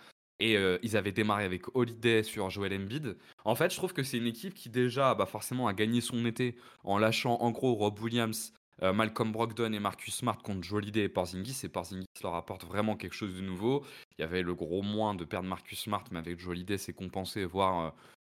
et 0.42 0.56
euh, 0.56 0.76
ils 0.82 0.96
avaient 0.96 1.12
démarré 1.12 1.44
avec 1.44 1.74
Holiday 1.76 2.24
sur 2.24 2.50
Joel 2.50 2.74
Embiid. 2.74 3.16
En 3.44 3.54
fait, 3.54 3.70
je 3.70 3.76
trouve 3.76 3.92
que 3.92 4.02
c'est 4.02 4.18
une 4.18 4.26
équipe 4.26 4.54
qui 4.54 4.68
déjà, 4.68 5.14
bah, 5.14 5.24
forcément, 5.24 5.68
a 5.68 5.72
gagné 5.72 6.00
son 6.00 6.26
été 6.26 6.56
en 6.82 6.98
lâchant 6.98 7.36
en 7.40 7.52
gros 7.52 7.74
Rob 7.74 8.00
Williams, 8.00 8.52
euh, 8.82 8.92
Malcolm 8.92 9.30
Brogdon 9.30 9.72
et 9.72 9.78
Marcus 9.78 10.16
Smart 10.16 10.38
contre 10.38 10.64
Joe 10.64 10.78
Holiday 10.78 11.04
et 11.04 11.08
Porzingis. 11.08 11.60
Et 11.62 11.68
Porzingis 11.68 12.06
leur 12.24 12.34
apporte 12.34 12.64
vraiment 12.64 12.96
quelque 12.96 13.14
chose 13.14 13.36
de 13.36 13.40
nouveau. 13.40 13.84
Il 14.18 14.22
y 14.22 14.24
avait 14.24 14.42
le 14.42 14.54
gros 14.54 14.82
moins 14.82 15.14
de 15.14 15.24
perdre 15.24 15.48
Marcus 15.48 15.78
Smart, 15.78 16.04
mais 16.10 16.18
avec 16.18 16.40
Joe 16.40 16.50
Holiday, 16.50 16.76
c'est 16.76 16.92
compensé, 16.92 17.44
voire, 17.44 17.86
euh, 17.86 17.90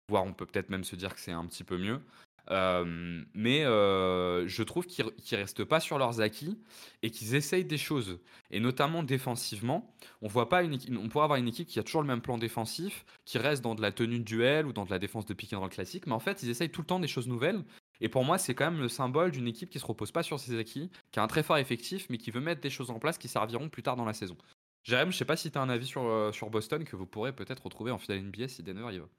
voire 0.10 0.26
on 0.26 0.34
peut 0.34 0.48
peut-être 0.48 0.72
même 0.72 0.84
se 0.84 0.95
dire 0.95 1.13
que 1.13 1.19
c'est 1.19 1.32
un 1.32 1.45
petit 1.45 1.63
peu 1.63 1.78
mieux. 1.78 2.02
Euh, 2.51 3.23
mais 3.35 3.63
euh, 3.63 4.47
je 4.47 4.63
trouve 4.63 4.88
qu'ils 4.88 5.05
ne 5.05 5.38
restent 5.38 5.63
pas 5.63 5.79
sur 5.79 5.99
leurs 5.99 6.19
acquis 6.19 6.57
et 7.03 7.12
qu'ils 7.12 7.35
essayent 7.35 7.65
des 7.65 7.77
choses. 7.77 8.19
Et 8.49 8.59
notamment 8.59 9.03
défensivement, 9.03 9.95
on 10.21 10.27
voit 10.27 10.49
pas 10.49 10.63
une 10.63 10.77
on 10.97 11.09
pourrait 11.09 11.25
avoir 11.25 11.39
une 11.39 11.47
équipe 11.47 11.67
qui 11.67 11.79
a 11.79 11.83
toujours 11.83 12.01
le 12.01 12.07
même 12.07 12.21
plan 12.21 12.38
défensif, 12.38 13.05
qui 13.25 13.38
reste 13.38 13.63
dans 13.63 13.75
de 13.75 13.81
la 13.81 13.91
tenue 13.91 14.19
de 14.19 14.23
duel 14.23 14.65
ou 14.65 14.73
dans 14.73 14.85
de 14.85 14.89
la 14.89 14.99
défense 14.99 15.25
de 15.25 15.33
pick 15.33 15.53
and 15.53 15.59
roll 15.59 15.69
classique, 15.69 16.07
mais 16.07 16.13
en 16.13 16.19
fait, 16.19 16.41
ils 16.41 16.49
essayent 16.49 16.71
tout 16.71 16.81
le 16.81 16.88
temps 16.88 16.99
des 16.99 17.07
choses 17.07 17.27
nouvelles. 17.27 17.63
Et 18.01 18.09
pour 18.09 18.23
moi, 18.23 18.38
c'est 18.38 18.55
quand 18.55 18.71
même 18.71 18.79
le 18.79 18.88
symbole 18.88 19.31
d'une 19.31 19.47
équipe 19.47 19.69
qui 19.69 19.79
se 19.79 19.85
repose 19.85 20.12
pas 20.12 20.23
sur 20.23 20.39
ses 20.39 20.57
acquis, 20.57 20.89
qui 21.12 21.19
a 21.19 21.23
un 21.23 21.27
très 21.27 21.43
fort 21.43 21.57
effectif, 21.57 22.07
mais 22.09 22.17
qui 22.17 22.31
veut 22.31 22.41
mettre 22.41 22.62
des 22.62 22.69
choses 22.69 22.89
en 22.89 22.99
place 22.99 23.17
qui 23.17 23.27
serviront 23.27 23.69
plus 23.69 23.83
tard 23.83 23.95
dans 23.95 24.05
la 24.05 24.13
saison. 24.13 24.38
Jérém, 24.83 25.12
je 25.12 25.17
sais 25.17 25.25
pas 25.25 25.35
si 25.35 25.51
tu 25.51 25.57
as 25.57 25.62
un 25.62 25.69
avis 25.69 25.85
sur, 25.85 26.03
euh, 26.03 26.31
sur 26.31 26.49
Boston 26.49 26.83
que 26.83 26.95
vous 26.95 27.05
pourrez 27.05 27.33
peut-être 27.33 27.63
retrouver 27.63 27.91
en 27.91 27.97
finale 27.99 28.21
NBA 28.23 28.47
si 28.47 28.63
Denver 28.63 28.93
y 28.93 28.99
va. 28.99 29.09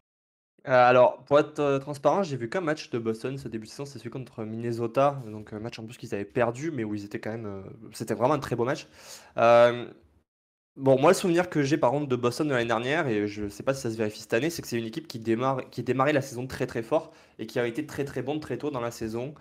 Heu, 0.67 0.71
alors 0.73 1.25
pour 1.25 1.39
être, 1.39 1.59
heu, 1.61 1.79
transparent, 1.81 2.23
j'ai 2.23 2.37
vu 2.37 2.49
qu'un 2.51 2.61
match 2.61 2.91
de 2.91 2.99
Boston 2.99 3.39
ce 3.39 3.49
début 3.49 3.67
de 3.67 3.71
saison, 3.71 3.87
c'est 3.87 3.99
celui 3.99 4.11
contre 4.11 4.45
Minnesota, 4.45 5.23
donc 5.27 5.53
un 5.53 5.59
match 5.61 5.79
en 5.79 5.87
plus 5.87 5.97
qu'ils 5.97 6.15
avaient 6.15 6.25
perdu, 6.25 6.71
mais 6.71 6.85
où 6.85 6.95
ils 6.95 7.05
étaient 7.05 7.21
quand 7.21 7.31
même, 7.31 7.47
heu, 7.47 7.63
c'était 7.93 8.15
vraiment 8.15 8.35
un 8.35 8.39
très 8.39 8.57
beau 8.57 8.65
match. 8.65 8.87
Bon, 10.77 10.99
moi, 10.99 11.11
le 11.11 11.15
souvenir 11.17 11.51
que 11.51 11.63
j'ai 11.63 11.77
par 11.77 11.91
contre 11.91 12.07
de 12.07 12.17
Boston 12.17 12.47
de 12.49 12.55
l'année 12.55 12.69
dernière, 12.69 13.07
et 13.09 13.27
je 13.27 13.49
sais 13.49 13.63
pas 13.65 13.75
si 13.75 13.83
ça 13.83 13.91
se 13.91 13.97
vérifie 13.97 14.21
cette 14.21 14.33
année, 14.33 14.49
c'est 14.51 14.63
que 14.63 14.69
c'est 14.69 14.79
une 14.79 14.87
équipe 14.87 15.09
qui 15.09 15.19
démarre, 15.19 15.69
qui 15.71 15.83
démarrait 15.83 16.13
la 16.13 16.23
saison 16.23 16.47
très 16.47 16.67
très 16.67 16.83
fort 16.83 17.13
et 17.39 17.47
qui 17.47 17.59
a 17.59 17.67
été 17.67 17.85
très 17.87 18.05
très 18.05 18.23
bonne 18.23 18.41
très 18.41 18.57
tôt 18.57 18.71
dans 18.71 18.81
la 18.81 18.93
saison. 18.93 19.35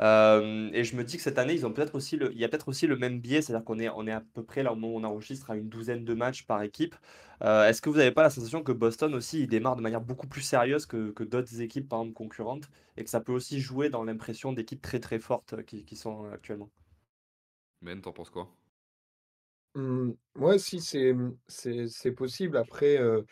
Euh, 0.00 0.70
et 0.74 0.84
je 0.84 0.96
me 0.96 1.04
dis 1.04 1.16
que 1.16 1.22
cette 1.24 1.38
année, 1.38 1.54
ils 1.54 1.66
ont 1.66 1.72
peut-être 1.72 1.94
aussi 1.96 2.16
le, 2.16 2.32
il 2.32 2.38
y 2.38 2.44
a 2.44 2.48
peut-être 2.48 2.68
aussi 2.68 2.86
le 2.86 2.96
même 2.96 3.20
biais, 3.20 3.42
c'est-à-dire 3.42 3.64
qu'on 3.64 3.78
est, 3.80 3.88
on 3.90 4.06
est 4.06 4.12
à 4.12 4.22
peu 4.34 4.44
près 4.44 4.62
là 4.62 4.72
au 4.72 4.76
moment 4.76 4.94
où 4.94 5.00
on 5.00 5.04
enregistre 5.04 5.50
à 5.50 5.56
une 5.56 5.68
douzaine 5.68 6.04
de 6.04 6.14
matchs 6.14 6.44
par 6.46 6.62
équipe. 6.62 6.94
Euh, 7.42 7.68
est-ce 7.68 7.80
que 7.82 7.88
vous 7.90 7.96
n'avez 7.96 8.12
pas 8.12 8.22
la 8.22 8.30
sensation 8.30 8.62
que 8.62 8.72
Boston 8.72 9.14
aussi, 9.14 9.40
il 9.42 9.48
démarre 9.48 9.76
de 9.76 9.82
manière 9.82 10.00
beaucoup 10.00 10.26
plus 10.28 10.42
sérieuse 10.42 10.86
que, 10.86 11.10
que 11.10 11.24
d'autres 11.24 11.60
équipes, 11.60 11.88
par 11.88 12.00
exemple 12.00 12.14
concurrentes, 12.16 12.68
et 12.96 13.04
que 13.04 13.10
ça 13.10 13.20
peut 13.20 13.32
aussi 13.32 13.60
jouer 13.60 13.90
dans 13.90 14.04
l'impression 14.04 14.52
d'équipes 14.52 14.82
très 14.82 15.00
très 15.00 15.18
fortes 15.20 15.52
euh, 15.54 15.62
qui, 15.62 15.84
qui 15.84 15.96
sont 15.96 16.24
euh, 16.26 16.32
actuellement? 16.32 16.70
Ben, 17.82 18.00
t'en 18.00 18.12
penses 18.12 18.30
quoi? 18.30 18.48
Mmh, 19.74 20.12
ouais, 20.36 20.58
si, 20.58 20.80
c'est, 20.80 21.12
mmh, 21.12 21.38
c'est 21.46 21.88
c'est 21.88 22.12
possible. 22.12 22.56
Après, 22.56 22.98
heu, 23.00 23.24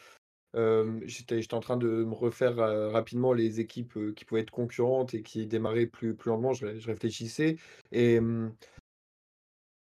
hem, 0.54 1.00
j'étais 1.06 1.42
j'étais 1.42 1.54
en 1.54 1.60
train 1.60 1.76
de 1.78 1.88
me 2.04 2.14
refaire, 2.14 2.56
rapidement 2.92 3.32
les 3.34 3.60
équipes, 3.60 3.98
qui 4.16 4.24
pouvaient 4.26 4.42
être 4.42 4.50
concurrentes 4.52 5.14
et 5.14 5.22
qui 5.22 5.46
démarraient 5.46 5.86
plus 5.88 6.16
plus 6.16 6.30
lentement. 6.30 6.52
Je 6.54 6.78
je 6.78 6.88
réfléchissais 6.88 7.56
et 7.92 8.20
mmh 8.20 8.56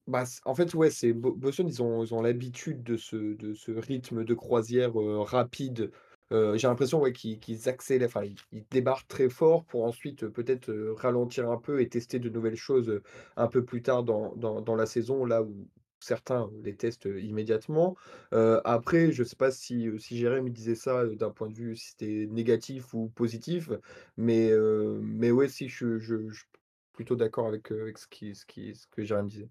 Bah, 0.08 0.24
en 0.46 0.56
fait, 0.56 0.74
ouais, 0.74 0.90
c'est 0.90 1.12
Bo 1.12 1.34
Boston, 1.36 1.68
ils 1.68 1.82
ont 1.84 2.02
ils 2.04 2.14
ont 2.14 2.22
l'habitude 2.22 2.82
de 2.82 2.96
ce 2.96 3.18
de 3.36 3.54
ce 3.54 3.72
rythme 3.74 4.24
de 4.24 4.34
croisière, 4.34 4.94
rapide. 4.96 5.92
J'ai 6.32 6.68
l'impression, 6.68 7.02
ouais, 7.02 7.12
qu'ils 7.12 7.40
qu'ils 7.40 7.68
accélèrent, 7.68 8.08
enfin, 8.08 8.24
ils 8.54 8.66
débarquent 8.72 9.08
très 9.10 9.30
fort 9.30 9.66
pour 9.66 9.84
ensuite, 9.84 10.28
peut-être, 10.30 10.74
ralentir 10.98 11.50
un 11.52 11.58
peu 11.58 11.82
et 11.82 11.90
tester 11.90 12.20
de 12.20 12.30
nouvelles 12.30 12.56
choses, 12.56 13.02
un 13.36 13.48
peu 13.48 13.66
plus 13.66 13.82
tard 13.82 14.04
dans 14.04 14.34
dans 14.38 14.62
dans 14.62 14.76
la 14.76 14.86
saison, 14.86 15.26
là 15.26 15.44
où 15.44 15.68
certains 16.00 16.50
les 16.64 16.76
testent, 16.78 17.06
immédiatement. 17.22 17.98
Après, 18.32 19.12
je 19.12 19.24
sais 19.26 19.36
pas 19.36 19.52
si, 19.52 19.90
si 20.00 20.18
Jérém, 20.18 20.48
il 20.48 20.54
disait 20.54 20.76
ça, 20.76 21.06
d'un 21.06 21.32
point 21.32 21.50
de 21.50 21.54
vue 21.54 21.76
si 21.76 21.90
c'était 21.92 22.28
négatif 22.30 22.94
ou 22.94 23.10
positif, 23.10 23.70
mais 24.16 24.52
heu, 24.52 25.00
mais 25.04 25.32
ouais, 25.32 25.50
si, 25.50 25.68
je 25.68 25.98
je 26.00 26.30
suis 26.32 26.46
plutôt 26.94 27.16
d'accord 27.18 27.48
avec, 27.48 27.72
avec 27.72 27.98
ce 27.98 28.08
qui 28.08 28.36
ce 28.36 28.46
qui 28.46 28.74
ce 28.76 28.88
que 28.88 29.04
Jérém 29.04 29.28
disait. 29.28 29.50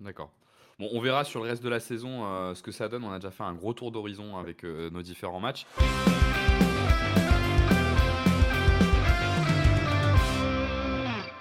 D'accord. 0.00 0.30
Bon, 0.78 0.88
on 0.92 1.00
verra 1.00 1.24
sur 1.24 1.42
le 1.42 1.50
reste 1.50 1.62
de 1.62 1.68
la 1.68 1.80
saison 1.80 2.54
ce 2.54 2.62
que 2.62 2.72
ça 2.72 2.88
donne. 2.88 3.04
On 3.04 3.12
a 3.12 3.18
déjà 3.18 3.30
fait 3.30 3.42
un 3.42 3.52
gros 3.52 3.74
tour 3.74 3.92
d'horizon 3.92 4.38
avec 4.38 4.64
nos 4.64 5.02
différents 5.02 5.40
matchs. 5.40 5.66